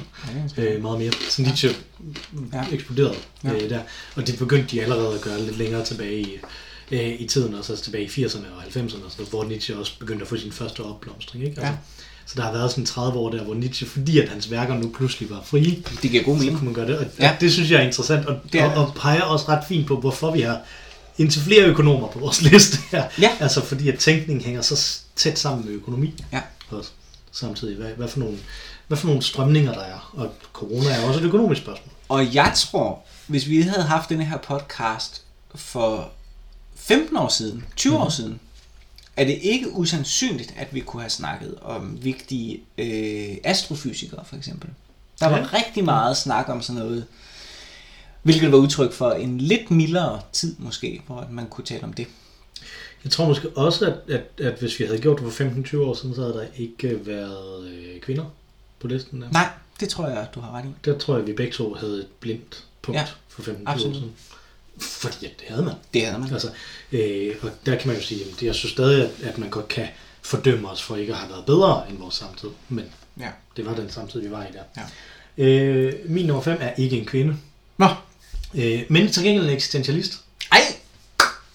[0.58, 1.12] øh, meget mere.
[1.30, 1.70] Så Nietzsche
[2.52, 2.58] Ja.
[2.58, 2.64] ja.
[2.72, 3.14] eksploderede
[3.44, 3.54] Ja.
[3.54, 3.80] øh, der.
[4.16, 6.38] Og det begyndte de allerede at gøre lidt længere tilbage i,
[6.92, 9.98] øh, i tiden, også altså tilbage i 80'erne og 90'erne, og sådan hvor Nietzsche også
[9.98, 11.44] begyndte at få sin første opblomstring.
[11.44, 11.60] Ikke?
[11.60, 11.78] Altså, Ja.
[12.26, 14.88] Så der har været sådan 30 år der, hvor Nietzsche, fordi at hans værker nu
[14.96, 16.58] pludselig var frie, Det giver god så mening.
[16.58, 16.98] kunne man gøre det.
[16.98, 17.36] Og, Ja.
[17.40, 19.96] det synes jeg er interessant, og, Det er og, og peger også ret fint på,
[20.00, 20.60] hvorfor vi har
[21.18, 23.04] indtil flere økonomer på vores liste her.
[23.20, 23.30] Ja.
[23.40, 26.40] Altså fordi at tænkning hænger så tæt sammen med økonomi Ja.
[26.70, 26.90] også
[27.32, 27.76] samtidig.
[27.76, 28.38] Hvad, hvad, for nogle,
[28.88, 31.92] hvad for nogle strømninger der er, og corona er også et økonomisk spørgsmål.
[32.08, 35.22] Og jeg tror, hvis vi havde haft denne her podcast
[35.54, 36.10] for
[36.76, 38.02] 15 år siden, 20 Mhm.
[38.02, 38.40] år siden,
[39.20, 44.70] er det ikke usandsynligt, at vi kunne have snakket om vigtige øh, astrofysikere, for eksempel.
[45.20, 45.46] Der var Ja.
[45.52, 47.06] rigtig meget snak om sådan noget,
[48.22, 52.06] hvilket var udtryk for en lidt mildere tid måske, hvor man kunne tale om det.
[53.04, 55.94] Jeg tror måske også, at, at, at hvis vi havde gjort det for 15-20 år
[55.94, 58.24] siden, så havde der ikke været øh, kvinder
[58.80, 59.22] på listen.
[59.22, 59.30] Der.
[59.32, 59.48] Nej,
[59.80, 60.68] det tror jeg, du har ret i.
[60.84, 63.78] Der tror jeg, at vi begge to havde et blindt punkt Ja, for 15-20 år
[63.78, 64.12] siden.
[64.80, 65.74] Fordi at det havde man.
[65.94, 66.32] Det havde man.
[66.32, 66.50] Altså,
[66.92, 69.68] øh, og der kan man jo sige, at jeg synes stadig, at, at man godt
[69.68, 69.86] kan
[70.22, 72.48] fordømme os for ikke at have været bedre end vores samtid.
[72.68, 72.84] Men
[73.20, 73.28] Ja.
[73.56, 74.82] det var den samtid, vi var i der.
[75.38, 75.44] Ja.
[75.44, 77.36] Øh, min nummer 5 er ikke en kvinde.
[77.78, 77.86] Nå,
[78.54, 80.20] Øh, men til gengæld en eksistentialist.
[80.52, 80.58] ej,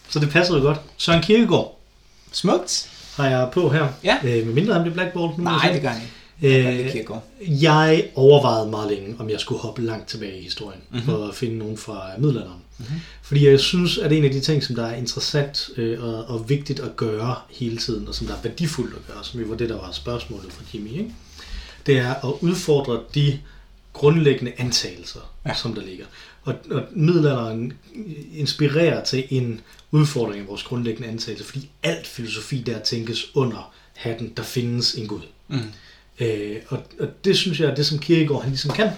[0.10, 0.78] Så det passer jo godt.
[0.98, 1.80] Søren Kierkegaard
[2.32, 2.90] smukt.
[3.16, 3.88] har jeg på her.
[4.04, 4.18] Ja.
[4.24, 5.28] Øh, med mindre han bliver blackball.
[5.38, 5.74] Nu Nej, se.
[5.74, 6.12] det gør han ikke.
[7.52, 7.64] Øh.
[7.64, 11.00] Jeg overvejede meget længe, om jeg skulle hoppe langt tilbage i historien, Mhm.
[11.00, 11.12] mm-hmm.
[11.16, 12.60] for at finde nogen fra middelalderen.
[12.78, 13.00] Mm-hmm.
[13.22, 16.50] Fordi jeg synes, at en af de ting, som der er interessant øh, og, og
[16.50, 19.56] vigtigt at gøre hele tiden, og som der er værdifuldt at gøre, som jo var
[19.56, 21.14] det, der var spørgsmålet fra Jimmy, ikke?
[21.86, 23.40] det er at udfordre de
[23.94, 25.54] grundlæggende antagelser, Ja.
[25.54, 26.06] som der ligger.
[26.44, 27.74] Og, og middelalderen
[28.34, 29.62] inspirerer til en
[29.92, 35.08] udfordring af vores grundlæggende antagelser, fordi alt filosofi der tænkes under hatten, der findes en
[35.08, 35.22] Gud.
[35.48, 35.60] Mm.
[36.20, 38.90] Øh, og, og det synes jeg er det, som Kierkegaard han ligesom kan.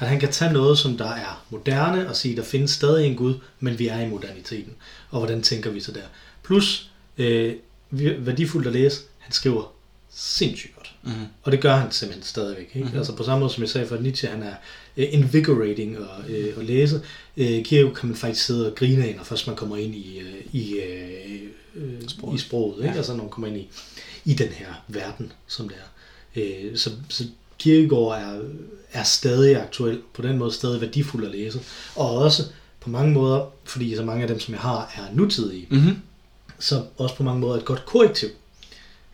[0.00, 3.16] At han kan tage noget, som der er moderne, og sige, der findes stadig en
[3.16, 4.72] Gud, men vi er i moderniteten.
[5.10, 6.02] Og hvordan tænker vi så der?
[6.42, 7.54] Plus, øh,
[7.90, 9.72] værdifuldt at læse, han skriver
[10.10, 10.94] sindssygt godt.
[11.02, 11.12] Mm.
[11.42, 12.70] Og det gør han simpelthen stadigvæk.
[12.74, 12.78] Ikke?
[12.78, 12.98] Mm-hmm.
[12.98, 14.54] Altså på samme måde som jeg sagde for Nietzsche, han er
[14.96, 17.02] øh, invigorating at, øh, at læse.
[17.36, 20.18] Øh, Kierkegaard kan man faktisk sidde og grine af, når først man kommer ind i,
[20.18, 21.40] øh, i, øh,
[21.74, 22.34] øh, Sproget.
[22.34, 22.76] i sproget.
[22.78, 22.90] Ikke?
[22.90, 22.96] Ja.
[22.96, 23.68] Altså når man kommer ind i,
[24.24, 25.90] i den her verden, som det er.
[26.42, 27.24] Øh, så, så
[27.64, 28.40] Kierkegaard er,
[28.92, 31.60] er stadig aktuel, på den måde stadig værdifuld at læse.
[31.96, 32.42] Og også
[32.80, 35.96] på mange måder, fordi så mange af dem, som jeg har, er nutidige, Mm-hmm.
[36.58, 38.28] så også på mange måder et godt korrektiv.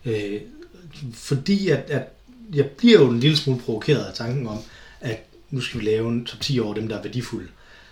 [0.05, 0.41] Øh,
[1.13, 2.03] fordi at, at
[2.53, 4.57] jeg bliver jo en lille smule provokeret af tanken om,
[5.01, 5.19] at
[5.51, 7.47] nu skal vi lave en top 10 over dem, der er værdifulde.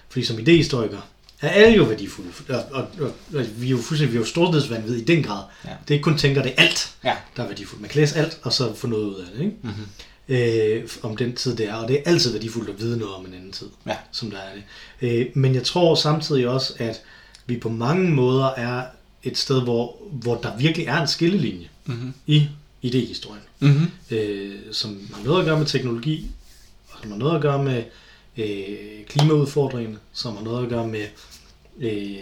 [0.09, 1.09] Fordi som idehistoriker
[1.41, 2.29] er alle jo værdifulde.
[2.49, 5.43] Og, og, og, og vi er jo fuldstændig vi er jo storhedsvandvid i den grad.
[5.65, 5.69] Ja.
[5.69, 7.15] Det er ikke kun tænker, det er alt, Ja.
[7.37, 7.81] der er værdifuldt.
[7.81, 9.39] Man kan læse alt, og så få noget ud af det.
[9.43, 9.55] Ikke?
[9.63, 9.85] Mm-hmm.
[10.29, 13.25] Øh, om den tid det er, og det er altid værdifuldt at vide noget om
[13.25, 13.95] en anden tid, Ja.
[14.11, 14.63] som der er det.
[15.01, 17.01] Øh, men jeg tror samtidig også, at
[17.45, 18.83] vi på mange måder er
[19.23, 22.13] et sted, hvor, hvor der virkelig er en skillelinje Mm-hmm.
[22.27, 22.47] i
[22.81, 23.87] idehistorien, Mm-hmm.
[24.11, 26.27] øh, som har noget at gøre med teknologi,
[26.89, 27.83] og som har noget at gøre med
[28.37, 31.05] øh, klimaudfordringerne, som har noget at gøre med
[31.79, 32.17] øh,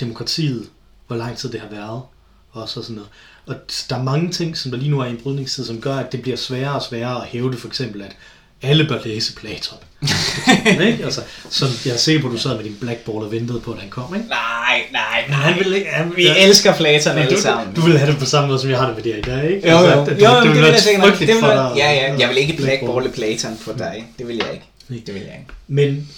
[0.00, 0.68] demokratiet,
[1.06, 2.02] hvor lang tid det har været,
[2.50, 3.10] og så sådan noget.
[3.48, 3.54] Og
[3.90, 6.12] der er mange ting, som der lige nu er i en brydningstid, som gør, at
[6.12, 8.16] det bliver sværere og sværere at hæve det, for eksempel, at
[8.62, 9.78] alle bør læse Platon.
[10.86, 11.04] ikke?
[11.04, 11.20] Altså,
[11.50, 13.78] som jeg er sikker på, at du sad med din blackball og ventede på, at
[13.80, 14.28] han kom, ikke?
[14.28, 15.90] Nej, nej, Men han ville ikke...
[15.90, 17.74] Han, Vi elsker Platon alle du, sammen.
[17.76, 19.50] du vil have det på samme måde, som jeg har det med dig i dag,
[19.50, 19.70] ikke?
[19.70, 21.36] Jo, jo, Altså, jo, at jo, det det, det vil være jeg sikkert Det vil,
[21.40, 24.06] for dig ja, ja, jeg vil ikke blackballe Platon på dig.
[24.18, 24.64] Det vil jeg ikke.
[24.88, 25.00] Nej.
[25.06, 25.46] Det vil jeg ikke.
[25.68, 26.08] Men,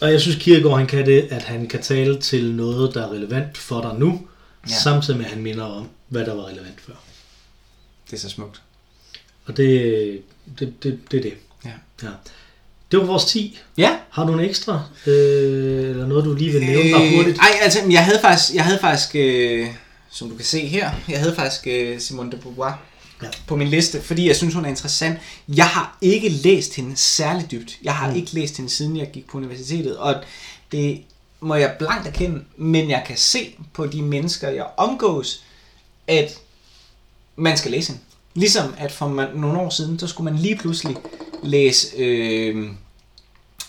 [0.00, 3.12] og jeg synes, Kierkegaard han kan det, at han kan tale til noget, der er
[3.12, 4.20] relevant for dig nu,
[4.66, 4.72] Ja.
[4.72, 4.80] ja.
[4.80, 6.94] samtidig med, at han minder om, hvad der var relevant før.
[8.10, 8.62] Det er så smukt.
[9.46, 10.22] Og det,
[10.58, 11.34] det, det, det er det.
[11.64, 11.70] Ja.
[12.02, 12.08] ja.
[12.90, 13.58] Det var vores 10.
[13.78, 13.96] Ja.
[14.10, 14.82] Har du en ekstra?
[15.06, 17.38] Øh, eller noget, du lige vil nævne bare hurtigt?
[17.38, 19.66] Ej, altså, jeg havde faktisk, jeg havde faktisk øh,
[20.10, 22.80] som du kan se her, jeg havde faktisk øh, Simone de Beauvoir
[23.22, 23.26] Ja.
[23.46, 25.18] på min liste, fordi jeg synes, hun er interessant.
[25.48, 27.78] Jeg har ikke læst hende særlig dybt.
[27.82, 28.16] Jeg har Mm.
[28.16, 30.14] ikke læst hende, siden jeg gik på universitetet, og
[30.72, 31.00] det
[31.40, 35.42] må jeg blankt erkende, men jeg kan se på de mennesker, jeg omgås,
[36.08, 36.38] at
[37.36, 38.02] man skal læse hende.
[38.34, 40.96] Ligesom at for man, nogle år siden, så skulle man lige pludselig
[41.42, 42.66] læse øh,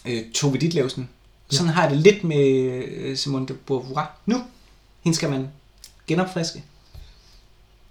[0.06, 1.10] øh, Tove Ditlevsen.
[1.50, 2.46] Sådan har jeg det lidt med
[2.88, 4.42] øh, Simone de Beauvoir nu.
[5.04, 5.48] Hende skal man
[6.08, 6.64] genopfriske.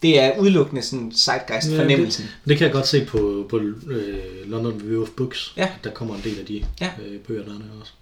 [0.02, 2.24] Det er udelukkende sådan zeitgeist Ja, fornemmelsen.
[2.48, 5.62] Det kan jeg godt se på, på øh, London Review of Books, Ja.
[5.62, 6.90] at der kommer en del af de Ja.
[7.06, 7.92] øh, bøger, der er der også.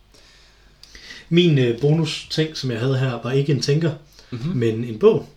[1.28, 3.93] Min øh, bonus ting, som jeg havde her, var ikke en tænker,
[4.31, 4.56] mm-hmm.
[4.56, 5.28] men en bog,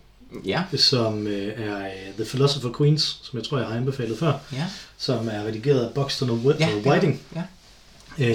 [0.44, 0.62] Ja.
[0.76, 4.64] som øh, er øh, The Philosopher Queens, som jeg tror, jeg har anbefalet før, Ja.
[4.98, 7.42] som er redigeret af Buxton og Wh- Ja, Whiting, Ja.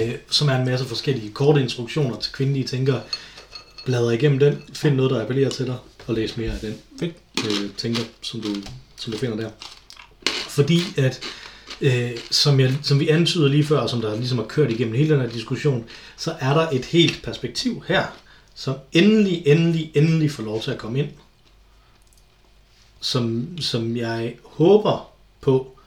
[0.08, 3.00] øh, som er en masse forskellige korte instruktioner til kvindelige tænkere.
[3.84, 7.14] Bladre igennem den, find noget, der appellerer til dig, og læs mere af den Fedt.
[7.46, 8.48] øh, tænker, som du,
[9.00, 9.50] som du finder der.
[10.48, 11.20] Fordi at,
[11.80, 14.94] øh, som, jeg, som vi antyder lige før, og som der ligesom har kørt igennem
[14.94, 15.84] hele den her diskussion,
[16.16, 18.04] så er der et helt perspektiv her,
[18.54, 21.08] som endelig, endelig, endelig får lov til at komme ind.
[23.06, 25.10] Som, som jeg håber
[25.40, 25.78] på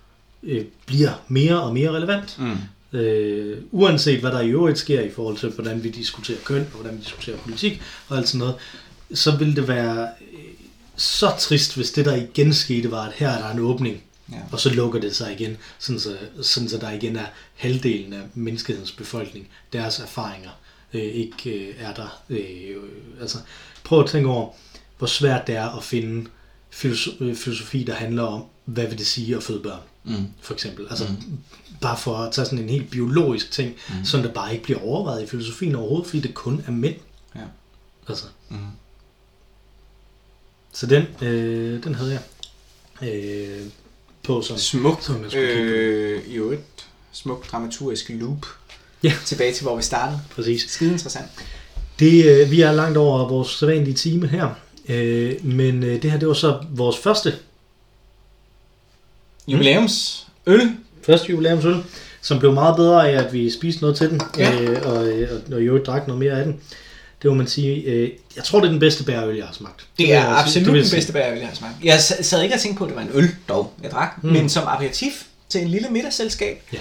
[0.44, 2.40] øh, bliver mere og mere relevant.
[2.40, 2.98] Mm.
[3.00, 6.80] Øh, uanset hvad der i øvrigt sker i forhold til, hvordan vi diskuterer køn, og
[6.82, 8.56] hvordan vi diskuterer politik og alt sådan noget,
[9.14, 10.40] så vil det være øh,
[10.96, 14.38] så trist, hvis det der igen skete, var, at her er der en åbning, Ja.
[14.52, 17.26] og så lukker det sig igen, sådan så, sådan så der igen er
[17.56, 20.50] halvdelen af menneskehedens befolkning, deres erfaringer
[20.94, 22.22] øh, ikke øh, er der.
[22.30, 22.76] Øh,
[23.22, 23.38] altså,
[23.84, 24.50] prøv at tænke over,
[24.98, 26.30] hvor svært det er at finde
[27.36, 30.28] filosofi, der handler om, hvad vil det sige at føde børn, Mm.
[30.42, 30.88] for eksempel.
[30.90, 31.38] Altså, mm.
[31.82, 34.06] bare for at tage sådan en helt biologisk ting, mm.
[34.06, 36.96] som der bare ikke bliver overvejet i filosofien overhovedet, fordi det kun er mænd.
[37.36, 37.42] Ja.
[38.08, 38.26] Altså.
[38.50, 38.58] Mm.
[40.74, 42.22] Så den, øh, den havde jeg
[43.10, 43.66] øh,
[44.24, 45.04] på som, Smukt.
[45.04, 45.36] som jeg.
[45.36, 48.46] Øh, I øvrigt, smukt dramaturgisk loop.
[49.04, 49.14] Ja.
[49.26, 50.22] Tilbage til, hvor vi startede.
[50.36, 50.62] Præcis.
[50.72, 51.28] Skide interessant.
[52.00, 54.50] Det, øh, vi er langt over vores sædvanlige time her,
[54.90, 57.34] øh, men øh, det her det var så vores første,
[59.48, 60.72] Jubilæums øl.
[61.04, 61.84] første jubilæumsøl,
[62.22, 64.62] som blev meget bedre af, at vi spiste noget til den, Ja.
[64.62, 66.60] øh, og, øh, og, og øvrigt drak noget mere af den.
[67.22, 67.76] Det må man sige.
[67.84, 69.78] Øh, jeg tror, det er den bedste bærøl, jeg har smagt.
[69.98, 70.28] Det vil er sige.
[70.36, 70.98] absolut Det jeg den sige.
[70.98, 71.74] bedste bærøl, jeg har smagt.
[71.84, 74.24] Jeg sad- ikke og tænkte på, at det var en øl, dog, jeg drak.
[74.24, 74.30] Mm.
[74.32, 76.62] Men som aperitif til en lille middagsselskab.
[76.74, 76.78] Ja.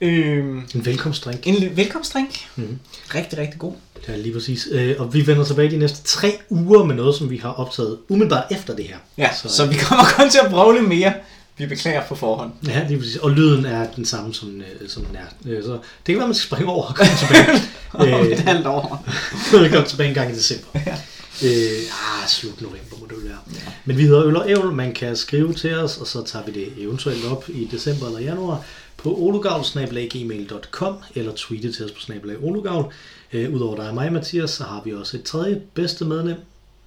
[0.00, 1.46] Øhm, En velkomstdrink.
[1.46, 2.48] en velkomstdrink.
[2.56, 2.78] Mhm.
[3.14, 3.72] Rigtig, rigtig god.
[4.06, 4.68] Det er lige præcis.
[4.70, 7.98] Øh, og vi vender tilbage de næste tre uger med noget, som vi har optaget
[8.08, 8.96] umiddelbart efter det her.
[9.18, 11.12] Ja, Så- så, så vi kommer kun til at brøvle mere.
[11.58, 12.50] Vi beklager på forhånd.
[12.68, 13.16] Ja, lige præcis.
[13.16, 15.50] Og lyden er den samme, som, øh, som den er.
[15.56, 17.62] Øh, så det kan være, man skal springe over og komme tilbage.
[18.20, 19.06] Om et halvt år.
[19.62, 20.66] Vi kommer tilbage en gang i december.
[20.86, 20.96] Ja.
[21.44, 21.82] Øh,
[22.22, 23.38] ah, slut november må det være.
[23.54, 23.58] Ja.
[23.84, 24.72] Men vi hedder Øl og Ævl.
[24.72, 28.20] Man kan skrive til os, og så tager vi det eventuelt op i december eller
[28.20, 28.62] januar
[28.96, 32.92] på olugavl.gmail.com eller tweete til os på snabelag olugavl.
[33.32, 36.36] Øh, Udover dig og mig, Mathias, så har vi også et tredje bedste medlem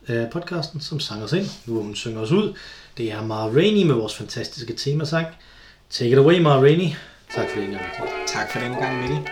[0.08, 2.54] af podcasten, som sang os ind, hvor hun synger os ud.
[2.98, 5.28] Det er Mara Rainey med vores fantastiske temasang.
[5.90, 6.88] Take it away, Mara Rainey.
[7.36, 7.84] Tak for den gang.
[8.00, 8.28] Mathias.
[8.28, 9.28] Tak for den gang, Mikkel.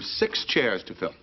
[0.00, 1.14] Leaves six chairs to fill.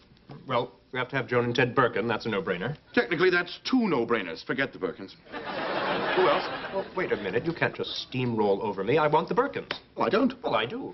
[0.47, 2.07] Well, we have to have Joan and Ted Birkin.
[2.07, 2.75] That's a no-brainer.
[2.93, 4.45] Technically, that's two no-brainers.
[4.45, 5.13] Forget the Birkins.
[6.15, 6.43] Who else?
[6.73, 7.45] Oh, wait a minute.
[7.45, 8.97] You can't just steamroll over me.
[8.97, 9.73] I want the Birkins.
[9.95, 10.33] Oh, I don't.
[10.43, 10.93] Well, I do.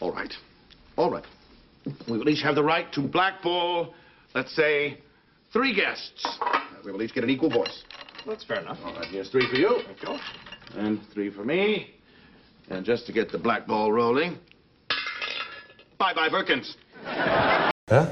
[0.00, 0.32] All right.
[0.96, 1.24] All right.
[2.08, 3.94] We will each have the right to blackball,
[4.34, 4.98] let's say,
[5.52, 6.38] three guests.
[6.40, 7.82] Uh, We will each get an equal voice.
[8.26, 8.78] That's fair enough.
[8.84, 9.80] All right, here's three for you.
[9.86, 10.80] Thank you.
[10.80, 11.94] And three for me.
[12.68, 14.38] And just to get the blackball rolling.
[15.98, 16.76] Bye-bye, Birkins.
[17.88, 18.06] Huh?